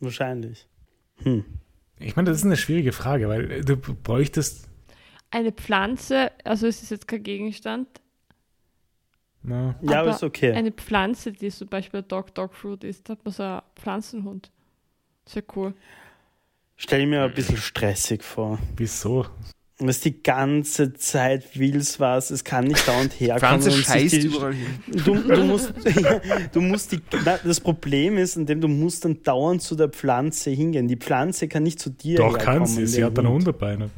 [0.00, 0.66] Wahrscheinlich.
[1.22, 1.44] Hm.
[1.98, 4.70] Ich meine, das ist eine schwierige Frage, weil du bräuchtest.
[5.30, 7.88] Eine Pflanze, also es ist jetzt kein Gegenstand,
[9.42, 10.52] Na, Ja, aber Aber ist okay.
[10.52, 14.50] eine Pflanze, die zum Beispiel Dog Dog Fruit ist, da hat man so einen Pflanzenhund.
[15.26, 15.74] Sehr cool.
[16.82, 18.58] Stell mir ein bisschen stressig vor.
[18.78, 19.26] wieso?
[19.78, 23.60] Und es die ganze Zeit willst was, es kann nicht dauernd herkommen.
[23.62, 24.66] Sich scheißt die- überall hin.
[25.04, 25.74] Du, du musst,
[26.52, 29.90] du musst die, na, das Problem ist, in dem du musst dann dauernd zu der
[29.90, 30.88] Pflanze hingehen.
[30.88, 32.58] Die Pflanze kann nicht zu dir Doch, herkommen.
[32.60, 32.86] kann sie.
[32.86, 33.46] Sie hat dann Hund.
[33.46, 33.90] Hundebeine.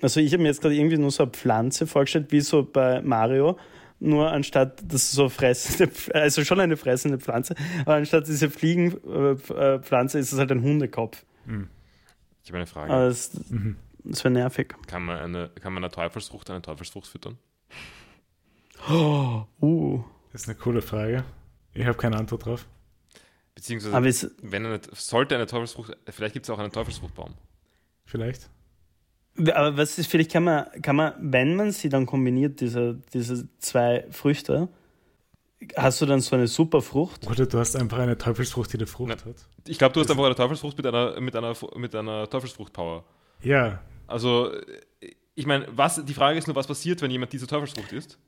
[0.00, 3.02] Also ich habe mir jetzt gerade irgendwie nur so eine Pflanze vorgestellt, wie so bei
[3.02, 3.58] Mario.
[4.00, 10.32] Nur anstatt, das so fressende, also schon eine fressende Pflanze, aber anstatt diese Fliegenpflanze ist
[10.32, 11.24] es halt ein Hundekopf.
[12.42, 12.92] Ich habe eine Frage.
[12.92, 13.76] Aber das, Mhm.
[14.04, 14.74] das wäre nervig.
[14.86, 17.38] Kann man, eine, kann man eine Teufelsfrucht eine Teufelsfrucht füttern?
[18.90, 20.02] Uh.
[20.32, 21.24] Das ist eine coole Frage.
[21.74, 22.66] Ich habe keine Antwort drauf.
[23.54, 27.34] Beziehungsweise, Aber es, wenn eine, sollte eine Teufelsfrucht, vielleicht gibt es auch einen Teufelsfruchtbaum.
[28.06, 28.48] Vielleicht.
[29.38, 33.48] Aber was ist, vielleicht kann man, kann man, wenn man sie dann kombiniert, diese, diese
[33.58, 34.68] zwei Früchte,
[35.76, 37.26] hast du dann so eine super Frucht?
[37.28, 39.36] Oder du hast einfach eine Teufelsfrucht, die eine Frucht Na- hat.
[39.66, 43.04] Ich glaube, du hast einfach eine Teufelsfrucht mit einer, mit einer, mit einer Teufelsfrucht-Power.
[43.42, 44.52] Ja, Also,
[45.34, 48.18] ich meine, was, die Frage ist nur, was passiert, wenn jemand diese Teufelsfrucht isst?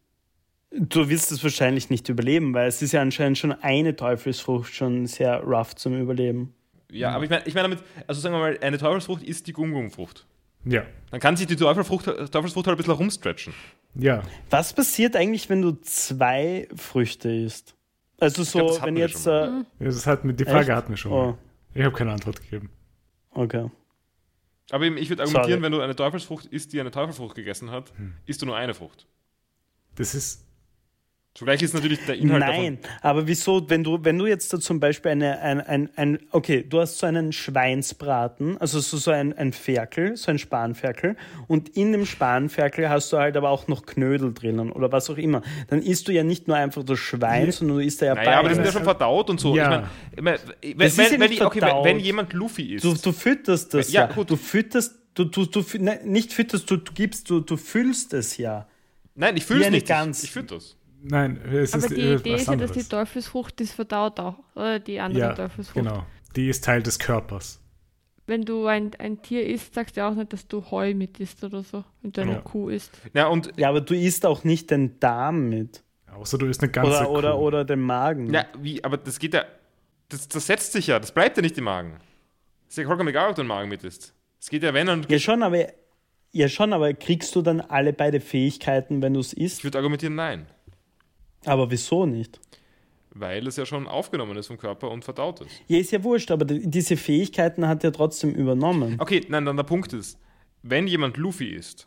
[0.71, 5.07] Du wirst es wahrscheinlich nicht überleben, weil es ist ja anscheinend schon eine Teufelsfrucht schon
[5.07, 6.53] sehr rough zum Überleben.
[6.91, 9.53] Ja, aber ich meine, ich mein damit, also sagen wir mal, eine Teufelsfrucht ist die
[9.53, 10.27] Gum-Gum-Frucht.
[10.65, 13.55] ja, Dann kann sich die Teufelsfrucht, Teufelsfrucht halt ein bisschen rumstretchen.
[13.95, 14.23] Ja.
[14.51, 17.75] Was passiert eigentlich, wenn du zwei Früchte isst?
[18.19, 19.27] Also so, glaub, wenn jetzt.
[19.27, 20.71] Äh, Das hat, die Frage Echt?
[20.71, 21.13] hatten wir schon.
[21.13, 21.39] oh.
[21.75, 22.71] Ich habe keine Antwort gegeben.
[23.31, 23.71] okay.
[24.71, 25.63] Aber eben, ich würde argumentieren, Sorry.
[25.63, 27.93] wenn du eine Teufelsfrucht isst, die eine Teufelsfrucht gegessen hat,
[28.25, 29.07] isst du nur eine Frucht.
[29.97, 30.47] Das ist.
[31.37, 34.79] Zugleich ist natürlich der Inhalt Nein, aber wieso, wenn du, wenn du jetzt da zum
[34.79, 39.33] Beispiel eine, ein, ein, ein, okay, du hast so einen Schweinsbraten, also so, so ein,
[39.37, 41.17] ein Ferkel, so ein Spanferkel,
[41.49, 45.19] und in dem Spanferkel hast du halt aber auch noch Knödel drinnen oder was auch
[45.19, 45.43] immer.
[45.69, 48.27] Dann isst du ja nicht nur einfach das Schwein, sondern du isst da ja davon.
[48.27, 49.57] Naja, aber die sind ja schon verdaut und so.
[49.57, 49.89] Ja.
[50.15, 51.85] Ich mein, ich mein, wenn, Das ist wenn, ja wenn, ich, okay, wenn, verdaut.
[51.85, 54.07] wenn jemand Luffy isst, Du, du fütterst das Ja, ja.
[54.15, 54.31] gut.
[54.31, 58.13] Du fütterst, du, du, du, fü- ne, nicht fütterst, du, du gibst, du, du füllst
[58.15, 58.69] es ja.
[59.17, 59.89] nein, ich fühle es nicht.
[59.89, 60.19] Gans.
[60.19, 60.77] Ich, ich fühle das.
[61.07, 64.37] Nein, es Aber ist die äh, Idee ist ja, dass die Teufelsfrucht ist verdaut auch.
[64.55, 65.85] Oder die andere Ja, Teufelsfrucht.
[65.85, 66.07] genau.
[66.35, 67.61] Die ist Teil des Körpers.
[68.27, 71.21] Wenn du ein, ein Tier isst, sagst du ja auch nicht, dass du Heu mit
[71.21, 71.85] isst oder so.
[72.01, 72.41] Wenn du eine Ja.
[72.41, 72.91] Kuh isst.
[73.13, 75.83] Ja, und Ja, aber du isst auch nicht den Darm mit.
[76.11, 77.39] Außer du isst eine ganze Oder, oder, Kuh.
[77.41, 78.33] oder den Magen.
[78.33, 79.45] ja, wie, aber das geht ja,
[80.09, 81.99] das, das setzt sich ja, das bleibt ja nicht im Magen.
[82.69, 84.15] Ist ja vollkommen egal, ob du den Magen mit isst.
[84.41, 85.67] Es geht ja, wenn und Ja, schon, aber,
[86.33, 89.65] ja, schon, aber kriegst du dann alle beide Fähigkeiten, wenn du es ich isst?
[89.65, 90.47] würde argumentieren, nein.
[91.47, 92.41] Aber wieso nicht?
[93.17, 95.51] Weil es ja schon aufgenommen ist vom Körper und verdaut ist.
[95.69, 98.97] Ja, ist ja wurscht, aber die- diese Fähigkeiten hat er trotzdem übernommen.
[98.99, 100.19] Okay, nein, dann der Punkt ist,
[100.63, 101.87] wenn jemand Luffy ist,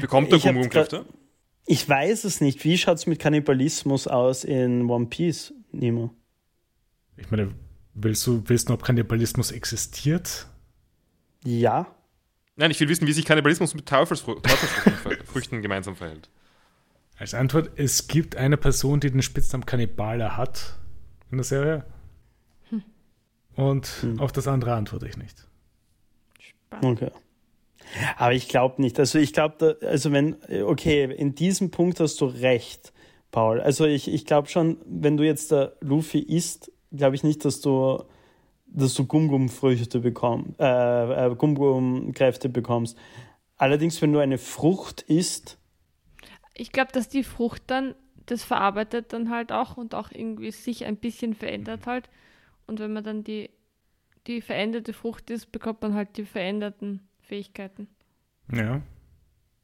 [0.00, 1.06] bekommt er Gum-Gum-Kräfte?
[1.66, 2.64] Ich weiß es nicht.
[2.64, 6.10] Wie schaut es mit Kannibalismus aus in One Piece, Nemo?
[7.16, 7.48] Ich meine,
[7.94, 10.46] willst du wissen, ob Kannibalismus existiert?
[11.44, 11.86] Ja.
[12.56, 16.28] Nein, ich will wissen, wie sich Kannibalismus mit Teufelsfrü Teufelsfrüchten Früchten gemeinsam verhält.
[17.18, 20.76] Als Antwort, es gibt eine Person, die den Spitznamen Kannibale hat
[21.30, 21.84] in der Serie.
[23.54, 25.48] Und auf das andere antworte ich nicht.
[26.38, 27.02] Spannend.
[27.02, 27.10] Okay.
[28.18, 28.98] Aber ich glaube nicht.
[28.98, 32.92] Also ich glaube, also wenn, okay, in diesem Punkt hast du recht,
[33.30, 33.60] Paul.
[33.60, 37.60] Also ich, ich glaube schon, wenn du jetzt der Luffy isst, glaube ich nicht, dass
[37.60, 38.02] du,
[38.66, 42.96] dass du Gum-Gum-Früchte bekommst, äh, äh, Gum-Gum-Kräfte bekommst.
[43.56, 45.58] Allerdings, wenn du eine Frucht isst,
[46.58, 47.94] Ich glaube, dass die Frucht dann
[48.26, 52.10] das verarbeitet dann halt auch und auch irgendwie sich ein bisschen verändert halt.
[52.66, 53.50] Und wenn man dann die,
[54.26, 57.88] die veränderte Frucht ist, bekommt man halt die veränderten Fähigkeiten.
[58.52, 58.82] Ja.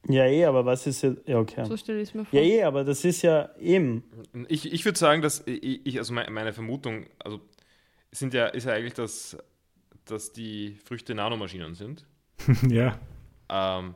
[0.07, 1.65] ja eh, aber was ist jetzt, ja okay.
[1.65, 2.39] So stelle ich es mir vor.
[2.39, 4.03] Ja eh, aber das ist ja eben.
[4.47, 7.41] Ich, ich würde sagen, dass ich, also meine, meine Vermutung, also
[8.11, 9.37] sind ja, ist ja eigentlich, dass,
[10.05, 12.05] dass die Früchte Nanomaschinen sind.
[12.69, 12.97] ja.
[13.49, 13.95] Ähm,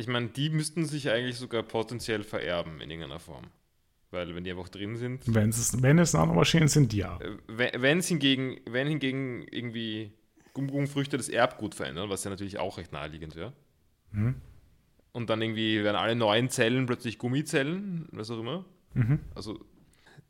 [0.00, 3.44] ich meine, die müssten sich eigentlich sogar potenziell vererben in irgendeiner Form.
[4.10, 7.18] Weil wenn die einfach drin sind, Wenn es, wenn es Nanomaschinen sind, ja.
[7.20, 10.12] äh, wenn, wenn's hingegen, wenn hingegen irgendwie
[10.54, 13.52] Gum-Gum-Früchte das Erbgut verändern, was ja natürlich auch recht naheliegend wäre,
[14.12, 14.34] Mhm.
[15.12, 18.64] und dann irgendwie werden alle neuen Zellen plötzlich Gummizellen, was auch immer,
[18.94, 19.20] Mhm.
[19.36, 19.60] also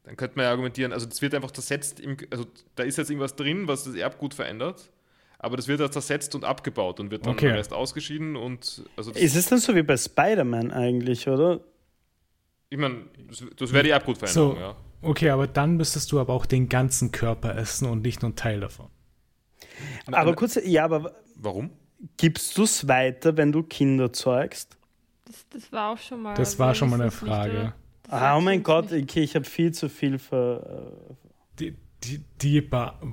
[0.03, 2.45] dann könnte man ja argumentieren, also das wird einfach zersetzt, im, also
[2.75, 4.91] da ist jetzt irgendwas drin, was das Erbgut verändert,
[5.41, 7.47] aber das wird dann zersetzt und abgebaut und wird dann Okay.
[7.49, 11.61] der Rest ausgeschieden und also das, Ist es dann so wie bei Spider-Man eigentlich, oder?
[12.69, 14.61] Ich meine, das, das wäre die Erbgutveränderung, So.
[14.61, 14.77] ja.
[15.03, 18.37] Okay, aber dann müsstest du aber auch den ganzen Körper essen und nicht nur einen
[18.37, 18.87] Teil davon.
[20.12, 21.71] Aber kurz, ja, aber Warum?
[22.19, 24.77] gibst du es weiter, wenn du Kinder zeugst?
[25.25, 26.35] Das, das war auch schon mal.
[26.35, 27.51] Das war schon mal eine nicht, Frage.
[27.53, 27.75] oder?
[28.03, 29.05] Das Ah, oh mein Gott, nicht.
[29.11, 30.93] okay, ich habe viel zu viel ver.
[31.59, 32.70] Die, die, die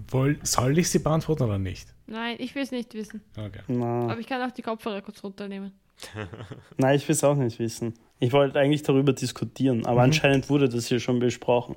[0.10, 1.94] woll, soll ich sie beantworten oder nicht?
[2.08, 3.22] Nein, ich will es nicht wissen.
[3.38, 3.60] Okay.
[3.68, 5.74] Na, Aber ich kann auch die Kopfhörer kurz runternehmen.
[6.78, 7.96] nein, ich will es auch nicht wissen.
[8.20, 11.76] Ich wollte eigentlich darüber diskutieren, aber anscheinend wurde das hier schon besprochen.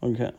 [0.00, 0.32] Okay.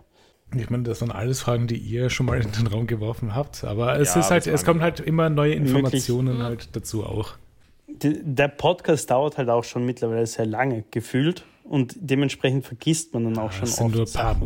[0.56, 3.64] Ich meine, das waren alles Fragen, die ihr schon mal in den Raum geworfen habt,
[3.66, 6.44] aber es Ja, ist halt, es kommen halt immer neue Informationen Möglich.
[6.46, 7.34] halt dazu auch.
[7.88, 13.26] Die, der Podcast dauert halt auch schon mittlerweile sehr lange gefühlt und dementsprechend vergisst man
[13.26, 14.40] dann auch schon Es sind oft nur ein paar Sachen.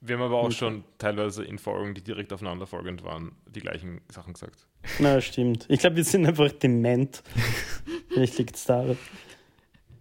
[0.00, 4.00] Wir haben aber auch schon teilweise in Folgen, die direkt aufeinander folgend waren, die gleichen
[4.10, 4.66] Sachen gesagt.
[4.98, 5.66] Na, stimmt.
[5.68, 7.22] Ich glaube, wir sind einfach dement.
[8.08, 8.98] Vielleicht liegt es daran.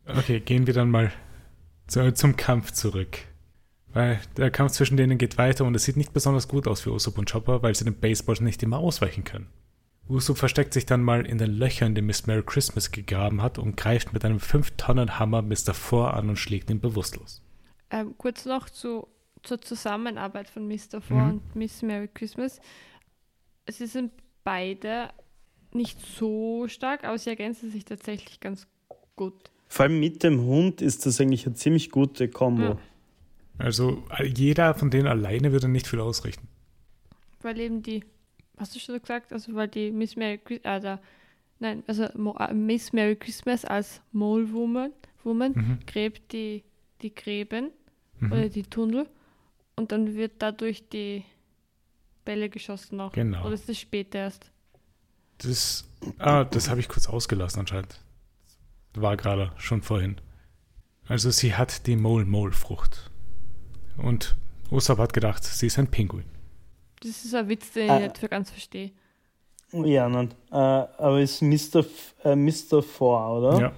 [0.07, 1.11] Okay, gehen wir dann mal
[1.87, 3.19] zu, zum Kampf zurück.
[3.93, 6.91] Weil der Kampf zwischen denen geht weiter und es sieht nicht besonders gut aus für
[6.91, 9.47] Usopp und Chopper, weil sie den Baseballs nicht immer ausweichen können.
[10.09, 13.77] Usopp versteckt sich dann mal in den Löchern, die Miss Merry Christmas gegraben hat und
[13.77, 15.73] greift mit einem 5-Tonnen-Hammer Mr.
[15.73, 17.41] Four an und schlägt ihn bewusstlos.
[17.89, 19.07] Ähm, kurz noch zu,
[19.45, 20.99] zur Zusammenarbeit von Mr.
[21.01, 21.29] Four Mhm.
[21.31, 22.59] und Miss Merry Christmas.
[23.69, 24.11] Sie sind
[24.43, 25.09] beide
[25.71, 28.67] nicht so stark, aber sie ergänzen sich tatsächlich ganz
[29.15, 29.33] gut.
[29.67, 32.61] Vor allem mit dem Hund ist das eigentlich eine ziemlich gute Kombo.
[32.63, 32.77] Ja.
[33.57, 36.47] Also jeder von denen alleine würde nicht viel ausrichten.
[37.41, 38.03] Weil eben die,
[38.57, 40.99] hast du schon gesagt, also weil die Miss Merry Christmas, äh, der-
[41.59, 44.91] nein, also Mo, äh, Miss Merry Christmas als Mole Woman,
[45.23, 45.79] Woman Mhm.
[45.87, 46.63] gräbt die,
[47.01, 47.71] die Gräben
[48.19, 48.31] Mhm.
[48.31, 49.07] oder die Tunnel
[49.75, 51.23] und dann wird dadurch die
[52.23, 53.11] Bälle geschossen auch.
[53.11, 53.45] Genau.
[53.45, 54.51] Oder ist das später erst?
[55.39, 55.85] Das,
[56.17, 57.99] ah, das habe ich kurz ausgelassen anscheinend.
[58.93, 60.19] War gerade schon vorhin.
[61.07, 63.11] Also sie hat die Mole-Mole-Frucht.
[63.97, 64.35] Und
[64.71, 66.25] Usopp hat gedacht, sie ist ein Pinguin.
[67.01, 67.97] Das ist ein Witz, den Ah.
[67.97, 68.91] ich nicht für ganz verstehe.
[69.71, 70.33] Ja, nein.
[70.51, 71.79] Äh, aber ist Mr.
[71.79, 72.81] F äh, Mr.
[72.81, 73.59] Four, oder?
[73.59, 73.73] Ja,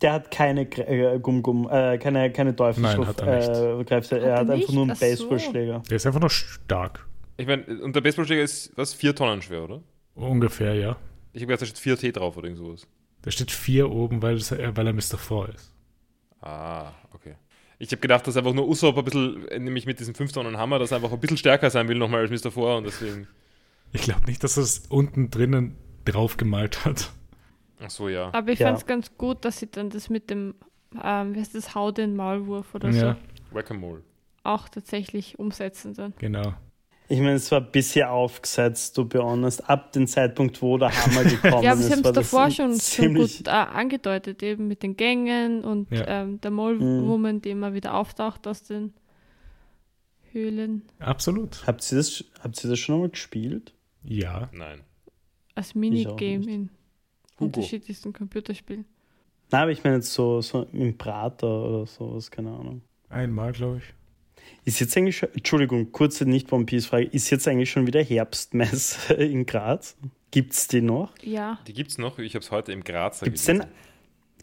[0.00, 2.96] Der hat keine äh, Gum -Gum, äh, keine, keine Teufelsruf.
[2.98, 3.48] Nein, hat er nicht.
[3.48, 4.72] Äh, er, er Hat hat er einfach nicht?
[4.72, 4.98] nur einen.
[4.98, 5.82] Baseballschläger.
[5.90, 7.06] der ist einfach nur stark.
[7.36, 9.82] Ich meine, und der Baseballschläger ist, was, vier Tonnen schwer, oder?
[10.14, 10.96] Ungefähr, ja.
[11.32, 12.86] Ich habe gedacht, da steht 4T drauf oder irgend sowas.
[13.22, 15.18] Da steht vier oben, weil, es, äh, weil er Mr.
[15.18, 15.72] Four ist.
[16.40, 17.34] Ah, okay.
[17.78, 20.78] Ich habe gedacht, dass einfach nur Usopp ein bisschen, nämlich mit diesem 5 Tonnen Hammer,
[20.78, 22.50] dass er einfach ein bisschen stärker sein will nochmal als Mr.
[22.50, 23.28] Four und deswegen.
[23.92, 27.10] Ich glaube nicht, dass er es unten drinnen drauf gemalt hat.
[27.80, 28.30] Ach so, ja.
[28.32, 28.66] Aber ich Ja.
[28.68, 30.54] fand es ganz gut, dass sie dann das mit dem,
[31.02, 33.16] ähm, wie heißt das, Hau den Maulwurf oder Ja,
[33.50, 34.02] so Whack-a-Mole.
[34.42, 36.14] auch tatsächlich umsetzen dann.
[36.18, 36.54] genau.
[37.10, 41.24] Ich meine, es war bisher aufgesetzt, to be honest, ab dem Zeitpunkt, wo der Hammer
[41.24, 41.92] gekommen Ja, aber sie ist.
[41.96, 43.38] haben war es das davor schon, schon ziemlich.
[43.38, 46.06] gut äh, angedeutet, eben mit den Gängen und Ja.
[46.06, 48.92] ähm, der Mole-Woman, die immer wieder auftaucht aus den
[50.32, 51.66] Höhlen Absolut.
[51.66, 53.72] Habt ihr, das, habt ihr das schon einmal gespielt?
[54.04, 54.50] Ja.
[54.52, 54.80] Nein.
[55.54, 56.70] als Minigame in
[57.38, 57.46] Hugo.
[57.46, 58.84] unterschiedlichsten Computerspielen.
[59.50, 62.82] Nein, aber ich meine jetzt so, so im Prater oder sowas, keine Ahnung.
[63.08, 63.84] Einmal, glaube ich.
[64.64, 69.46] Ist jetzt eigentlich schon, Entschuldigung, kurze Nicht-One Piece-Frage, ist jetzt eigentlich schon wieder Herbstmesse in
[69.46, 69.96] Graz?
[70.30, 71.12] Gibt's die noch?
[71.22, 72.18] Ja, Die gibt's noch.
[72.18, 73.74] Ich habe es heute im Grazer Gibt's den, gelesen.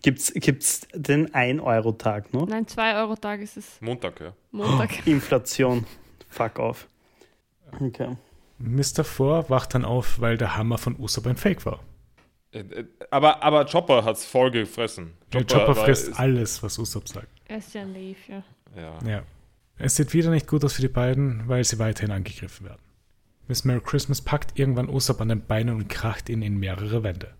[0.02, 2.48] gibt's, gibt's den 1-Euro-Tag noch?
[2.48, 4.34] nein, 2 Euro Tag ist es Montag, ja.
[4.52, 5.06] Montag.
[5.08, 5.86] Inflation.
[6.30, 6.88] Fuck off.
[7.80, 8.16] Okay.
[8.58, 9.04] Mr.
[9.04, 11.80] Four wacht dann auf, weil der Hammer von Usopp ein Fake war.
[13.12, 15.12] Aber, aber Chopper hat's voll gefressen.
[15.32, 17.28] Chopper war- frisst ist- alles, was Usopp sagt.
[17.48, 18.44] Er ist ja naiv, ja.
[18.76, 19.00] Ja.
[19.08, 19.24] Ja.
[19.78, 22.82] Es sieht wieder nicht gut aus für die beiden, weil sie weiterhin angegriffen werden.
[23.48, 27.34] Miss Merry Christmas packt irgendwann Usopp an den Beinen und kracht ihn in mehrere Wände.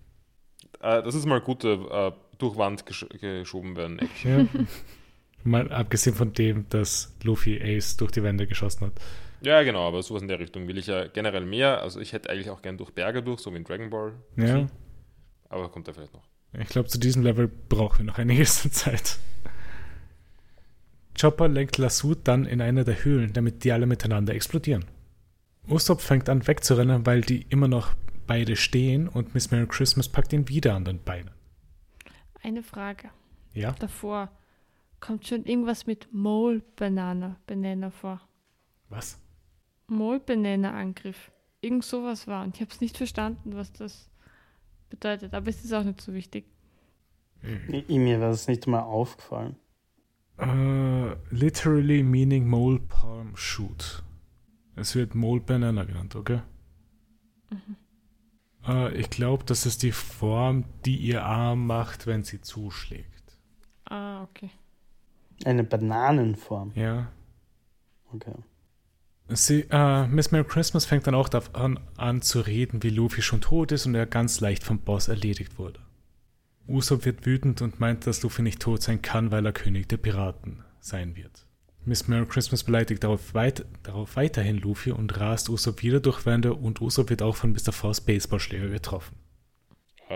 [0.80, 4.00] Äh, das ist mal gute äh, durch Wand gesch geschoben werden.
[4.22, 4.46] Ja.
[5.44, 8.92] Mal abgesehen von dem, dass Luffy Ace durch die Wände geschossen hat.
[9.42, 11.80] Ja, genau, aber sowas in der Richtung will ich ja generell mehr.
[11.82, 14.12] Also ich hätte eigentlich auch gern durch Berge durch, so wie in Dragon Ball.
[14.36, 14.66] Ja.
[15.48, 16.24] Aber kommt da vielleicht noch.
[16.58, 19.18] Ich glaube, zu diesem Level brauchen wir noch einiges Zeit.
[21.18, 24.84] Chopper lenkt Lassut dann in eine der Höhlen, damit die alle miteinander explodieren.
[25.68, 27.94] Usopp fängt an wegzurennen, weil die immer noch
[28.26, 31.30] beide stehen und Miss Merry Christmas packt ihn wieder an den Beinen.
[32.42, 33.10] Eine Frage
[33.54, 33.72] Ja?
[33.72, 34.30] davor.
[35.00, 38.20] Kommt schon irgendwas mit Mole Banana, Banana vor?
[38.88, 39.18] Was?
[39.88, 41.30] Mole Banana Angriff.
[41.60, 42.44] Irgend sowas war.
[42.44, 44.08] Und ich habe es nicht verstanden, was das
[45.00, 45.34] bedeutet.
[45.34, 46.44] Aber es ist auch nicht so wichtig.
[47.44, 49.56] I- Mir war das nicht mal aufgefallen.
[50.38, 54.02] Uh, literally meaning Mole Palm Shoot.
[54.74, 56.40] Es wird Mole Banana genannt, okay?
[58.66, 63.38] Äh, ich glaube, das ist die Form, die ihr Arm macht, wenn sie zuschlägt.
[63.84, 64.50] Ah, okay.
[65.44, 66.72] Eine Bananenform.
[66.74, 67.10] Ja.
[68.12, 68.34] Okay.
[69.28, 73.40] Sie, äh, Miss Merry Christmas fängt dann auch davon an zu reden, wie Luffy schon
[73.40, 75.80] tot ist und er ganz leicht vom Boss erledigt wurde.
[76.68, 79.96] Usopp wird wütend und meint, dass Luffy nicht tot sein kann, weil er König der
[79.96, 81.46] Piraten sein wird.
[81.84, 86.54] Miss Merry Christmas beleidigt darauf, weit, darauf weiterhin Luffy und rast Usopp wieder durch Wände
[86.54, 87.72] und Usopp wird auch von Mr.
[87.72, 89.16] Force Baseballschläger getroffen.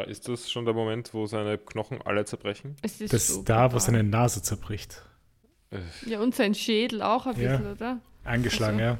[0.07, 2.77] Ist das schon der Moment, wo seine Knochen alle zerbrechen?
[2.83, 5.03] Es ist Das so ist da, wo seine Nase zerbricht.
[6.07, 7.57] Ja, und sein Schädel auch ein Ja.
[7.57, 8.01] bisschen, oder?
[8.25, 8.99] Angeschlagen, Also- ja.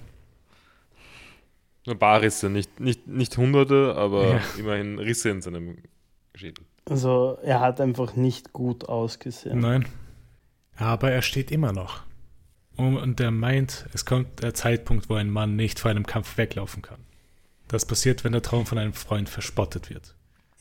[1.87, 4.41] Nur ein paar Risse, nicht, nicht, nicht hunderte, aber Ja.
[4.59, 5.79] immerhin Risse in seinem
[6.35, 6.65] Schädel.
[6.89, 9.59] Also er hat einfach nicht gut ausgesehen.
[9.61, 9.87] Nein.
[10.77, 12.03] Aber er steht immer noch.
[12.77, 16.81] Und er meint, es kommt der Zeitpunkt, wo ein Mann nicht vor einem Kampf weglaufen
[16.83, 17.01] kann.
[17.69, 20.15] Das passiert, wenn der Traum von einem Freund verspottet wird.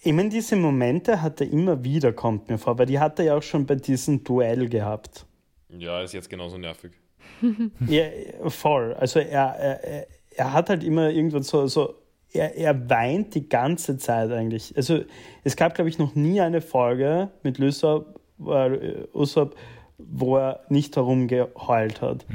[0.04, 3.36] Meine, diese Momente hat er immer wieder, kommt mir vor, weil die hat er ja
[3.36, 5.26] auch schon bei diesem Duell gehabt.
[5.78, 6.92] Ja, ist jetzt genauso nervig.
[7.88, 8.06] Ja,
[8.48, 8.94] voll.
[8.96, 9.84] Also er, er,
[10.36, 11.96] er- hat halt immer irgendwann so, so
[12.32, 14.76] er, er weint die ganze Zeit eigentlich.
[14.78, 15.02] Also
[15.44, 19.56] es gab, glaube ich, noch nie eine Folge mit Lysop, äh, Usopp,
[19.98, 22.26] wo er nicht herumgeheult hat.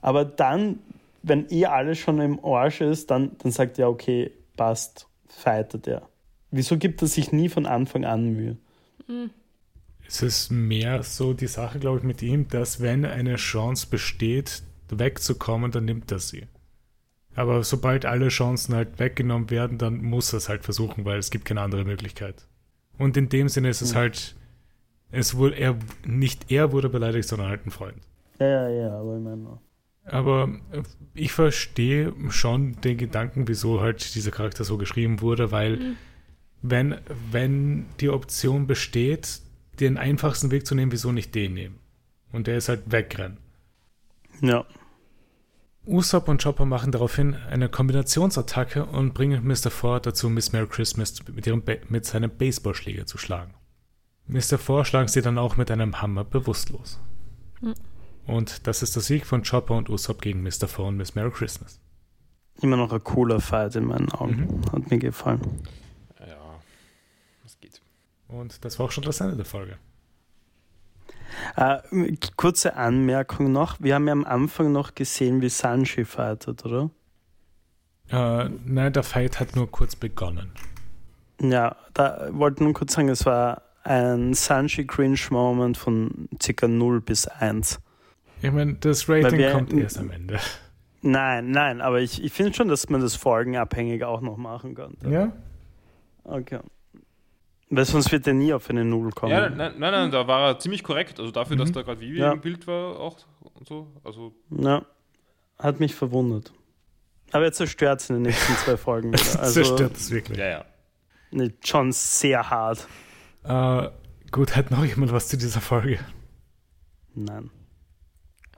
[0.00, 0.78] Aber dann,
[1.24, 6.02] wenn eh alles schon im Arsch ist, dann, dann sagt er, okay, passt, fightet er.
[6.52, 8.56] Wieso gibt er sich nie von Anfang an Mühe?
[10.10, 14.64] Es ist mehr so die Sache, glaube ich, mit ihm, dass wenn eine Chance besteht,
[14.88, 16.48] wegzukommen, dann nimmt er sie.
[17.36, 21.30] Aber sobald alle Chancen halt weggenommen werden, dann muss er es halt versuchen, weil es
[21.30, 22.48] gibt keine andere Möglichkeit.
[22.98, 24.34] Und in dem Sinne ist es halt,
[25.12, 28.02] es wurde er, nicht er wurde beleidigt, sondern halt ein Freund.
[28.40, 29.58] Ja, ja, ja, aber ich meine.
[30.06, 30.82] Aber äh,
[31.14, 35.94] ich verstehe schon den Gedanken, wieso halt dieser Charakter so geschrieben wurde, weil
[36.62, 36.96] wenn,
[37.30, 39.42] wenn die Option besteht,
[39.80, 41.78] den einfachsten Weg zu nehmen, wieso nicht den nehmen?
[42.32, 43.38] Und der ist halt wegrennen.
[44.40, 44.64] Ja.
[45.86, 49.70] Usopp und Chopper machen daraufhin eine Kombinationsattacke und bringen Mr.
[49.70, 53.54] Four dazu, Miss Merry Christmas mit, ihrem ba mit seinem Baseballschläger zu schlagen.
[54.26, 54.58] Mr.
[54.58, 57.00] Four schlagen sie dann auch mit einem Hammer bewusstlos.
[58.26, 60.68] Und das ist der Sieg von Chopper und Usopp gegen Mr.
[60.68, 61.80] Four und Miss Merry Christmas.
[62.60, 64.62] Immer noch ein cooler Fight in meinen Augen.
[64.72, 65.40] Hat mir gefallen.
[68.32, 69.76] Und das war auch schon das Ende der Folge.
[71.56, 73.76] Äh, kurze Anmerkung noch.
[73.80, 76.90] Wir haben ja am Anfang noch gesehen, wie Sanji fightet, oder?
[78.10, 80.50] Äh, nein, der Fight hat nur kurz begonnen.
[81.40, 86.68] Ja, da wollte nur kurz sagen, es war ein Sanji Cringe Moment von ca.
[86.68, 87.80] 0 bis 1.
[88.42, 90.38] Ich meine, das Rating wir- kommt erst am Ende.
[91.02, 95.08] Nein, nein, aber ich, ich finde schon, dass man das folgenabhängig auch noch machen könnte.
[95.08, 95.32] Ja?
[96.24, 96.60] Okay.
[97.72, 99.32] Weil sonst wird er nie auf eine Null kommen.
[99.32, 101.20] Ja, nein, nein, nein, da war er ziemlich korrekt.
[101.20, 101.74] Also dafür, dass Mhm.
[101.74, 102.32] da gerade Vivi Ja.
[102.32, 103.16] im Bild war auch
[103.54, 103.92] und so.
[104.02, 104.84] Also Ja,
[105.58, 106.52] hat mich verwundert.
[107.32, 109.22] Aber er zerstört es in den nächsten zwei Folgen wieder.
[109.40, 110.36] Also zerstört es wirklich.
[110.38, 110.64] ja, ja.
[111.30, 112.88] nee, schon sehr hart.
[113.44, 113.88] Äh,
[114.32, 116.00] gut, hat noch jemand was zu dieser Folge?
[117.14, 117.50] Nein.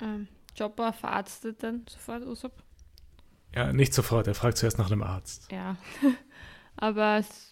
[0.00, 0.26] Ähm,
[0.56, 2.62] Chopper verarztet dann sofort Usopp.
[3.54, 4.26] Ja, nicht sofort.
[4.26, 5.52] Er fragt zuerst nach einem Arzt.
[5.52, 5.76] Ja.
[6.76, 7.51] Aber es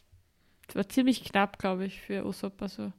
[0.76, 2.60] war ziemlich knapp, glaube ich, für Usopp.
[2.62, 2.92] Also,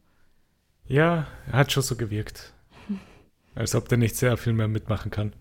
[0.88, 2.54] Ja, er hat schon so gewirkt.
[3.56, 5.34] Als ob der nicht sehr viel mehr mitmachen kann.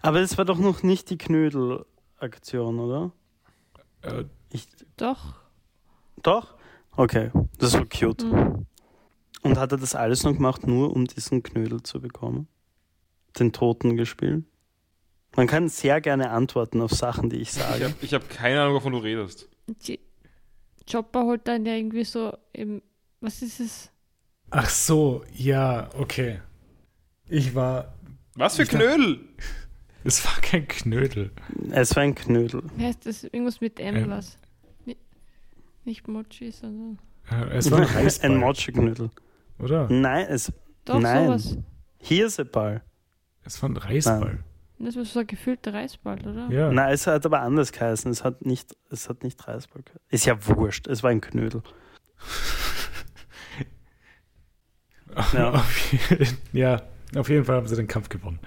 [0.00, 3.12] Aber es war doch noch nicht die Knödel-Aktion, oder?
[4.02, 5.34] Äh, Ich, doch.
[6.22, 6.54] doch?
[6.96, 8.24] Okay, das war cute.
[8.24, 8.66] Mhm.
[9.42, 12.48] Und hat er das alles noch gemacht, nur um diesen Knödel zu bekommen?
[13.38, 14.44] Den Toten gespielt?
[15.34, 17.84] Man kann sehr gerne antworten auf Sachen, die ich Ich sage.
[17.86, 19.48] habe ich hab keine Ahnung, wovon du redest.
[19.66, 19.98] Die
[20.90, 22.82] Chopper holt dann ja irgendwie so im,
[23.20, 23.90] was ist es?
[24.50, 26.40] ach so, ja, okay.
[27.28, 27.94] Ich war.
[28.34, 29.20] Was für Knödel?
[30.04, 31.30] Es war kein Knödel.
[31.70, 32.64] Es war ein Knödel.
[32.76, 33.22] Wie heißt das?
[33.22, 34.10] Irgendwas mit M Ähm.
[34.10, 34.36] was?
[34.84, 34.96] Ni-
[35.84, 36.98] Nicht Mochi, sondern.
[37.52, 39.10] Es war ein Reisball, ein Mochi-Knödel.
[39.60, 39.88] oder?
[39.88, 40.52] Nein, es,
[40.84, 41.26] Doch, Nein.
[41.38, 41.56] sowas.
[42.00, 42.82] Hirseball.
[43.44, 44.42] Es war ein Reisball.
[44.84, 46.48] Das war so ein gefüllter Reisball, oder?
[46.50, 46.72] Ja.
[46.72, 48.10] Nein, es hat aber anders geheißen.
[48.10, 50.02] Es hat nicht, es hat nicht Reisball geheißen.
[50.10, 50.86] Ist ja wurscht.
[50.88, 51.62] Es war ein Knödel.
[55.34, 55.50] Ja.
[55.50, 56.82] Auf, je- ja,
[57.16, 58.38] auf jeden Fall haben sie den Kampf gewonnen.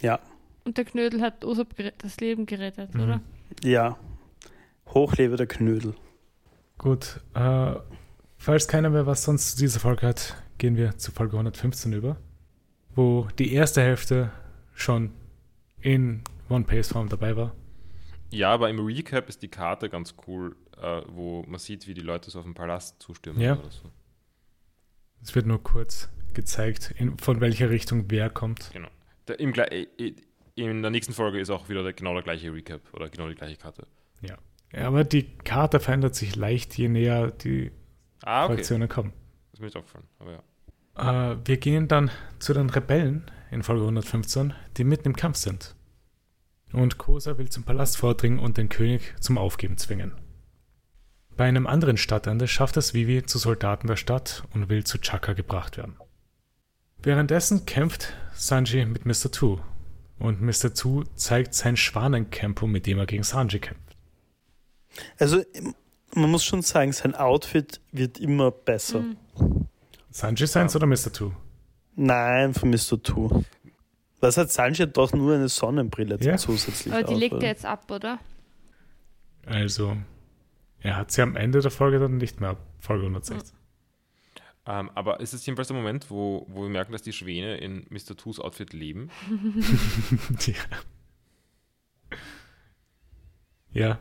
[0.00, 0.18] Ja,
[0.64, 3.00] Und der Knödel hat Usopp das Leben gerettet, Mhm.
[3.02, 3.20] oder?
[3.62, 3.96] ja.
[4.88, 5.94] Hochlebe der Knödel.
[6.76, 7.74] Gut, äh,
[8.36, 12.16] falls keiner mehr was sonst zu dieser Folge hat, gehen wir zu Folge 115 über,
[12.94, 14.32] wo die erste Hälfte
[14.74, 15.12] schon
[15.82, 17.54] in One-Pace-Form dabei war.
[18.30, 22.00] Ja, aber im Recap ist die Karte ganz cool, äh, wo man sieht, wie die
[22.00, 23.42] Leute so auf den Palast zustürmen.
[23.42, 23.58] Ja.
[23.58, 23.90] Oder so.
[25.22, 28.70] Es wird nur kurz gezeigt, in, von welcher Richtung wer kommt.
[28.72, 28.88] Genau.
[29.28, 30.14] Der, im, Gle- äh,
[30.54, 33.34] in der nächsten Folge ist auch wieder der, genau der gleiche Recap oder genau die
[33.34, 33.86] gleiche Karte.
[34.22, 34.38] Ja.
[34.72, 34.86] ja.
[34.88, 37.70] Aber die Karte verändert sich leicht, je näher die
[38.24, 38.54] Ah, okay.
[38.54, 39.12] Fraktionen kommen.
[39.50, 40.06] Das ist mir nicht aufgefallen.
[40.18, 41.32] Aber ja.
[41.32, 45.76] Äh, wir gehen dann zu den Rebellen in Folge 115, die mitten im Kampf sind.
[46.72, 50.12] Und Kosa will zum Palast vordringen und den König zum Aufgeben zwingen.
[51.36, 55.34] Bei einem anderen Stadtende schafft es Vivi zu Soldaten der Stadt und will zu Chaka
[55.34, 55.96] gebracht werden.
[57.02, 59.30] Währenddessen kämpft Sanji mit Mr.
[59.30, 59.60] Two
[60.18, 60.72] und Mr.
[60.72, 63.96] Two zeigt sein Schwanencampo, mit dem er gegen Sanji kämpft.
[65.18, 65.42] Also,
[66.14, 69.00] man muss schon sagen, sein Outfit wird immer besser.
[69.00, 69.68] Mhm.
[70.10, 71.12] Sanji seins oder Mr.
[71.12, 71.32] Two?
[71.94, 73.02] Nein, von Mr.
[73.02, 73.44] Two.
[74.20, 76.36] Was hat Sanji hat doch nur eine Sonnenbrille Ja.
[76.36, 76.92] zusätzlich.
[76.94, 77.42] Aber die auf, legt oder?
[77.44, 78.18] er jetzt ab, oder?
[79.46, 79.96] Also,
[80.80, 83.56] er hat sie am Ende der Folge dann nicht mehr ab, Folge 116.
[84.64, 87.84] Ähm, aber ist es jedenfalls der Moment, wo, wo wir merken, dass die Schwäne in
[87.90, 88.16] Mr.
[88.16, 89.10] Toos Outfit leben?
[90.46, 90.54] ja.
[93.72, 93.98] ja.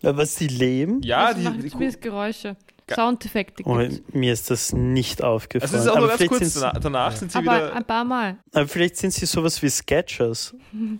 [0.00, 1.02] Ja, was die leben?
[1.02, 2.56] Ja, Also die, machen die zumindest Geräusche.
[2.94, 4.02] Soundeffekte Oh, gibt's.
[4.14, 5.62] mir ist das nicht aufgefallen.
[5.72, 7.44] Also es ist auch aber, nur ganz vielleicht kurz, sind's- danach, danach sind sie Aber
[7.56, 7.74] wieder.
[7.74, 8.38] ein paar Mal.
[8.52, 10.54] aber vielleicht sind sie sowas wie Sketchers.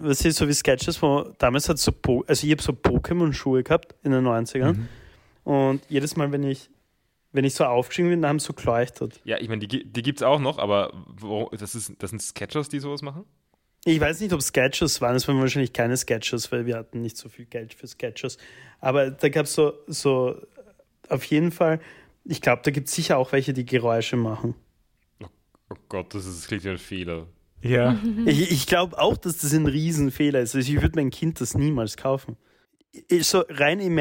[0.00, 3.62] Was ist so wie Sketchers, wo damals hat so po also ich habe so Pokémon-Schuhe
[3.62, 4.88] gehabt in den 90ern Mhm.
[5.44, 6.68] und jedes Mal, wenn ich
[7.32, 9.20] wenn ich so aufgestiegen bin, dann haben sie so geleuchtet.
[9.24, 12.22] Ja, ich meine, die, die gibt es auch noch, aber wo, das, ist, das sind
[12.22, 13.24] Sketchers, die sowas machen?
[13.84, 17.16] Ich weiß nicht, ob Sketchers waren, es waren wahrscheinlich keine Sketchers, weil wir hatten nicht
[17.16, 18.38] so viel Geld für Sketchers.
[18.80, 20.36] Aber da gab es so, so,
[21.10, 21.80] auf jeden Fall,
[22.24, 24.54] ich glaube, da gibt es sicher auch welche, die Geräusche machen.
[25.70, 27.26] Oh Gott, das, ist, das klingt ein Fehler.
[27.62, 30.54] Ja, Ich, ich glaube auch, dass das ein Riesenfehler ist.
[30.54, 32.36] Also ich würde mein Kind das niemals kaufen.
[33.08, 33.98] Ich, so rein im,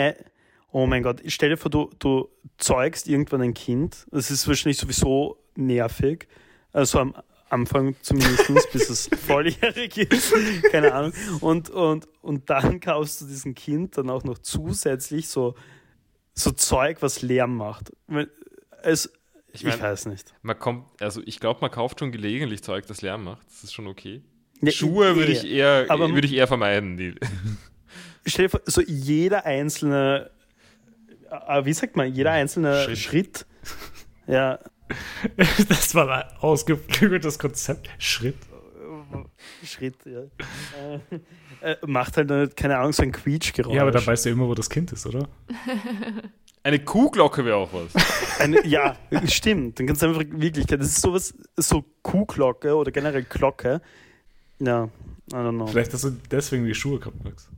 [0.71, 4.05] oh mein Gott, stell dir vor, du, du zeugst irgendwann ein Kind.
[4.11, 6.27] Das ist wahrscheinlich sowieso nervig.
[6.71, 7.15] Also am
[7.49, 10.34] Anfang zumindest, bis es volljährig ist.
[10.71, 11.13] Keine Ahnung.
[11.39, 15.55] Und, und, und dann kaufst du diesem Kind dann auch noch zusätzlich so,
[16.34, 17.91] so Zeug, was Lärm macht.
[18.81, 19.11] Es,
[19.53, 20.34] Ich ich, mein- weiß nicht.
[20.41, 23.45] Man kommt, also ich glaube, man kauft schon gelegentlich Zeug, das Lärm macht.
[23.47, 24.22] Das ist schon okay.
[24.61, 25.35] Ja, Schuhe würde eh.
[25.35, 26.97] ich eher, Aber- würde ich eher vermeiden.
[26.97, 27.15] Die,
[28.26, 30.31] stell dir vor, so jeder einzelne,
[31.47, 32.97] äh, wie sagt man, jeder einzelne Schritt.
[32.99, 33.45] Schritt,
[34.27, 34.60] ja,
[35.69, 37.89] das war ein ausgeklügeltes Konzept.
[37.97, 38.35] Schritt.
[39.64, 40.22] Schritt, ja,
[41.61, 43.76] äh, äh, macht halt, äh, keine Ahnung, so ein Quietschgeräusch.
[43.76, 45.27] Ja, aber da weißt du immer, wo das Kind ist, oder?
[46.64, 47.94] eine Kuhglocke wäre auch was.
[48.40, 48.95] Eine, ja,
[49.26, 49.80] stimmt.
[49.80, 53.81] Dann kannst du einfach wirklich, das ist sowas, so Kuhglocke oder generell Glocke.
[54.60, 54.85] Ja,
[55.31, 55.68] I don't know.
[55.68, 57.49] Vielleicht hast du deswegen die Schuhe gehabt, Max.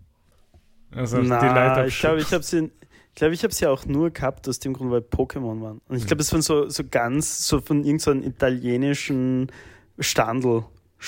[0.92, 2.72] Also die Na, Leiter ich glaube, ich habe sie,
[3.10, 5.82] ich glaube, ich habe sie auch nur gehabt aus dem Grund, weil Pokémon waren.
[5.88, 9.52] Und ich glaube, es waren so, so ganz, so von irgendeinem italienischen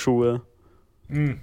[0.02, 0.42] Standelschuhe.
[1.08, 1.40] Hm,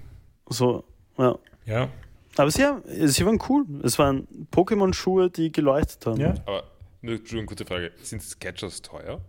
[0.48, 0.84] So,
[1.18, 1.38] ja.
[1.64, 1.88] Ja,
[2.36, 3.64] Aber sie, haben, sie waren cool.
[3.82, 6.20] Es waren Pokémon-Schuhe, die geleuchtet haben.
[6.20, 6.34] ja.
[6.46, 6.64] Aber
[7.02, 7.92] nur, Entschuldigung, kurze Frage.
[8.02, 9.20] Sind Sketchers teuer?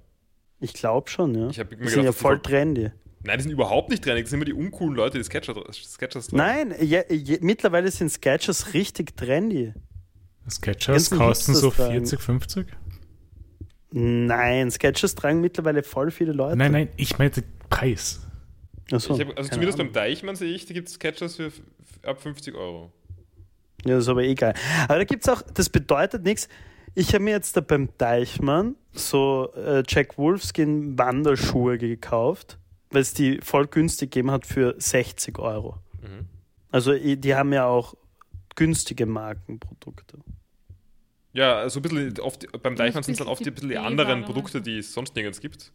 [0.60, 1.50] Ich glaube schon, ja.
[1.50, 2.92] Ich Die sind ja voll trendy.
[3.24, 4.26] Nein, die sind überhaupt nicht trendig.
[4.26, 6.38] Das sind immer die uncoolen Leute, die Sketcher, Sketchers tragen.
[6.70, 9.74] Nein, je, je, mittlerweile sind Sketchers richtig trendy.
[10.50, 12.06] Sketchers kosten so Hipsters tragen.
[12.06, 12.68] 40, 50?
[13.92, 16.58] Nein, Sketchers tragen mittlerweile voll viele Leute.
[16.58, 18.27] Nein, nein, ich meinte Preis.
[18.92, 19.92] Hab, also zumindest Ahnung.
[19.92, 21.52] beim Deichmann sehe ich, da gibt es Sketchers für
[22.04, 22.92] ab 50 Euro.
[23.86, 24.54] Ja, das ist aber egal.
[24.86, 26.48] Aber da gibt es auch, das bedeutet nichts.
[26.96, 32.58] Ich habe mir jetzt da beim Deichmann so äh, Jack Wolfskin Wanderschuhe gekauft,
[32.90, 35.78] weil es die voll günstig gegeben hat für 60 Euro.
[36.02, 36.26] Mhm.
[36.72, 37.94] Also die haben ja auch
[38.56, 40.18] günstige Markenprodukte.
[41.34, 43.70] Ja, so ein bisschen oft, beim Deichmann sind es dann bisschen oft die, die bisschen
[43.70, 44.26] die anderen.
[44.26, 45.72] Produkte, die es sonst nirgends gibt.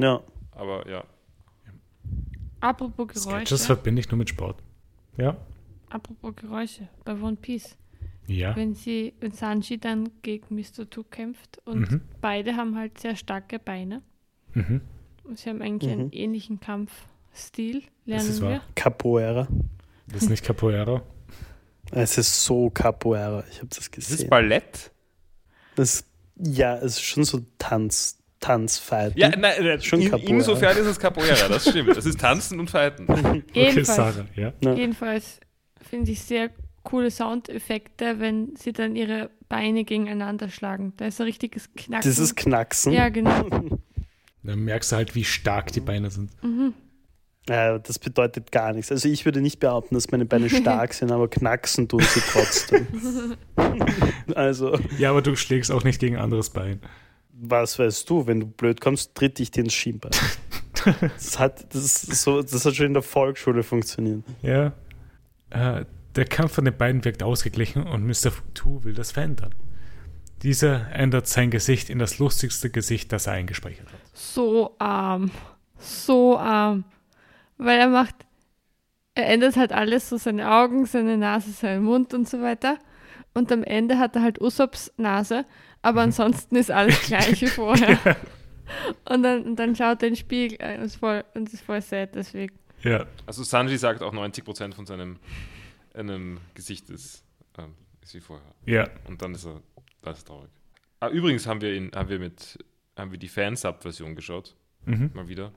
[0.00, 0.22] Ja.
[0.50, 1.04] Aber ja.
[2.64, 3.58] Apropos Geräusche.
[3.58, 4.62] verbinde ich nur mit Sport.
[5.16, 5.36] Ja?
[5.90, 6.88] Apropos Geräusche.
[7.04, 7.76] Bei One Piece.
[8.26, 8.56] Ja.
[8.56, 10.88] Wenn sie, wenn Sanji dann gegen Mr.
[10.88, 12.00] Two kämpft und Mhm.
[12.20, 14.02] beide haben halt sehr starke Beine.
[14.54, 14.80] Mhm.
[15.24, 16.00] Und sie haben eigentlich Mhm.
[16.00, 18.50] einen ähnlichen Kampfstil, lernen ist wahr.
[18.50, 18.60] wir.
[18.74, 19.46] Capoeira.
[20.06, 21.02] Das ist nicht Capoeira.
[21.90, 23.44] Es ist so Capoeira.
[23.50, 24.16] Ich habe das Ist gesehen.
[24.16, 24.90] das Ballett?
[25.76, 26.04] Das,
[26.36, 29.18] ja, es ist schon so Tanz, Tanzfighten.
[29.18, 30.34] Ja, nein, nein Schon in, Capoeira.
[30.34, 31.96] insofern ist es Capoeira, das stimmt.
[31.96, 33.06] Es ist Tanzen und Fighten.
[33.08, 34.52] Okay, Jedenfalls, Sarah, ja.
[34.60, 34.74] Ja.
[34.74, 35.40] jedenfalls
[35.80, 36.50] finde ich sehr
[36.82, 40.92] coole Soundeffekte, wenn sie dann ihre Beine gegeneinander schlagen.
[40.98, 42.02] Da ist ein richtiges Knacken.
[42.08, 42.92] Dieses Knacksen.
[42.92, 43.48] ja, genau.
[44.42, 46.30] Dann merkst du halt, wie stark die Beine sind.
[47.48, 48.92] Ja, das bedeutet gar nichts.
[48.92, 52.86] Also ich würde nicht behaupten, dass meine Beine stark sind, aber knacksen tun sie trotzdem.
[54.34, 56.80] also, Ja, aber du schlägst auch nicht gegen anderes Bein.
[57.36, 60.12] Was weißt du, wenn du blöd kommst, tritt ich dir ins Schienbein.
[61.00, 64.22] das, hat, das, ist so, das hat schon in der Volksschule funktioniert.
[64.42, 64.72] Ja.
[65.50, 65.84] Äh,
[66.14, 68.32] der Kampf von den beiden wirkt ausgeglichen und Mr.
[68.54, 69.54] Two will das verändern.
[70.42, 74.00] Dieser ändert sein Gesicht in das lustigste Gesicht, das er eingespeichert hat.
[74.12, 75.30] So arm.
[75.78, 76.84] So arm.
[77.56, 78.14] Weil er macht,
[79.14, 82.78] er ändert halt alles, so seine Augen, seine Nase, seinen Mund und so weiter.
[83.34, 85.44] Und am Ende hat er halt Usops Nase,
[85.82, 87.98] aber ansonsten ist alles gleich wie vorher.
[89.04, 91.62] Und dann, und dann schaut er in den Spiegel ein und ist voll, und ist
[91.64, 92.54] voll sad deswegen.
[92.82, 93.06] Ja.
[93.26, 95.18] Also Sanji sagt auch 90% von seinem
[95.94, 97.24] einem Gesicht ist,
[97.58, 98.54] ähm, ist wie vorher.
[98.66, 98.88] Ja.
[99.06, 99.60] Und dann ist er,
[100.02, 100.50] das ist traurig.
[101.00, 102.58] Ah, übrigens haben wir ihn, haben wir mit,
[102.96, 104.56] haben wir die Fansub-Version geschaut,
[104.86, 105.10] Mhm.
[105.14, 105.52] mal wieder,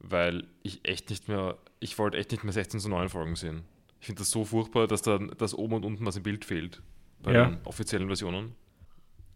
[0.00, 3.62] weil ich echt nicht mehr, ich wollte echt nicht mehr 16 zu 9 Folgen sehen.
[4.00, 6.82] Ich finde das so furchtbar, dass da dass oben und unten was im Bild fehlt.
[7.26, 7.44] Bei Ja.
[7.46, 8.54] den offiziellen Versionen.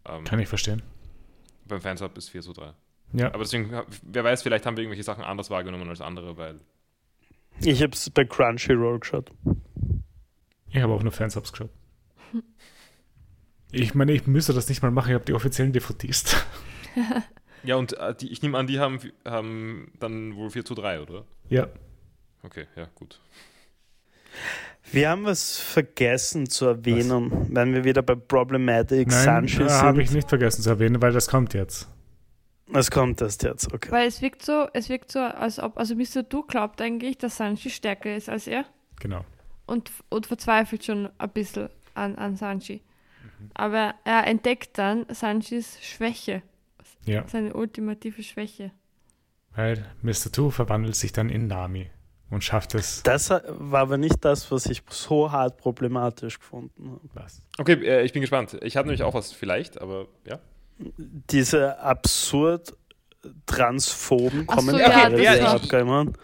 [0.07, 0.83] Ähm, Kann ich verstehen.
[1.67, 2.73] beim Fansub ist 4 zu 3.
[3.13, 3.27] Ja.
[3.35, 3.71] Aber deswegen,
[4.03, 6.61] wer weiß, vielleicht haben wir irgendwelche Sachen anders wahrgenommen als andere, weil
[7.61, 9.31] Ich habe es bei Crunchyroll geschaut.
[10.69, 11.71] Ich habe auch nur Fansubs geschaut.
[13.73, 16.37] Ich meine, ich müsste das nicht mal machen, ich habe die offiziellen DVDs.
[17.63, 21.03] Ja, und äh, die, ich nehme an, die haben, haben dann wohl 4 zu 3,
[21.03, 21.27] oder?
[21.51, 21.69] ja.
[22.43, 23.21] Okay, ja, gut.
[24.93, 30.03] Wir haben was vergessen zu erwähnen, wenn wir wieder bei Problematic Nein, Sanji äh, habe
[30.03, 30.17] ich sind.
[30.17, 31.89] nicht vergessen zu erwähnen, weil das kommt jetzt.
[32.73, 33.91] Es kommt erst jetzt, okay.
[33.91, 36.23] Weil es wirkt so, es wirkt so, als ob, also Mr.
[36.23, 38.65] Du glaubt eigentlich, dass Sanji stärker ist als er
[39.01, 39.25] Genau.
[39.67, 42.83] und, und verzweifelt schon ein bisschen an, an Sanji.
[43.41, 43.51] Mhm.
[43.55, 46.43] Aber er entdeckt dann Sanjis Schwäche,
[47.05, 47.27] Ja.
[47.27, 48.71] seine ultimative Schwäche.
[49.55, 50.31] Weil Mr.
[50.33, 51.91] Two verwandelt sich dann in Nami
[52.31, 53.03] und schafft es.
[53.03, 57.01] Das war aber nicht das, was ich so hart problematisch gefunden habe.
[57.15, 57.43] Was?
[57.59, 58.57] Okay, äh, ich bin gespannt.
[58.63, 60.39] Ich habe nämlich auch was vielleicht, aber ja.
[60.79, 62.73] Diese absurd
[63.47, 66.15] transphoben Ach so, Kommentare, ja, die ja, er ich- abgekommen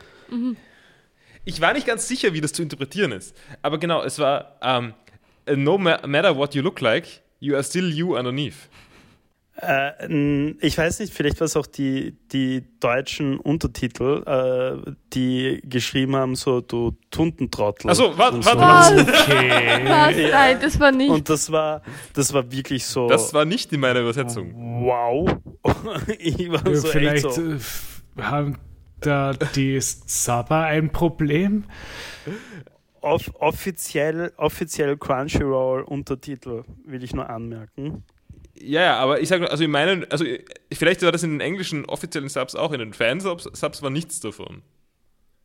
[1.45, 3.37] Ich war nicht ganz sicher, wie das zu interpretieren ist.
[3.63, 4.95] Aber genau, es war ähm,
[5.55, 7.07] No ma matter what you look like,
[7.39, 8.69] you are still you underneath.
[9.59, 16.15] Äh, ich weiß nicht, vielleicht war es auch die, die deutschen Untertitel, äh, die geschrieben
[16.15, 17.91] haben, so du Tuntentrottel.
[17.91, 18.97] Achso, warte, warte.
[18.97, 19.11] so.
[19.11, 19.81] Okay.
[19.89, 20.17] Was?
[20.19, 20.29] Ja.
[20.31, 21.11] Nein, das war nicht.
[21.11, 21.81] Und das war,
[22.13, 24.53] das war wirklich so, Das war nicht in meiner Übersetzung.
[24.85, 25.27] wow.
[26.19, 28.59] ich war Ja, so vielleicht echt so, äh, f- haben
[29.01, 31.65] da die Saba ein Problem.
[33.01, 38.05] off offiziell, offiziell Crunchyroll Untertitel, will ich nur anmerken.
[38.61, 40.25] Ja, ja, aber ich sage also in meinen, also
[40.73, 44.21] vielleicht war das in den englischen offiziellen Subs auch, in den Fansubs Subs war nichts
[44.21, 44.63] davon.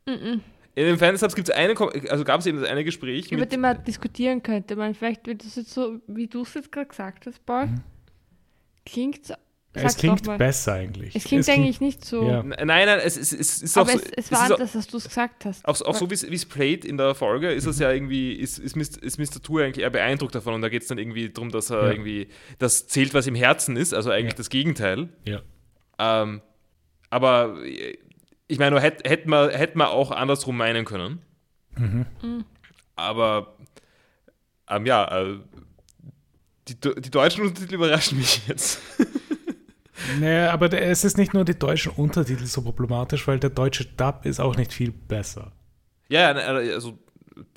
[0.05, 0.41] In
[0.75, 1.75] den Fansubs gibt es eine,
[2.09, 4.75] also gab es eben das eine Gespräch über mit, den man diskutieren könnte.
[4.75, 7.69] Man vielleicht, wenn das jetzt so, wie du es jetzt gerade gesagt hast, Paul,
[8.85, 9.33] klingt
[9.73, 9.79] so.
[9.79, 11.15] Es sag's klingt besser eigentlich.
[11.15, 12.27] Es klingt eigentlich nicht so.
[12.27, 12.43] Ja.
[12.43, 14.75] Nein, nein, es, ist- es ist auch Aber so, es, es es war auch- anders,
[14.75, 15.65] als du es gesagt hast.
[15.65, 18.75] Auch, auch so wie es played in der Folge, ist es ja irgendwie, ist, ist,
[18.75, 19.41] Mr., ist Mr.
[19.41, 21.91] Tour eigentlich eher beeindruckt davon und da geht es dann irgendwie darum, dass er Ja.
[21.91, 22.27] irgendwie,
[22.59, 24.37] das zählt, was im Herzen ist, also eigentlich Ja.
[24.37, 25.07] das Gegenteil.
[25.25, 25.41] Ja.
[25.99, 26.41] Ähm,
[27.09, 27.97] aber äh,
[28.47, 31.21] ich meine, hätte hätt man, hätt man auch andersrum meinen können.
[31.77, 32.05] Mhm.
[32.97, 33.55] Aber
[34.69, 35.37] ähm, ja, äh,
[36.67, 38.81] die, die deutschen Untertitel überraschen mich jetzt.
[40.19, 43.85] Naja, aber der, es ist nicht nur die deutschen Untertitel so problematisch, weil der deutsche
[43.85, 45.51] Dub ist auch nicht viel besser.
[46.09, 46.97] ja, ne, also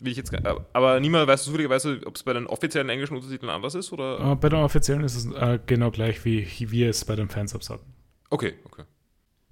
[0.00, 3.50] will ich jetzt gar- aber niemand weiß zufälligerweise, ob es bei den offiziellen englischen Untertiteln
[3.50, 4.20] anders ist oder.
[4.20, 7.70] Aber bei den offiziellen ist es äh, genau gleich, wie wir es bei den Fansubs
[7.70, 7.92] hatten.
[8.30, 8.84] Okay, okay.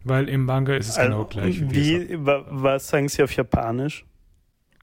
[0.05, 3.33] Weil im Manga ist es genau Also, gleich, wie, wie, wa, was sagen Sie auf
[3.37, 4.05] Japanisch?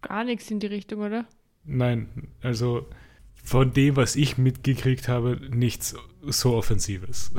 [0.01, 1.25] Gar nichts in die Richtung, oder?
[1.65, 2.87] Nein, also
[3.43, 7.31] von dem, was ich mitgekriegt habe, nichts so Offensives.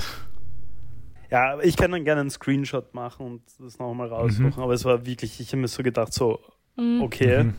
[1.31, 5.07] Ja, ich kann dann gerne einen Screenshot machen und das nochmal raussuchen, aber es war
[5.07, 6.41] wirklich, ich habe mir so gedacht, so,
[6.77, 7.03] Mhm.
[7.03, 7.45] okay.
[7.45, 7.55] Mhm.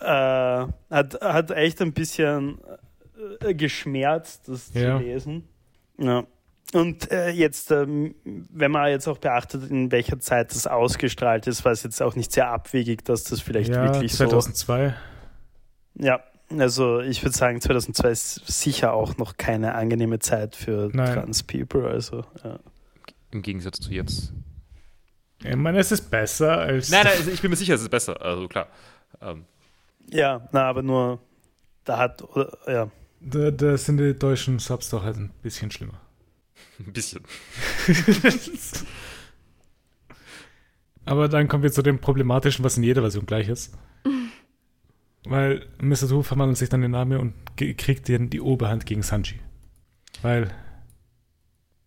[0.00, 2.58] Äh, hat, hat echt ein bisschen
[3.40, 4.98] äh, geschmerzt, das Ja.
[4.98, 5.48] zu lesen.
[5.98, 6.24] Ja.
[6.74, 11.64] Und äh, jetzt, ähm, wenn man jetzt auch beachtet, in welcher Zeit das ausgestrahlt ist,
[11.64, 14.24] war es jetzt auch nicht sehr abwegig, dass das vielleicht Ja, wirklich so.
[14.26, 14.94] 2002.
[15.96, 16.20] Ja,
[16.58, 21.12] also ich würde sagen, 2002 ist sicher auch noch keine angenehme Zeit für Nein.
[21.14, 21.86] Trans-People.
[21.88, 22.58] Also, ja.
[23.32, 24.32] Im Gegensatz zu jetzt.
[25.42, 26.90] Ich meine, es ist besser als.
[26.90, 28.20] Nein, nein, ich bin mir sicher, es ist besser.
[28.22, 28.68] Also klar.
[29.20, 29.44] Ähm,
[30.08, 31.18] ja, na, aber nur,
[31.84, 32.90] da hat, oder, ja.
[33.20, 36.00] Da, da sind die deutschen Subs doch halt ein bisschen schlimmer.
[36.78, 37.22] ein bisschen.
[41.04, 43.76] Aber dann kommen wir zu dem Problematischen, was in jeder Version gleich ist.
[45.24, 46.08] Weil Mr.
[46.08, 49.40] Two verwandelt sich dann in Name und kriegt dann die Oberhand gegen Sanji.
[50.22, 50.52] Weil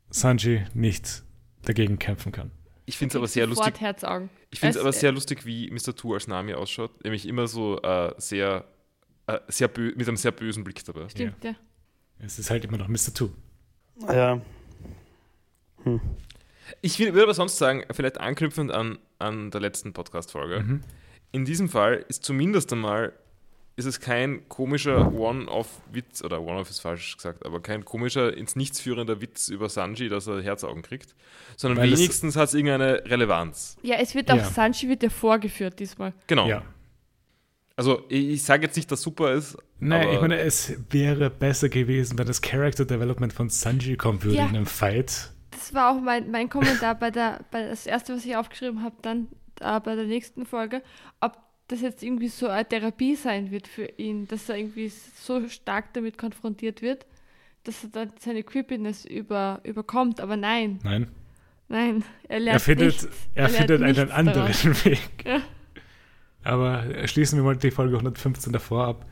[0.09, 1.24] Sanji nicht
[1.65, 2.51] dagegen kämpfen kann.
[2.85, 3.79] Ich finde es aber sehr lustig.
[3.81, 4.29] Herzaugen.
[4.51, 5.95] Ich finde es aber sehr lustig, wie Mr.
[5.95, 7.03] Two als Nami ausschaut.
[7.03, 8.65] Nämlich immer so äh, sehr,
[9.27, 11.09] äh, sehr mit einem sehr bösen Blick dabei.
[11.09, 11.55] Stimmt, ja.
[12.19, 13.13] Es ist halt immer noch Mr.
[13.13, 13.29] Two.
[14.07, 14.39] Ja.
[16.81, 20.61] Ich will- würde aber sonst sagen, vielleicht anknüpfend an, an der letzten Podcast-Folge.
[20.61, 20.81] Mhm.
[21.31, 23.13] In diesem Fall ist zumindest einmal,
[23.77, 28.79] ist es kein komischer One-Off-Witz, oder One-Off ist falsch gesagt, aber kein komischer, ins Nichts
[28.79, 31.13] führender Witz über Sanji, dass er Herzaugen kriegt,
[31.57, 33.77] sondern Weil wenigstens hat es irgendeine Relevanz.
[33.83, 34.45] Ja, es wird auch, Ja.
[34.45, 36.13] Sanji wird ja vorgeführt diesmal.
[36.27, 36.47] Genau.
[36.47, 36.63] Ja.
[37.75, 39.57] Also ich, ich sage jetzt nicht, dass super ist.
[39.81, 44.37] Aber ich meine, es wäre besser gewesen, wenn das Character Development von Sanji kommen würde
[44.37, 44.43] Ja.
[44.43, 45.31] in einem Fight.
[45.51, 48.95] Das war auch mein, mein Kommentar bei der, bei das erste, was ich aufgeschrieben habe,
[49.01, 49.27] dann
[49.59, 50.81] äh, bei der nächsten Folge,
[51.19, 51.37] ob
[51.67, 55.93] das jetzt irgendwie so eine Therapie sein wird für ihn, dass er irgendwie so stark
[55.93, 57.05] damit konfrontiert wird,
[57.63, 60.19] dass er dann seine Creepiness über, überkommt.
[60.21, 61.07] Aber nein, Nein,
[61.67, 63.07] nein, er lernt er findet, nichts.
[63.33, 64.65] er lernt findet einen anderen daraus.
[64.85, 64.99] Weg.
[65.25, 65.41] Ja.
[66.43, 69.05] Aber schließen wir mal die Folge 115 davor ab,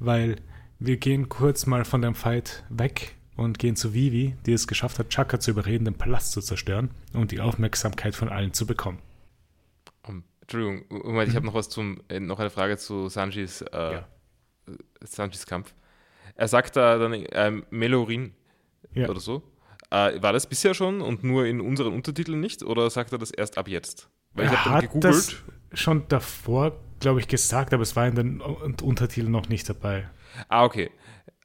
[0.00, 0.36] weil
[0.80, 4.98] wir gehen kurz mal von dem Fight weg und gehen zu Vivi, die es geschafft
[4.98, 8.98] hat, Chaka zu überreden, den Palast zu zerstören und die Aufmerksamkeit von allen zu bekommen.
[10.44, 13.92] Entschuldigung, Moment, ich habe noch was zum, äh, noch eine Frage zu Sanjis, äh, Mhm.
[13.92, 13.98] Ja.
[14.68, 14.76] äh,
[15.06, 15.74] Sanjis Kampf.
[16.36, 18.34] Er sagt da dann ähm, Melorin
[18.92, 19.08] Ja.
[19.08, 19.42] oder so.
[19.90, 22.62] Äh, war das bisher schon und nur in unseren Untertiteln nicht?
[22.62, 24.08] Oder sagt er das erst ab jetzt?
[24.32, 25.14] Weil ich Er habe dann hat gegoogelt.
[25.14, 25.36] das
[25.80, 30.08] schon davor, glaube ich, gesagt, aber es war in den Un- Untertiteln noch nicht dabei.
[30.48, 30.90] Ah, okay.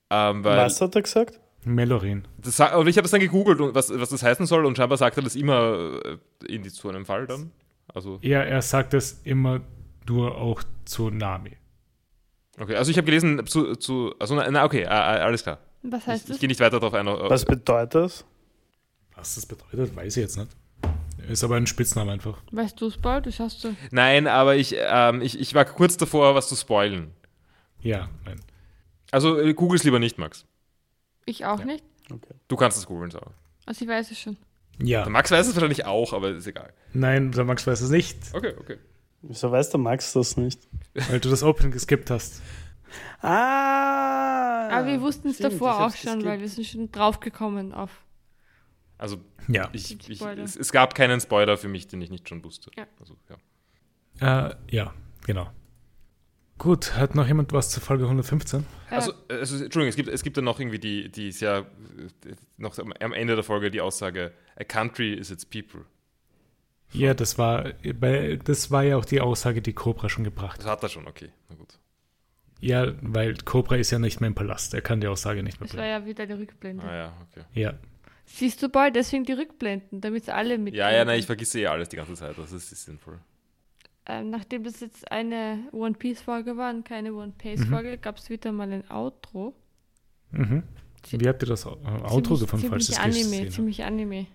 [0.09, 1.39] Ähm, weil Was hat er gesagt?
[1.65, 2.27] Melorin.
[2.37, 4.97] das, und ich habe das dann gegoogelt, und was, was das heißen soll, und scheinbar
[4.97, 6.17] sagt er das immer äh,
[6.47, 7.51] in die, zu einem Fall dann.
[7.93, 9.61] Also, Ja, er sagt es immer
[10.07, 11.57] nur auch zu Nami.
[12.59, 12.75] okay.
[12.75, 15.59] Also ich habe gelesen zu, zu also na, na okay, alles klar.
[15.83, 16.39] Was Ich, heißt ich das?
[16.39, 17.05] gehe nicht weiter darauf ein.
[17.07, 18.25] Was bedeutet das?
[19.15, 20.51] Was das bedeutet, weiß ich jetzt nicht.
[21.29, 22.41] Ist aber ein Spitzname einfach.
[22.51, 23.21] Weißt du es, Paul?
[23.21, 23.75] Das hast du.
[23.91, 27.11] Nein, aber ich, ähm, ich, ich war kurz davor, was zu spoilen.
[27.81, 28.39] Ja, nein.
[29.11, 30.45] Also äh, googles lieber nicht, Max.
[31.25, 31.65] Ich auch Ja.
[31.65, 31.83] nicht.
[32.11, 32.33] Okay.
[32.47, 33.31] Du kannst es googeln, Sarah.
[33.65, 34.37] Also ich weiß es schon.
[34.81, 36.73] Ja, Der Max weiß es wahrscheinlich auch, aber ist egal.
[36.93, 38.77] nein, der Max weiß es nicht, Okay, okay.
[39.21, 40.61] Wieso weiß der Max das nicht?
[41.09, 42.41] weil du das Opening geskippt hast.
[43.21, 44.69] Ah!
[44.71, 46.25] Aber wir wussten es davor auch schon, geskippt.
[46.25, 47.91] weil wir sind schon draufgekommen auf.
[48.97, 49.69] Also Ja.
[49.73, 52.71] ich, ich, es, es gab keinen Spoiler für mich, den ich nicht schon wusste.
[52.77, 52.85] Ja.
[52.99, 53.15] Also,
[54.21, 54.49] ja.
[54.49, 54.93] Äh, ja,
[55.25, 55.49] genau.
[56.59, 58.59] Gut, hat noch jemand was zur Folge 115?
[58.91, 61.65] Äh, Also, also Entschuldigung, es gibt, es gibt dann noch irgendwie die, die sehr,
[62.25, 65.85] äh, noch am Ende der Folge die Aussage, a country is its people.
[66.91, 67.73] Ja, das war,
[68.43, 70.65] das war ja auch die Aussage, die Cobra schon gebracht hat.
[70.65, 71.79] Das hat er schon, okay, na gut.
[72.59, 74.73] Ja, weil Cobra ist ja nicht mehr im Palast.
[74.73, 76.01] Er kann die Aussage nicht mehr das war bringen.
[76.01, 76.83] ja wieder die Rückblende.
[76.83, 77.45] Ah ja, okay.
[77.53, 77.73] Ja,
[78.31, 80.75] Siehst du, Paul, deswegen die Rückblenden, damit alle mit.
[80.75, 83.17] Ja, ja, nein, ich vergesse eh alles die ganze Zeit, das ist, ist sinnvoll.
[84.09, 88.17] Ähm, nachdem das jetzt eine One Piece Folge war und keine One Piece Folge, gab
[88.17, 89.53] es wieder mal ein Outro.
[90.31, 90.63] mhm.
[91.11, 92.99] Wie habt ihr das äh, Outro Ziemlich- gefunden, falls ziemlich es
[93.29, 94.25] Anime, ziemlich Anime.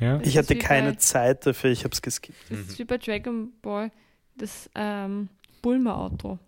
[0.00, 0.20] Ja?
[0.22, 2.38] Ich hatte keine bei- Zeit dafür, ich habe es geskippt.
[2.50, 2.64] Das Mhm.
[2.64, 3.90] ist wie bei Dragon Ball
[4.36, 5.28] das ähm,
[5.62, 6.38] Bulma Outro.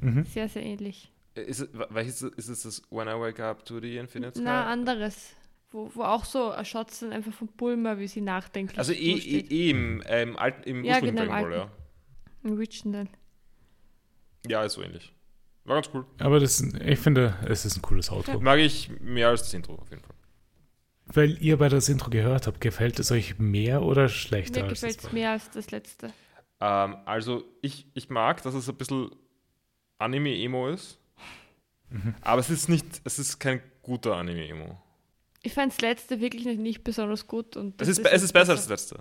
[0.00, 0.24] Mhm.
[0.24, 1.12] Sehr, sehr ähnlich.
[1.34, 4.42] Äh, Ist es, welches ist es das When I Wake Up to the Infinite Sky?
[4.44, 5.34] Na, anderes.
[5.74, 9.38] Wo, wo auch so Shots sind einfach von Bulma, wie sie nachdenklich also eh, eh,
[9.40, 11.72] eh im, äh, im, alten, im Ja, ursprünglichen genau, im Dragon Ball, ja.
[12.44, 13.08] Im Original.
[14.46, 15.12] Ja, ist so ähnlich.
[15.64, 16.06] War ganz cool.
[16.20, 18.38] Aber das, ich finde, es ist ein cooles Outro.
[18.38, 20.14] Mag ich mehr als das Intro auf jeden Fall.
[21.06, 25.02] Weil ihr bei das Intro gehört habt, gefällt es euch mehr oder schlechter Mir gefällt
[25.02, 26.12] es mehr als das letzte.
[26.60, 29.10] Ähm, also ich, ich mag, dass es ein bisschen
[29.98, 31.00] Anime-Emo ist.
[31.90, 32.14] Mhm.
[32.20, 34.83] Aber es ist nicht, es ist kein guter Anime-Emo.
[35.44, 37.56] Ich fand das letzte wirklich nicht, nicht besonders gut.
[37.56, 38.98] Und Es das ist, es ist besser als das letzte.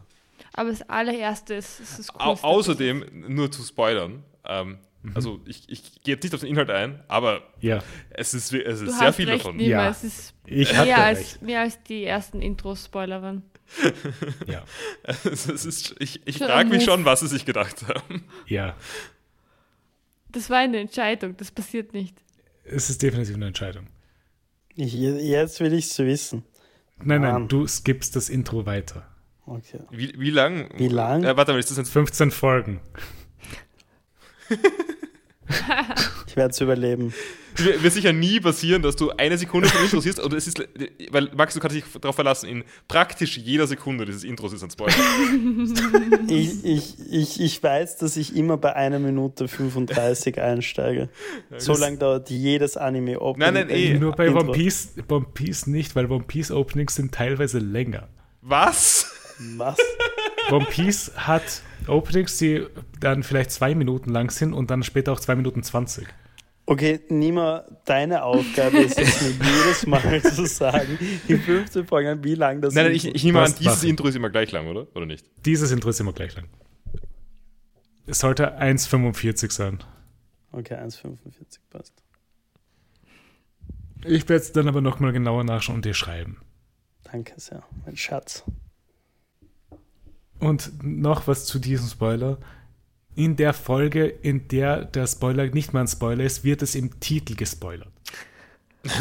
[0.54, 5.12] Aber das allererste ist, ist das Au außerdem, nur zu spoilern, ähm, Mhm.
[5.18, 8.80] also ich, ich gehe jetzt nicht auf den Inhalt ein, aber Ja, es ist, es
[8.80, 9.58] Du ist sehr hast viel recht, davon.
[9.58, 9.90] Nima, Ja.
[9.90, 11.42] es ist ich hatte mehr als, recht.
[11.42, 13.44] mehr als die ersten Intros-Spoiler waren.
[14.48, 14.64] Ja,
[15.04, 18.24] Es ist, ich ich frage mich schon, was sie sich gedacht haben.
[18.48, 18.78] ja.
[20.30, 22.16] Das war eine Entscheidung, das passiert nicht.
[22.64, 23.88] Es ist definitiv eine Entscheidung.
[24.76, 26.44] Ich, jetzt will ich es wissen.
[26.98, 27.48] Nein, nein, Mann.
[27.48, 29.08] du skippst das Intro weiter.
[29.46, 29.80] Okay.
[29.92, 30.70] Wie, wie lang?
[30.78, 31.24] Wie lang?
[31.24, 32.80] Äh, warte mal, ist das ein 15 Folgen.
[36.28, 37.14] Ich werde es überleben.
[37.58, 40.68] wird sicher nie passieren, dass du eine Sekunde vom Intro siehst und es ist,
[41.12, 44.72] weil Max, du kannst dich darauf verlassen, in praktisch jeder Sekunde dieses Intros ist ein
[44.72, 44.96] Spoiler.
[46.28, 51.10] Ich, ich, ich, ich weiß, dass ich immer bei einer Minute 35 einsteige.
[51.58, 53.54] So lange dauert jedes Anime Opening.
[53.54, 53.94] Nein, nein, eh.
[54.00, 54.34] Nur bei.
[54.34, 58.08] One Piece, One Piece nicht, weil One Piece Openings sind teilweise länger.
[58.42, 59.12] Was?
[59.58, 59.78] Was?
[60.52, 62.66] One Piece hat Openings, die
[63.00, 66.08] dann vielleicht zwei Minuten lang sind und dann später auch zwei Minuten zwanzig.
[66.66, 70.98] Okay, Nima, deine Aufgabe ist es mir jedes Mal zu sagen,
[71.28, 73.04] die fünfte Folge, wie lang das Nein, nein, ist.
[73.04, 73.90] ich, ich nehme an, dieses machen?
[73.90, 74.88] Intro ist immer gleich lang, oder?
[74.96, 75.26] Oder nicht?
[75.46, 76.46] Dieses Intro ist immer gleich lang.
[78.06, 79.80] Es sollte 1,45 sein.
[80.54, 81.16] Okay, 1,45
[81.70, 81.94] passt.
[84.06, 86.38] Ich werde es dann aber nochmal genauer nachschauen und dir schreiben.
[87.04, 88.44] Danke sehr, mein Schatz.
[90.40, 92.38] Und noch was zu diesem Spoiler.
[93.16, 97.00] In der Folge, in der der Spoiler nicht mal ein Spoiler ist, wird es im
[97.00, 97.92] Titel gespoilert.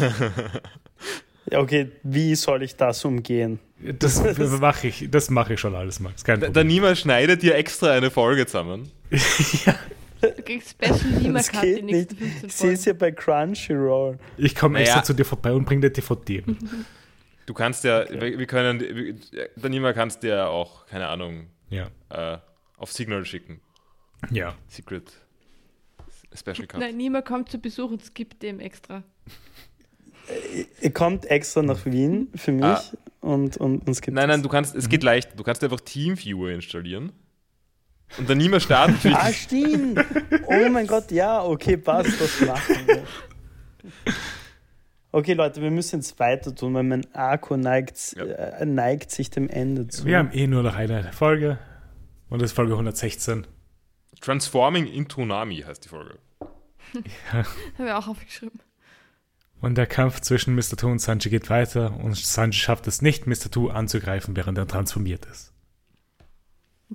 [1.51, 3.59] Ja, okay, wie soll ich das umgehen?
[3.99, 4.23] Das
[4.61, 6.23] mache ich, das mache ich schon alles, Max.
[6.23, 6.53] Kein Da, Problem.
[6.53, 8.89] der Nima schneidet dir extra eine Folge zusammen.
[10.21, 12.09] Du kriegst Special Nima Das Cut geht nicht.
[12.13, 12.83] 15 Ich sehe es Folgen.
[12.85, 14.17] ja bei Crunchyroll.
[14.37, 14.85] Ich komme Naja.
[14.85, 16.41] extra zu dir vorbei und bringe dir DVD.
[17.45, 19.15] Du kannst ja, wir, wir können, wir,
[19.55, 21.87] der Nima kannst dir auch, keine Ahnung, ja.
[22.09, 22.37] äh,
[22.77, 23.59] auf Signal schicken.
[24.31, 24.55] Ja.
[24.67, 25.11] Secret
[26.33, 26.79] Special Cut.
[26.79, 29.03] Nein, Nima kommt zu Besuch und skippt dem extra.
[30.81, 32.81] Ihr kommt extra nach Wien für mich Ah.
[33.19, 35.37] und, und uns gibt Nein, nein, du kannst, es geht leicht.
[35.37, 37.11] Du kannst einfach Teamviewer installieren.
[38.17, 39.41] Und der Nima startet für Ah, dich.
[39.41, 39.99] stimmt.
[40.47, 43.03] Oh mein Gott, ja, okay, passt, das machen wir.
[45.15, 48.23] Okay, Leute, wir müssen jetzt weiter tun, weil mein Akku neigt, Ja.
[48.23, 50.05] äh, neigt sich dem Ende zu.
[50.05, 51.59] Wir haben eh nur noch eine Folge.
[52.29, 53.45] Und das ist Folge 116.
[54.21, 56.17] Transforming into Nami heißt die Folge.
[57.31, 57.45] Haben
[57.77, 58.59] wir auch aufgeschrieben.
[59.61, 60.75] Und der Kampf zwischen Mr.
[60.77, 63.51] Two und Sanji geht weiter und Sanji schafft es nicht, Mr.
[63.51, 65.53] Two anzugreifen, während er transformiert ist.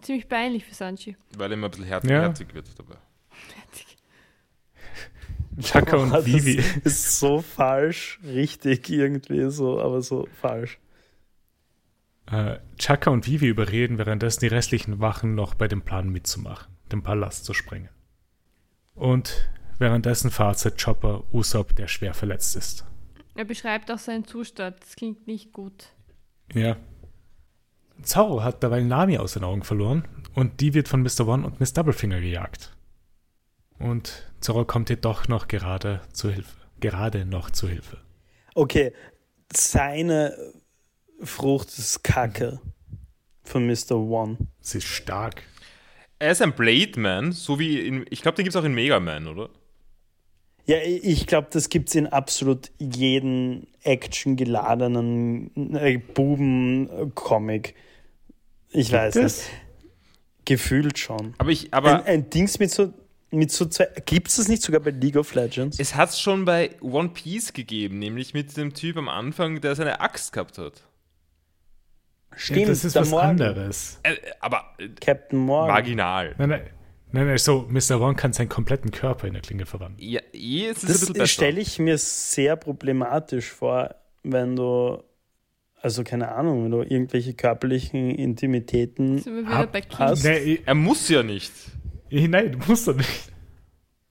[0.02, 1.16] Ziemlich peinlich für Sanji.
[1.36, 2.22] Weil er immer ein bisschen herz Ja.
[2.22, 2.96] herzig wird dabei.
[5.60, 6.56] Chaka und Boah, Vivi.
[6.56, 10.78] Das ist so falsch, richtig irgendwie so, aber so falsch.
[12.30, 17.02] Äh, Chaka und Vivi überreden währenddessen die restlichen Wachen noch bei dem Plan mitzumachen, den
[17.02, 17.88] Palast zu sprengen.
[18.94, 19.48] Und
[19.78, 22.84] währenddessen fahrt Chopper Usopp, der schwer verletzt ist.
[23.34, 24.76] Er beschreibt auch seinen Zustand.
[24.80, 25.92] Das klingt nicht gut.
[26.52, 26.76] Ja.
[28.02, 31.26] Zoro hat dabei Nami aus den Augen verloren und die wird von Mr.
[31.26, 32.76] One und Miss Doublefinger gejagt.
[33.78, 36.56] Und Zoro kommt jedoch noch gerade zu Hilfe.
[36.80, 37.98] Gerade noch zu Hilfe.
[38.54, 38.92] Okay,
[39.52, 40.36] seine
[41.22, 42.60] Frucht ist Kacke
[43.42, 43.96] von Mr.
[43.96, 44.38] One.
[44.60, 45.42] Sie ist stark.
[46.18, 48.74] Er ist ein Blade Man, so wie in, ich glaube, den gibt es auch in
[48.74, 49.50] Mega Man, oder?
[50.66, 57.74] Ja, ich glaube, das gibt es in absolut jeden actiongeladenen äh, Buben-Comic.
[58.70, 59.48] Ich weiß nicht.
[60.44, 61.34] Gefühlt schon.
[61.38, 62.92] Aber ich, aber ein, ein Dings mit so,
[63.30, 63.86] mit so zwei.
[64.06, 65.78] Gibt es das nicht sogar bei League of Legends?
[65.78, 69.74] es hat es schon bei One Piece gegeben, nämlich mit dem Typ am Anfang, der
[69.74, 70.84] seine Axt gehabt hat.
[72.36, 73.30] Stimmt, ja, das ist was Morgan.
[73.30, 73.98] anderes.
[74.02, 75.74] Äh, aber äh, Captain Morgan.
[75.74, 76.34] marginal.
[76.38, 76.60] Nein, nein,
[77.12, 78.00] nein, nein, so, Mr.
[78.00, 80.08] One kann seinen kompletten Körper in der Klinge verwandeln.
[80.08, 81.26] Ja, eh, es ist ein Das bisschen besser.
[81.26, 85.02] stelle ich mir sehr problematisch vor, wenn du,
[85.80, 89.18] also keine Ahnung, wenn du irgendwelche körperlichen Intimitäten.
[89.18, 91.52] Sind wir wieder Hab- bei hast- Nee, Er muss ja nicht.
[92.10, 93.32] Nein, du musst doch nicht.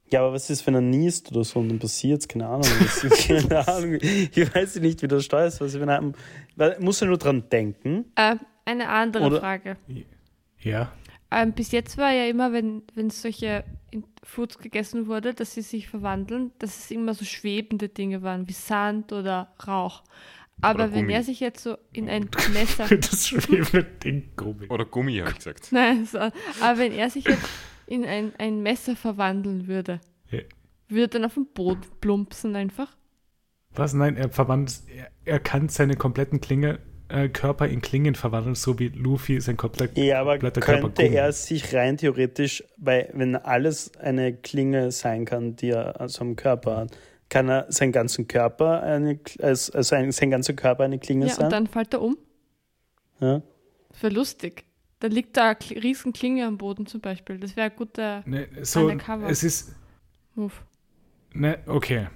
[0.10, 2.62] Ja, aber was ist, wenn er niest oder so und dann passiert keine Ahnung.
[2.80, 3.96] Ist, keine Ahnung.
[4.02, 5.60] Ich weiß nicht, wie das steuert.
[5.60, 8.06] Was, wenn er, muss er nur dran denken.
[8.16, 9.78] Äh, eine andere Oder- Frage.
[10.60, 10.92] Ja.
[11.30, 13.66] Ähm, bis jetzt war ja immer, wenn, wenn solche
[14.24, 18.54] Foods gegessen wurde, dass sie sich verwandeln, dass es immer so schwebende Dinge waren, wie
[18.54, 20.04] Sand oder Rauch.
[20.62, 21.14] Aber Oder wenn Gummi.
[21.14, 22.88] er sich jetzt so in ein Messer.
[22.96, 24.68] Das schwebende Ding, Gummi.
[24.70, 25.68] Oder Gummi, habe ich gesagt.
[25.72, 27.44] Nein, so, aber wenn er sich jetzt
[27.88, 30.00] in ein, ein Messer verwandeln würde,
[30.30, 30.40] Ja.
[30.90, 32.96] würde er dann auf den Boden plumpsen einfach?
[33.74, 33.94] Was?
[33.94, 38.78] Nein, er verwandelt, er, er kann seine kompletten Klinge, äh, Körper in Klingen verwandeln, so
[38.80, 41.16] wie Luffy sein komplett, Ja, aber kompletter Körper könnte Gummi.
[41.16, 46.36] er sich rein theoretisch, weil wenn alles eine Klinge sein kann, die er also am
[46.36, 46.98] Körper hat,
[47.30, 51.34] kann er seinen ganzen Körper eine, also also ein, sein ganzer Körper eine Klinge Ja,
[51.36, 51.46] sein?
[51.46, 52.18] und dann fällt er um.
[53.22, 53.42] ja?
[53.92, 54.66] Das wäre lustig.
[55.00, 57.38] Da liegt da eine riesen Klinge am Boden zum Beispiel.
[57.40, 59.30] Das wäre ein guter Ne, so, Undercover.
[59.30, 59.76] es ist,
[60.36, 60.54] Move.
[61.34, 62.08] ne, okay.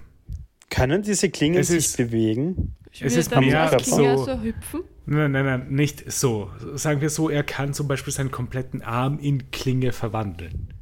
[0.69, 2.75] Können diese Klingen Es sich ist- bewegen?
[2.99, 4.81] Es ist dann mehr so- so hüpfen?
[5.05, 6.51] Nein, nein, nein, nicht so.
[6.75, 10.73] Sagen wir so, er kann zum Beispiel seinen kompletten Arm in Klinge verwandeln.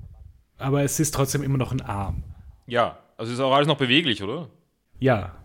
[0.57, 2.23] Aber es ist trotzdem immer noch ein Arm.
[2.67, 4.49] Ja, Also ist auch alles noch beweglich, oder?
[4.99, 5.35] Ja.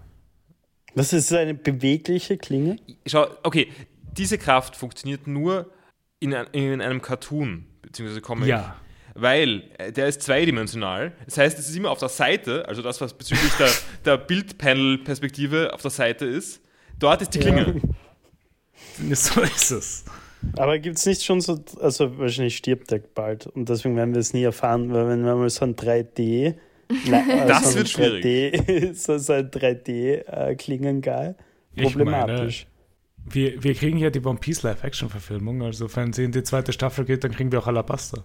[0.94, 2.76] Was ist so eine bewegliche Klinge?
[3.06, 3.68] Schau, okay,
[4.16, 5.70] diese Kraft funktioniert nur
[6.24, 8.48] in, ein, in einem Cartoon, beziehungsweise Comic.
[8.48, 8.76] Ja.
[9.14, 11.12] Weil äh, der ist zweidimensional.
[11.26, 13.70] Das heißt, es ist immer auf der Seite, also das, was bezüglich der,
[14.04, 16.60] der Bildpanel-Perspektive auf der Seite ist.
[16.98, 17.80] Dort ist die Klinge.
[19.12, 20.04] So ist es.
[20.56, 24.20] Aber gibt es nicht schon so, also wahrscheinlich stirbt der bald und deswegen werden wir
[24.20, 26.54] es nie erfahren, weil wenn wir mal so ein 3D,
[27.06, 28.24] na, Das so ein wird schwierig.
[28.24, 31.34] 3D, so, so ein 3D-Klingengeil,
[31.74, 32.66] Ich problematisch.
[33.24, 37.04] Wir, wir kriegen ja die One Piece Live-Action-Verfilmung, also wenn sie in die zweite Staffel
[37.04, 38.22] geht, dann kriegen wir auch Alabasta.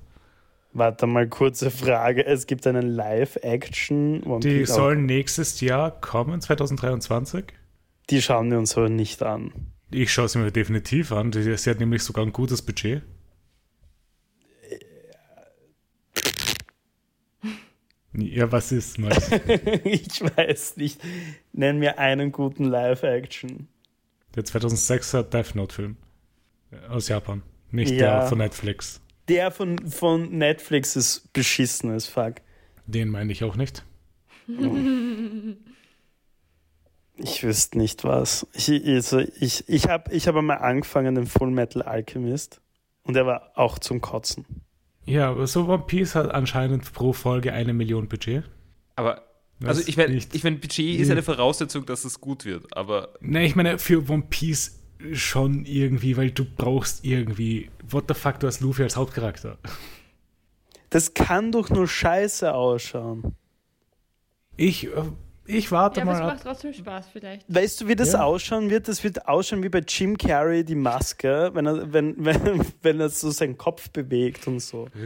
[0.73, 2.25] Warte mal, kurze Frage.
[2.25, 4.75] Es gibt einen Live-Action One Die Piece.
[4.75, 7.45] sollen nächstes Jahr kommen, 2023.
[8.09, 9.51] Die schauen wir uns aber nicht an.
[9.91, 11.31] Ich schaue sie mir definitiv an.
[11.31, 13.01] Sie hat nämlich sogar ein gutes Budget.
[18.11, 19.29] Ja, was ist, Max?
[19.83, 20.99] ich weiß nicht.
[21.53, 23.67] Nenn mir einen guten Live-Action.
[24.35, 25.97] Der 2006er Death Note-Film
[26.89, 27.43] aus Japan.
[27.71, 28.19] Nicht Ja.
[28.19, 29.01] der von Netflix.
[29.27, 32.35] Der von, von Netflix ist beschissen as fuck.
[32.87, 33.83] Den meine ich auch nicht.
[37.21, 38.47] Ich wüsste nicht was.
[38.53, 42.61] Ich, also ich, ich habe ich hab einmal angefangen, den Full Metal Alchemist.
[43.03, 44.45] Und er war auch zum Kotzen.
[45.05, 48.45] Ja, aber so One Piece hat anscheinend pro Folge eine Million Budget.
[48.95, 49.23] Aber,
[49.59, 52.65] Das also ich meine, nicht- ich mein, Budget ist eine Voraussetzung, dass es gut wird.
[52.77, 54.79] Aber Ne, ich meine, für One Piece
[55.13, 57.69] schon irgendwie, weil du brauchst irgendwie.
[57.89, 59.57] What the fuck, du hast Luffy als Hauptcharakter.
[60.89, 63.35] Das kann doch nur scheiße ausschauen.
[64.57, 64.89] Ich, äh,
[65.45, 67.45] ich warte Ja, aber es mal macht trotzdem Spaß vielleicht.
[67.53, 68.23] Weißt du, wie das Ja.
[68.23, 68.87] ausschauen wird?
[68.87, 73.09] Das wird ausschauen wie bei Jim Carrey die Maske, wenn er, wenn, wenn, wenn er
[73.09, 74.87] so seinen Kopf bewegt und so.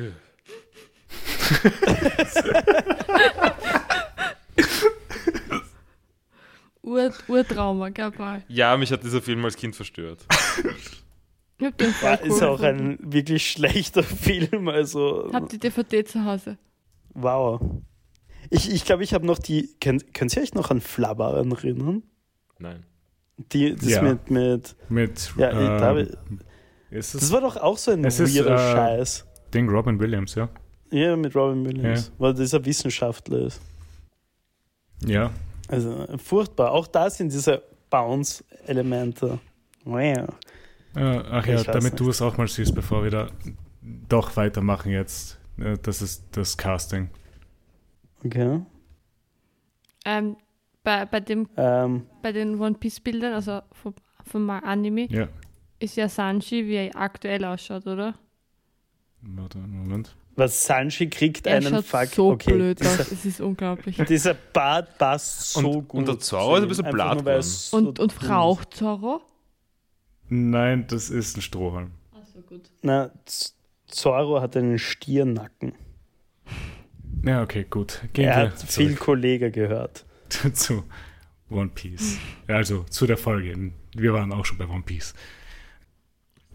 [6.81, 8.43] Ur Urtrauma, gell, Paul?
[8.49, 10.25] ja, mich hat dieser Film als Kind verstört.
[10.77, 11.03] Ich
[11.61, 11.87] Ja, cool
[12.27, 12.97] ist auch gefunden.
[13.03, 14.67] ein wirklich schlechter Film.
[14.67, 16.57] Also, Hab die DVD zu Hause.
[17.13, 17.61] wow.
[18.49, 19.69] Ich glaube, ich, glaub, ich habe noch die.
[19.79, 22.03] Könnt, könnt ihr euch noch an Flubber erinnern?
[22.59, 22.85] Nein.
[23.37, 24.01] Die, das Ja.
[24.01, 24.75] mit, mit.
[24.89, 25.33] Mit.
[25.37, 26.39] Ja, ich ähm,
[26.89, 29.25] ist das es war doch auch so ein Es ist, weirder äh, Scheiß.
[29.53, 30.49] Ding Robin Williams, ja?
[30.91, 33.61] Ja, mit Robin Williams, weil dieser Wissenschaftler ist.
[35.07, 35.31] Ja.
[35.67, 36.71] Also furchtbar.
[36.71, 39.39] Auch da sind diese Bounce-Elemente.
[39.85, 40.27] Wow.
[40.95, 42.15] Ach ja, damit du nicht.
[42.15, 43.29] es auch mal siehst, bevor wir da
[43.81, 45.39] doch weitermachen jetzt.
[45.83, 47.09] Das ist das Casting.
[48.25, 48.61] Okay.
[50.05, 50.37] Ähm,
[50.83, 53.93] bei, bei, dem, Ähm, bei den One Piece Bildern, also vom,
[54.25, 55.27] vom Anime, Ja.
[55.79, 58.15] ist ja Sanji, wie er aktuell ausschaut, oder?
[59.21, 60.15] Warte, Moment.
[60.35, 62.07] Was Sanji kriegt Er einen Fuck.
[62.07, 63.11] so okay, blöd dieser, aus.
[63.11, 63.97] Es ist unglaublich.
[64.09, 65.99] dieser Bart passt so Und- gut.
[65.99, 67.25] und der Zorro ist ein bisschen blatt nur,
[67.71, 68.19] so Und, und ist.
[68.73, 69.21] Zorro?
[70.29, 71.91] Nein, das ist ein Strohhalm.
[72.11, 72.69] Achso, gut.
[72.81, 73.53] Na, Z-
[73.87, 75.73] Zorro hat einen Stiernacken.
[77.23, 78.01] Ja, okay, gut.
[78.13, 80.05] Gehen Er hat viel zurück Kollege gehört.
[80.53, 80.83] zu
[81.49, 82.17] One Piece.
[82.47, 83.71] Also zu der Folge.
[83.95, 85.13] Wir waren auch schon bei One Piece.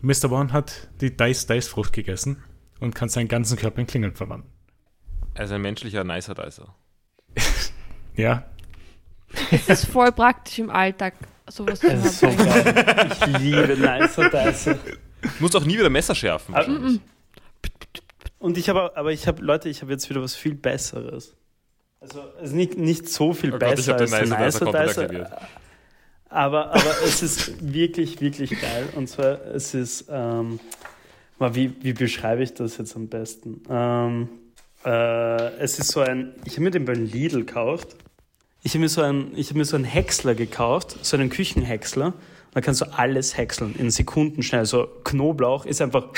[0.00, 0.30] Mr.
[0.32, 2.42] One hat die Dice Dice Frucht gegessen
[2.80, 4.52] und kann seinen ganzen Körper in Klingeln verwandeln.
[5.34, 6.74] Also ein menschlicher Nicer Dicer.
[8.16, 8.44] Ja,
[9.52, 11.14] Es ist voll praktisch im Alltag,
[11.48, 12.36] sowas zu Das ist so haben.
[12.36, 13.16] geil.
[13.20, 14.74] Ich liebe Nicer Dicer.
[14.74, 16.54] Du musst auch nie wieder Messer schärfen.
[16.54, 17.00] Ah, wahrscheinlich.
[18.40, 21.36] Und ich habe, aber ich habe, Leute, ich habe jetzt wieder was viel Besseres.
[22.00, 24.46] Also, also nicht, nicht so viel Oh Gott, ich besser den als Nicer der Dicer
[24.46, 25.02] Nicer komplett Dicer.
[25.02, 25.32] aktiviert.
[26.30, 28.88] Aber, aber es ist wirklich, wirklich geil.
[28.94, 30.60] Und zwar, es ist, ähm,
[31.40, 33.62] wie, wie beschreibe ich das jetzt am besten?
[33.70, 34.28] Ähm,
[34.84, 34.90] äh,
[35.58, 37.96] es ist so ein, ich habe mir den beim Lidl gekauft.
[38.62, 42.14] Ich habe mir, so ein- ich hab mir so einen Häcksler gekauft, so einen Küchenhäcksler.
[42.52, 44.64] Da kannst du alles häckseln in Sekunden schnell.
[44.66, 46.08] So Knoblauch ist einfach,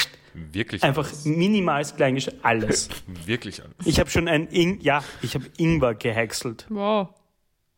[0.52, 1.24] Wirklich einfach alles.
[1.24, 2.88] minimal klein gesch- alles.
[3.26, 3.74] Wirklich alles.
[3.84, 6.66] Ich habe schon ein Ing ja, ich habe Ingwer gehäckselt.
[6.70, 7.08] Wow.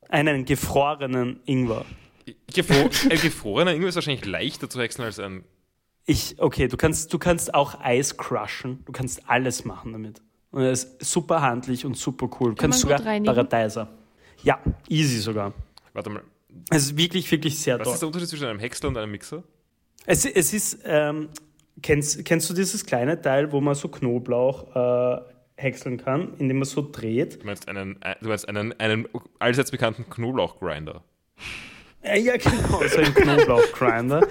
[0.09, 1.85] Einen gefrorenen Ingwer.
[2.55, 5.45] Gefro ein gefrorener Ingwer ist wahrscheinlich leichter zu häckseln als ein.
[6.07, 8.85] Ich, okay, du kannst, du kannst auch Eis crushen.
[8.85, 10.21] Du kannst alles machen damit.
[10.51, 12.51] Und er ist super handlich und super cool.
[12.51, 13.01] Du Kann kannst sogar?
[13.01, 13.89] Paradeiser.
[14.43, 14.59] Ja,
[14.89, 15.55] easy sogar.
[15.93, 16.23] Warte mal.
[16.71, 17.95] Es ist wirklich, wirklich sehr Was toll.
[17.95, 19.43] ist der Unterschied zwischen einem Häcksler und einem Mixer?
[20.05, 21.29] Es, es ist, ähm,
[21.81, 25.21] kennst, kennst du dieses kleine Teil, wo man so Knoblauch äh,
[25.57, 27.41] häckseln kann, indem man so dreht?
[27.41, 29.09] Du meinst einen, äh, du meinst einen, einen
[29.39, 31.03] allseits bekannten Knoblauchgrinder.
[32.05, 34.27] Ja, ja genau, so ein Knoblauch-Grinder.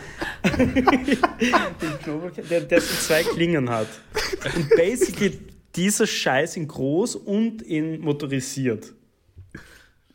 [2.04, 3.88] Knoblauch, der, der so zwei Klingen hat.
[4.56, 5.40] Und basically
[5.76, 8.94] dieser Scheiß in groß und in motorisiert.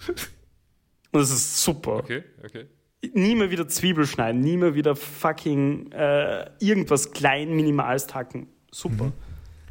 [0.06, 1.96] Und das ist super.
[1.96, 2.66] Okay, okay.
[3.14, 8.48] Nie mehr wieder Zwiebel schneiden, nie mehr wieder fucking äh, irgendwas klein, minimals hacken.
[8.70, 9.12] Super.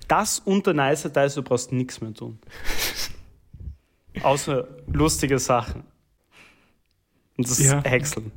[0.07, 2.39] Das und der nice Dice, du brauchst nichts mehr tun.
[4.23, 5.83] Außer lustige Sachen.
[7.37, 7.79] Und das Ja.
[7.79, 8.31] ist Häckseln.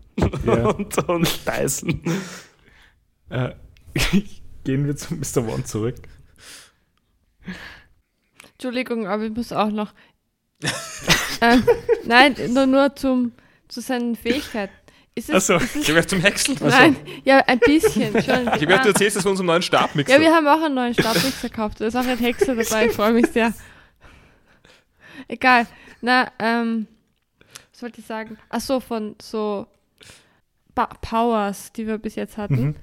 [0.45, 0.69] Ja.
[0.69, 2.03] und, und Dyson.
[3.31, 3.51] Äh,
[4.65, 5.47] gehen wir zu Mr.
[5.47, 5.97] One zurück.
[8.53, 9.93] Entschuldigung, aber ich muss auch noch.
[11.41, 11.65] ähm,
[12.05, 13.33] nein, nur, nur zum,
[13.69, 14.73] zu seinen Fähigkeiten.
[15.15, 15.65] Ist es, Ach so.
[15.65, 16.59] ist es, Gehen wir zum Häckseln.
[16.61, 18.21] nein, ja, ein bisschen schon.
[18.21, 20.13] Ich habe gehört, du erzählst das von unserem neuen Stabmixer.
[20.15, 21.81] Ja, wir haben auch einen neuen Stabmixer gekauft.
[21.81, 22.87] Da ist auch ein Hexer dabei.
[22.87, 23.53] Ich freue mich sehr.
[25.27, 25.67] Egal.
[26.01, 26.87] Na, ähm,
[27.79, 28.37] was wollte ich sagen?
[28.49, 29.69] Ach so, von so
[30.75, 32.61] pa Powers, die wir bis jetzt hatten.
[32.61, 32.77] Mhm.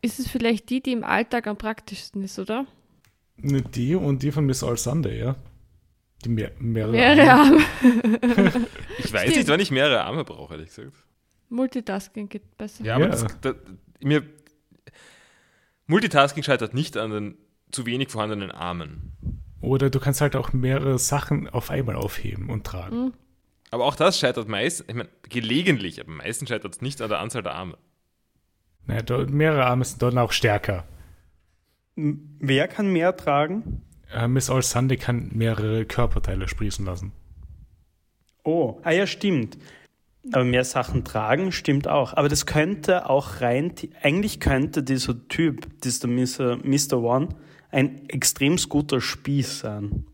[0.00, 2.64] Ist es vielleicht die, die im Alltag am praktischsten ist, oder?
[3.36, 5.34] Ne, Die und die von Miss All Sunday, ja.
[6.24, 6.92] Die mehr, mehrere.
[6.92, 7.58] Mehrere Arme.
[8.98, 9.36] Ich weiß Stimmt.
[9.36, 10.92] nicht, wann ich mehrere Arme brauche, ehrlich gesagt.
[11.48, 12.84] Multitasking geht besser.
[12.84, 13.10] Ja, aber Ja.
[13.10, 13.54] Das, da,
[14.00, 14.22] mir,
[15.88, 17.38] Multitasking scheitert nicht an den
[17.72, 19.12] zu wenig vorhandenen Armen.
[19.60, 23.06] Oder du kannst halt auch mehrere Sachen auf einmal aufheben und tragen.
[23.06, 23.12] Mhm.
[23.70, 27.20] Aber auch das scheitert meist, ich meine, gelegentlich, aber meistens scheitert es nicht an der
[27.20, 27.76] Anzahl der Arme.
[28.86, 30.84] Naja, mehrere Arme sind dann auch stärker.
[31.94, 33.82] Wer kann mehr tragen?
[34.12, 37.12] Äh, Miss All Sunday kann mehrere Körperteile sprießen lassen.
[38.44, 39.58] Oh, ah ja, stimmt.
[40.32, 42.14] Aber mehr Sachen tragen stimmt auch.
[42.14, 43.72] Aber das könnte auch rein,
[44.02, 46.56] eigentlich könnte dieser Typ, dieser Mr.
[46.56, 46.98] Mr.
[47.02, 47.28] One,
[47.70, 50.06] ein extrem guter Spieß sein.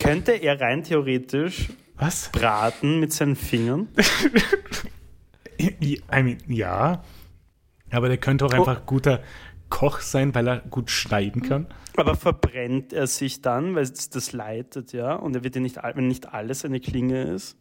[0.00, 2.30] Könnte er rein theoretisch Was?
[2.30, 3.88] braten mit seinen Fingern?
[5.60, 7.02] I mean, ja.
[7.90, 9.22] Aber der könnte auch einfach guter
[9.68, 11.66] Koch sein, weil er gut schneiden kann.
[11.96, 15.14] Aber verbrennt er sich dann, weil es das leitet, ja?
[15.14, 17.56] Und er wird ja nicht, wenn nicht alles eine Klinge ist.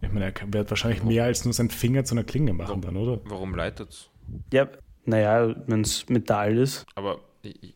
[0.00, 2.96] Ich meine, er wird wahrscheinlich mehr als nur seinen Finger zu einer Klinge machen dann,
[2.96, 3.20] oder?
[3.24, 4.08] Warum leitet's?
[4.52, 4.68] Ja,
[5.04, 6.86] naja, wenn es Metall ist.
[6.94, 7.74] Aber ich, ich,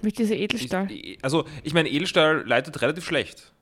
[0.00, 0.90] Mit dieser Edelstahl.
[0.90, 3.53] ich, also, ich meine, Edelstahl leitet relativ schlecht.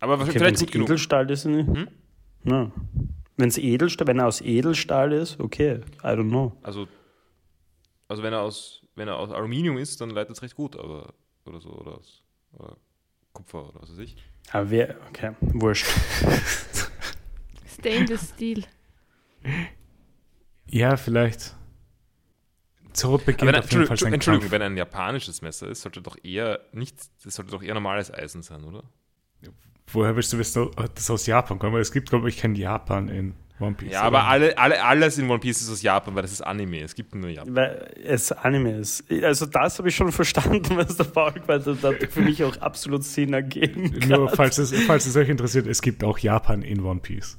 [0.00, 0.88] Aber Okay, wenn vielleicht es gut genug.
[0.88, 1.66] Edelstahl ist, nicht.
[1.66, 1.88] Hm?
[2.44, 2.70] Ja.
[3.36, 6.56] Wenn es Edelstahl, wenn er aus Edelstahl ist, okay, I don't know.
[6.62, 6.88] Also,
[8.08, 11.14] also wenn er aus, wenn er aus Aluminium ist, dann leitet es recht gut, aber
[11.44, 12.22] oder so, oder aus
[12.52, 12.76] oder
[13.32, 14.16] Kupfer oder was weiß ich.
[14.52, 15.86] Aber wer, okay, wurscht.
[17.78, 18.64] Stainless Steel.
[20.66, 21.54] Ja, vielleicht.
[22.92, 24.52] Zurück beginnt wenn, auf jeden Fall Entschuldigung, sein Entschuldigung, Kampf.
[24.52, 28.42] wenn ein japanisches Messer ist, sollte doch eher nicht, das sollte doch eher normales Eisen
[28.42, 28.82] sein, oder?
[29.92, 31.72] Woher willst du wissen, dass das aus Japan kommt?
[31.72, 33.92] Weil es gibt, glaube ich, kein Japan in One Piece.
[33.92, 36.80] Ja, aber alle, alle, alles in One Piece ist aus Japan, weil das ist Anime.
[36.80, 37.54] Es gibt nur Japan.
[37.56, 39.04] Weil es Anime ist.
[39.22, 41.66] Also das habe ich schon verstanden, was der Paul gemeint hat.
[41.66, 43.92] Das hat für mich auch absolut Sinn ergeben.
[44.06, 44.36] Nur grad.
[44.36, 47.38] falls es, falls es euch interessiert, es gibt auch Japan in One Piece.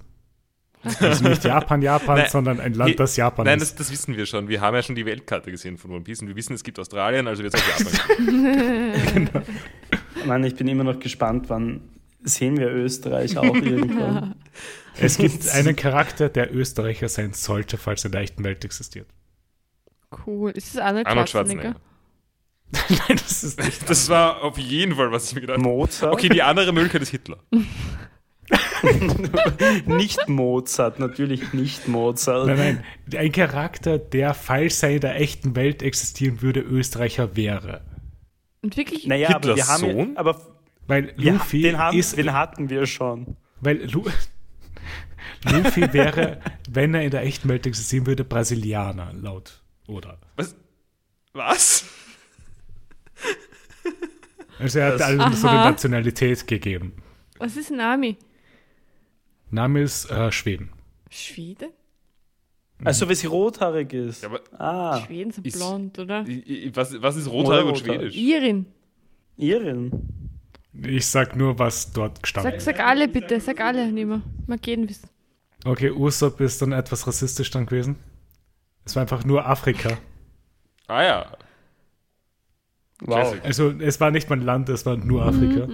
[0.84, 3.72] Also nicht Japan, Japan, Nein, sondern ein Land, das Japan Nein, ist.
[3.80, 4.48] das, das wissen wir schon.
[4.48, 6.80] Wir haben ja schon die Weltkarte gesehen von One Piece und wir wissen, es gibt
[6.80, 8.26] Australien, also wird es auch Japan.
[8.26, 9.30] geben.
[10.26, 11.82] Mann, ich bin immer noch gespannt, wann
[12.24, 14.36] sehen wir Österreich auch irgendwann.
[14.98, 19.08] Es gibt einen Charakter, der Österreicher sein sollte, falls er in der echten Welt existiert.
[20.26, 20.52] Cool.
[20.52, 21.76] Ist es Arnold Arnold Schwarzenegger?
[21.76, 21.90] Schwarzenegger.
[23.08, 23.80] Nein, das ist nicht.
[23.90, 25.68] Das war auf jeden Fall, was ich mir gedacht habe.
[25.68, 26.14] Mozart?
[26.14, 27.38] Okay, die andere Möglichkeit ist Hitler.
[29.86, 32.48] Nicht Mozart, natürlich nicht Mozart.
[32.48, 33.20] Nein, nein.
[33.20, 37.82] Ein Charakter, der, falls er in der echten Welt existieren würde, Österreicher wäre.
[38.62, 40.18] Und wirklich, Naja, aber wir Hitlers haben ja, Sohn?
[40.18, 40.42] aber
[40.90, 42.18] Weil ja, Luffy den, haben, ist.
[42.18, 43.38] den hatten wir schon.
[43.62, 44.06] Weil Lu
[45.46, 49.62] Luffy wäre, wenn er in der echten Welt existieren würde, Brasilianer, laut.
[49.86, 50.18] Oder?
[50.36, 50.56] Was?
[51.34, 51.86] Was?
[54.58, 55.60] Also er hat allen so eine.
[55.60, 56.94] Nationalität gegeben.
[57.38, 58.18] was ist ein Army?
[59.52, 60.72] Name ist äh, Schweden.
[61.10, 61.70] Schwede?
[62.84, 64.24] Also, wenn sie rothaarig ist.
[64.24, 66.26] Ja, aber ah, Schweden sind ist- blond, oder?
[66.74, 68.16] was, was ist rothaarig und schwedisch?
[68.16, 68.66] Irin.
[69.38, 69.92] Irin.
[70.74, 72.66] Ich sag nur, was dort gestanden Sag, ist.
[72.66, 74.22] sag alle bitte, sag alle, nimmer.
[74.48, 75.10] Mag jeden wissen.
[75.66, 77.98] Okay, Usopp ist dann etwas rassistisch dann gewesen.
[78.86, 79.98] Es war einfach nur Afrika.
[80.92, 81.38] Ah ja.
[83.02, 83.36] Wow.
[83.44, 85.68] Also es war nicht mein Land, es war nur Afrika.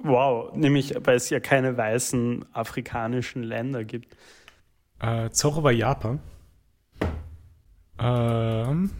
[0.00, 4.16] Wow, nämlich weil es ja keine weißen afrikanischen Länder gibt.
[5.00, 6.20] Äh, Zorro war Japan.
[7.98, 8.90] Ähm,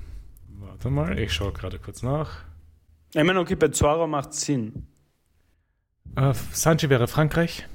[0.59, 2.39] warte mal, ich schaue gerade kurz nach.
[3.15, 4.89] Ich meine, okay, bei Zoro macht Sinn.
[6.17, 7.67] Äh, Sanji wäre Frankreich.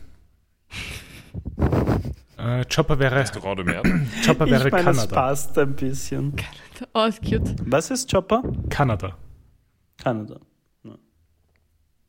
[2.38, 4.08] Äh, Chopper wäre, Restaurant de Merde.
[4.26, 5.14] Chopper wäre ich meine, Kanada.
[5.16, 6.34] passt ein bisschen.
[6.94, 7.56] Oh, ist cute.
[7.66, 8.42] Was ist Chopper?
[8.70, 9.18] Kanada.
[9.98, 10.40] Kanada.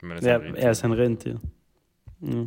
[0.02, 1.40] Meine, Ja, ist er ist ein Rentier.
[2.20, 2.47] Ja.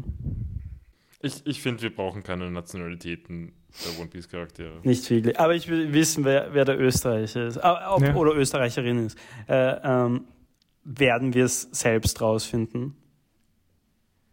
[1.21, 3.51] Ich, ich finde, wir brauchen keine Nationalitäten
[3.85, 4.79] der One Piece Charaktere.
[4.83, 5.39] Nicht wirklich.
[5.39, 7.57] Aber ich will wissen, wer, wer der Österreicher ist.
[7.63, 8.15] Ah, ob, Ja.
[8.15, 9.17] Oder Österreicherin ist.
[9.47, 10.25] Äh, ähm,
[10.83, 12.95] werden wir es selbst rausfinden?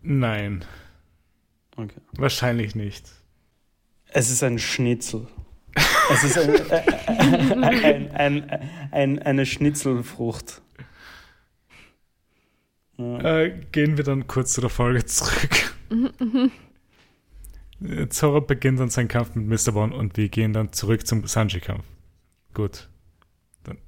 [0.03, 0.65] Nein,
[1.77, 2.01] Okay.
[2.13, 3.11] wahrscheinlich nicht.
[4.09, 5.27] Es ist ein Schnitzel.
[6.13, 6.83] Es ist ein, äh,
[7.65, 8.61] ein, ein,
[8.91, 10.61] ein, eine Schnitzelfrucht.
[12.99, 13.21] Ja.
[13.43, 15.75] Äh, gehen wir dann kurz zu der Folge zurück.
[17.83, 19.75] Äh, Zoro beginnt dann seinen Kampf mit Mr.
[19.75, 21.85] One und wir gehen dann zurück zum Sanji-Kampf.
[22.53, 22.89] Gut.
[23.65, 23.79] Dann,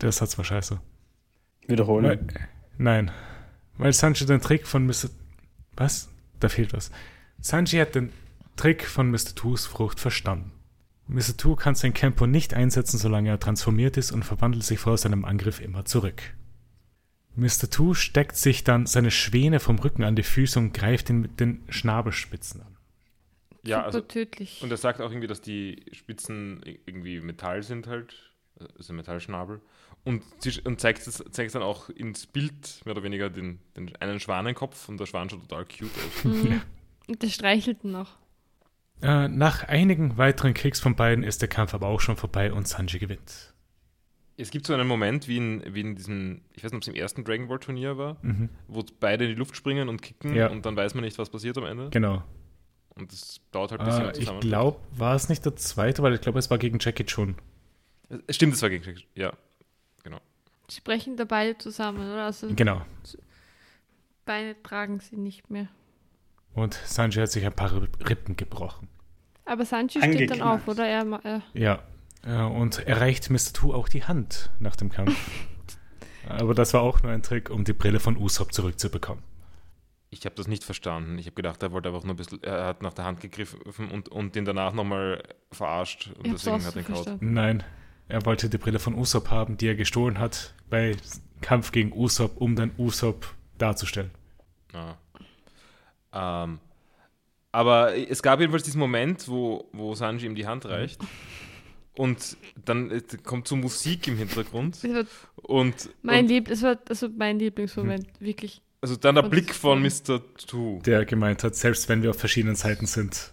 [0.00, 0.80] der Satz war scheiße.
[1.66, 2.04] Wiederholen.
[2.04, 3.10] Weil, nein.
[3.76, 5.10] Weil Sanji den Trick von Mr.
[5.76, 6.08] Was?
[6.40, 6.90] Da fehlt was.
[7.40, 8.12] Sanji hat den
[8.56, 9.34] Trick von Mr.
[9.34, 10.52] Twos Frucht verstanden.
[11.06, 11.36] Mr.
[11.36, 15.24] Two kann sein Campo nicht einsetzen, solange er transformiert ist und verwandelt sich vor seinem
[15.24, 16.22] Angriff immer zurück.
[17.36, 17.68] Mr.
[17.68, 21.40] Two steckt sich dann seine Schwäne vom Rücken an die Füße und greift ihn mit
[21.40, 22.76] den Schnabelspitzen an.
[23.64, 24.62] Ja, Super also, tödlich.
[24.62, 28.14] und er sagt auch irgendwie, dass die Spitzen irgendwie Metall sind halt,
[28.76, 29.60] also Metallschnabel.
[30.04, 30.22] Und,
[30.64, 34.88] und zeigt, es, zeigt dann auch ins Bild mehr oder weniger den, den einen Schwanenkopf
[34.90, 36.24] und der Schwan schaut total cute aus.
[36.24, 36.60] Mhm.
[37.08, 38.16] Und der streichelt ihn noch.
[39.02, 42.68] Äh, nach einigen weiteren Kicks von beiden ist der Kampf aber auch schon vorbei und
[42.68, 43.54] Sanji gewinnt.
[44.36, 46.88] Es gibt so einen Moment, wie in, wie in diesem, ich weiß nicht, ob es
[46.88, 48.48] im ersten Dragon Ball Turnier war, Mhm.
[48.68, 50.48] wo beide in die Luft springen und kicken Ja.
[50.48, 51.88] und dann weiß man nicht, was passiert am Ende.
[51.90, 52.22] Genau.
[52.96, 56.14] Und das dauert halt ein bisschen Äh, ich glaube, war es nicht der zweite, weil
[56.14, 57.36] ich glaube, es war gegen Jackie Chun.
[58.26, 59.32] Es Stimmt, das war gegen Ja.
[60.70, 62.24] Sprechen da beide zusammen, oder?
[62.26, 62.82] Also Genau.
[64.24, 65.68] Beine tragen sie nicht mehr.
[66.54, 67.72] Und Sanji hat sich ein paar
[68.08, 68.88] Rippen gebrochen.
[69.44, 70.86] Aber Sanji steht dann auf, oder?
[70.86, 71.82] Er, er, Ja.
[72.24, 73.52] Äh, Und er reicht Mr.
[73.52, 75.14] Two auch die Hand nach dem Kampf.
[76.28, 79.22] Aber das war auch nur ein Trick, um die Brille von Usopp zurückzubekommen.
[80.08, 81.18] Ich habe das nicht verstanden.
[81.18, 83.90] Ich habe gedacht, er wollte einfach nur ein bisschen, er hat nach der Hand gegriffen
[83.90, 87.18] und, und den danach nochmal verarscht und ich deswegen hat er ihn gehauen.
[87.20, 87.64] Nein,
[88.08, 90.96] er wollte die Brille von Usopp haben, die er gestohlen hat bei
[91.40, 93.26] Kampf gegen Usopp, um dann Usopp
[93.58, 94.10] darzustellen.
[94.72, 94.98] Ja.
[96.12, 96.60] Ähm,
[97.52, 101.00] aber es gab jedenfalls diesen Moment, wo, wo Sanji ihm die Hand reicht.
[101.96, 104.82] Und dann kommt so Musik im Hintergrund.
[104.82, 105.04] Das war
[105.36, 108.60] Und, mein und Lieb, das war also mein Lieblingsmoment, wirklich.
[108.80, 110.20] also dann der und Blick von Mr.
[110.48, 110.80] Two.
[110.84, 113.32] Der gemeint hat, selbst wenn wir auf verschiedenen Seiten sind.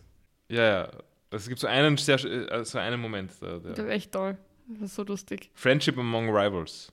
[0.50, 0.92] Ja, ja.
[1.32, 3.32] Es gibt so einen, sehr, äh, so einen Moment.
[3.42, 4.38] Da, Das der war echt toll.
[4.68, 5.52] Das war so lustig.
[5.54, 6.92] Friendship among Rivals.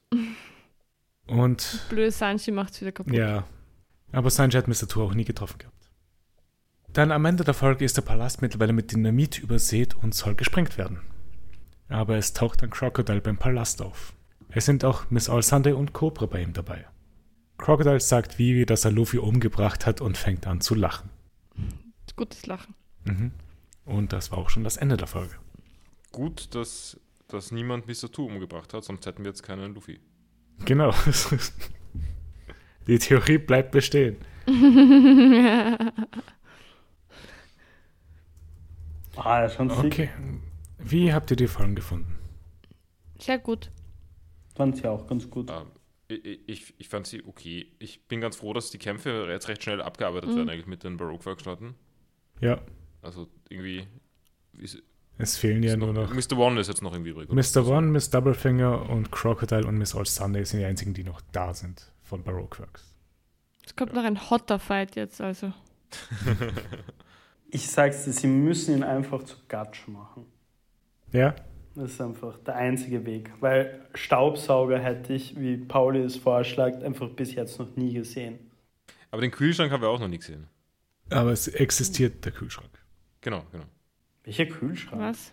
[1.27, 3.15] Und Blöde Sanji macht's wieder kaputt.
[3.15, 3.45] ja,
[4.13, 4.89] aber Sanji hat Mr.
[4.89, 5.75] Two auch nie getroffen gehabt.
[6.93, 10.79] Dann am Ende der Folge ist der Palast mittlerweile mit Dynamit übersät und soll gesprengt
[10.79, 11.01] werden.
[11.89, 14.15] Aber es taucht ein Crocodile beim Palast auf.
[14.51, 16.87] Es sind auch Miss All Sunday und Cobra bei ihm dabei.
[17.59, 21.11] Crocodile sagt Vivi, dass er Luffy umgebracht hat und fängt an zu lachen.
[22.17, 22.75] Gutes Lachen.
[23.05, 23.33] Mhm.
[23.85, 25.35] Und das war auch schon das Ende der Folge.
[26.11, 26.99] Gut, dass,
[27.29, 28.11] dass niemand Mr.
[28.11, 30.01] Two umgebracht hat, sonst hätten wir jetzt keinen Luffy.
[30.65, 30.93] Genau.
[32.87, 34.17] Die Theorie bleibt bestehen.
[39.17, 39.85] Ah, ja, schon sick.
[39.85, 40.11] Okay.
[40.79, 42.17] Wie habt ihr die Folgen gefunden?
[43.19, 43.71] Sehr gut.
[44.55, 45.51] Fand sie auch ganz gut.
[45.51, 45.67] Ähm,
[46.09, 47.73] ich, ich, ich fand sie okay.
[47.81, 50.37] Ich bin ganz froh, dass die Kämpfe jetzt recht schnell abgearbeitet Mhm.
[50.37, 51.75] werden, eigentlich mit den Baroque-Werkstätten.
[52.41, 52.61] Ja,
[53.03, 53.87] Also irgendwie.
[54.57, 54.81] Ist,
[55.19, 56.15] es fehlen ja nur noch.
[56.15, 56.39] Mr.
[56.39, 57.31] One ist jetzt noch irgendwie übrig.
[57.31, 57.67] Mr.
[57.67, 61.53] One, Miss Doublefinger und Crocodile und Miss All Sunday sind die einzigen, die noch da
[61.53, 62.95] sind von Baroque Works.
[63.67, 65.53] Es kommt noch ein hotter Fight jetzt, also.
[67.51, 70.27] Ich sag's dir, sie müssen ihn einfach zu Gatsch machen.
[71.13, 71.35] Ja?
[71.75, 73.31] Das ist einfach der einzige Weg.
[73.41, 78.39] Weil Staubsauger hätte ich, wie Pauli es vorschlägt, einfach bis jetzt noch nie gesehen.
[79.11, 80.47] Aber den Kühlschrank haben wir auch noch nie gesehen.
[81.11, 82.71] Aber es existiert der Kühlschrank.
[83.21, 83.65] Genau, genau.
[84.29, 85.01] Welcher Kühlschrank?
[85.03, 85.33] Was?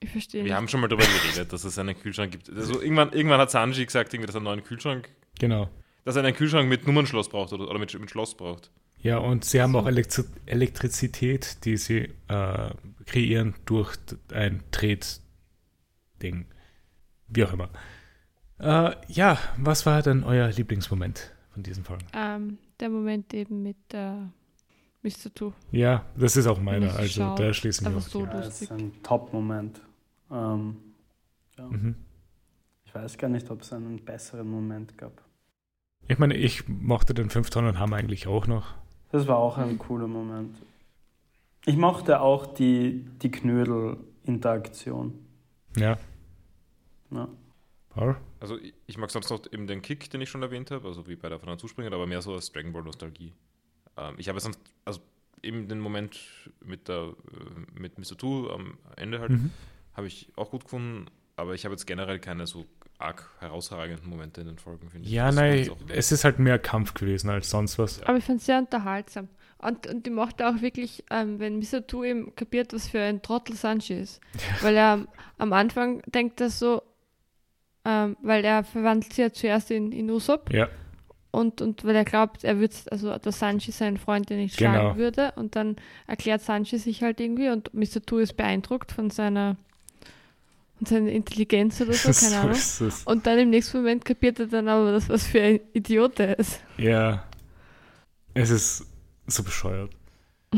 [0.00, 0.54] Ich verstehe Wir nicht.
[0.54, 2.48] haben schon mal darüber geredet, dass es einen Kühlschrank gibt.
[2.50, 5.08] Also irgendwann, irgendwann hat Sanji gesagt, irgendwie, dass er einen neuen Kühlschrank,
[5.40, 5.68] Genau.
[6.04, 8.70] dass er einen Kühlschrank mit Nummernschloss braucht oder, oder mit, mit Schloss braucht.
[9.00, 9.80] Ja, und sie haben So.
[9.80, 12.70] auch Elektri Elektrizität, die sie äh,
[13.06, 13.96] kreieren durch
[14.32, 16.46] ein Tret-Ding.
[17.28, 17.68] Wie auch immer.
[18.60, 22.06] Äh, ja, was war denn euer Lieblingsmoment von diesen Folgen?
[22.12, 23.76] Ähm, der Moment eben mit
[25.02, 25.34] äh, Mr.
[25.34, 25.52] Two.
[25.70, 28.92] Ja, das ist auch meiner, also schau, da schließen wir so ja, das ist ein
[29.02, 29.80] Top-Moment.
[30.30, 30.76] Ähm,
[31.56, 31.66] ja.
[31.68, 31.96] Mhm.
[32.84, 35.22] Ich weiß gar nicht, ob es einen besseren Moment gab.
[36.06, 38.74] Ich meine, ich mochte den 5 Tonnen Hammer eigentlich auch noch.
[39.10, 40.56] Das war auch ein cooler Moment.
[41.66, 45.12] Ich mochte auch die, die Knödel-Interaktion.
[45.76, 45.98] Ja.
[47.10, 47.28] Ja.
[47.90, 48.16] Paul?
[48.40, 51.06] Also ich- ich mag sonst noch eben den Kick, den ich schon erwähnt habe, also
[51.08, 53.32] wie bei der von der Zuspringen, aber mehr so als Dragon Ball Nostalgie.
[53.98, 55.00] Ähm, ich habe sonst, also
[55.42, 56.18] eben den Moment
[56.64, 57.14] mit der
[57.76, 58.16] äh, mit Mr.
[58.16, 59.50] Two am Ende halt, Mhm.
[59.94, 61.06] habe ich auch gut gefunden,
[61.36, 62.66] aber ich habe jetzt generell keine so
[62.98, 65.12] arg herausragenden Momente in den Folgen, finde ich.
[65.14, 68.02] Ja, Das nein, es ist halt mehr Kampf gewesen als sonst was.
[68.02, 69.28] Aber ich fand es sehr unterhaltsam.
[69.58, 71.84] Und, und die mochte auch wirklich, ähm, wenn Mr.
[71.86, 74.20] Two eben kapiert, was für ein Trottel Sanji ist.
[74.62, 75.08] Weil er am-
[75.38, 76.82] am Anfang denkt er so,
[77.84, 80.68] ähm, weil er verwandelt sich ja zuerst in, in Usopp Ja,
[81.38, 84.72] und, und weil er glaubt, er wird, also dass Sanji seinen Freund ja nicht Genau.
[84.72, 85.32] schlagen würde.
[85.36, 88.02] Und dann erklärt Sanji sich halt irgendwie und Mr.
[88.04, 89.56] Two ist beeindruckt von seiner,
[90.78, 92.58] von seiner Intelligenz oder so, keine Ahnung.
[93.04, 96.38] Und dann im nächsten Moment kapiert er dann aber, dass was für ein Idiot er
[96.38, 96.60] ist.
[96.76, 97.24] Ja,
[98.34, 98.86] es ist
[99.28, 99.90] so bescheuert.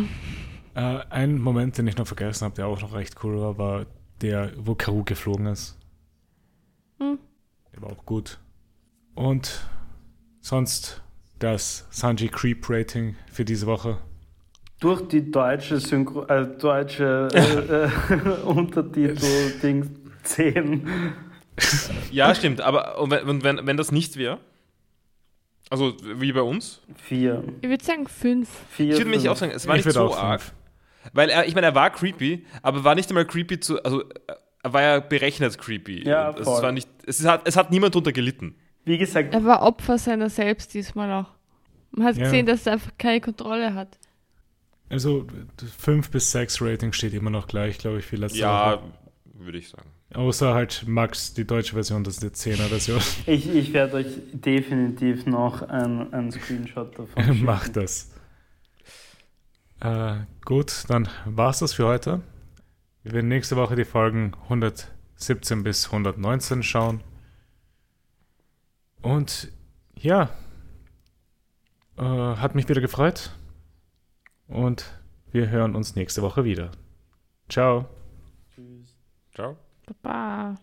[0.74, 0.80] äh,
[1.10, 3.86] ein Moment, den ich noch vergessen habe, der auch noch recht cool war, war
[4.22, 5.76] der, wo Karu geflogen ist.
[6.98, 7.18] Hm.
[7.74, 8.38] Der war auch gut.
[9.14, 9.66] Und
[10.40, 11.02] sonst
[11.38, 13.98] das Sanji Creep Rating für diese Woche.
[14.80, 19.90] Durch die deutsche Synchro, äh, deutsche äh, äh, Untertitel-Ding
[20.22, 20.88] 10.
[22.10, 24.38] Ja, stimmt, aber und wenn, wenn, wenn das nicht wäre,
[25.68, 27.44] also wie bei uns, 4.
[27.60, 28.48] Ich würde sagen fünf.
[28.70, 30.40] 4 ich würde mich auch sagen, es war Ich nicht so arg.
[30.40, 30.54] fünf.
[31.12, 34.04] Weil er, ich meine, er war creepy, aber war nicht einmal creepy zu, also
[34.62, 36.06] er war ja berechnet creepy.
[36.06, 36.62] Ja, Und es voll.
[36.62, 38.54] war nicht, es hat, es hat niemand drunter gelitten.
[38.84, 41.30] Wie gesagt, Er war Opfer seiner selbst diesmal auch.
[41.92, 42.24] Man hat Ja.
[42.24, 43.98] gesehen, dass er einfach keine Kontrolle hat.
[44.88, 45.26] Also
[45.78, 48.82] 5 bis 6 Rating steht immer noch gleich, glaube ich, für letzte Ja, Woche.
[49.34, 49.88] würde ich sagen.
[50.14, 53.00] Außer halt Max, die deutsche Version, das ist die 10er Version.
[53.26, 57.44] ich, ich werde euch definitiv noch ein, ein Screenshot davon schicken.
[57.44, 58.10] Macht das.
[59.80, 62.20] Äh, gut, dann war's das für heute.
[63.02, 67.00] Wir werden nächste Woche die Folgen 117 bis 119 schauen.
[69.02, 69.50] Und
[69.96, 70.30] ja,
[71.96, 73.30] äh, hat mich wieder gefreut.
[74.48, 74.92] Und
[75.32, 76.70] wir hören uns nächste Woche wieder.
[77.48, 77.86] Ciao.
[79.34, 79.56] Ciao.
[80.02, 80.56] Baba.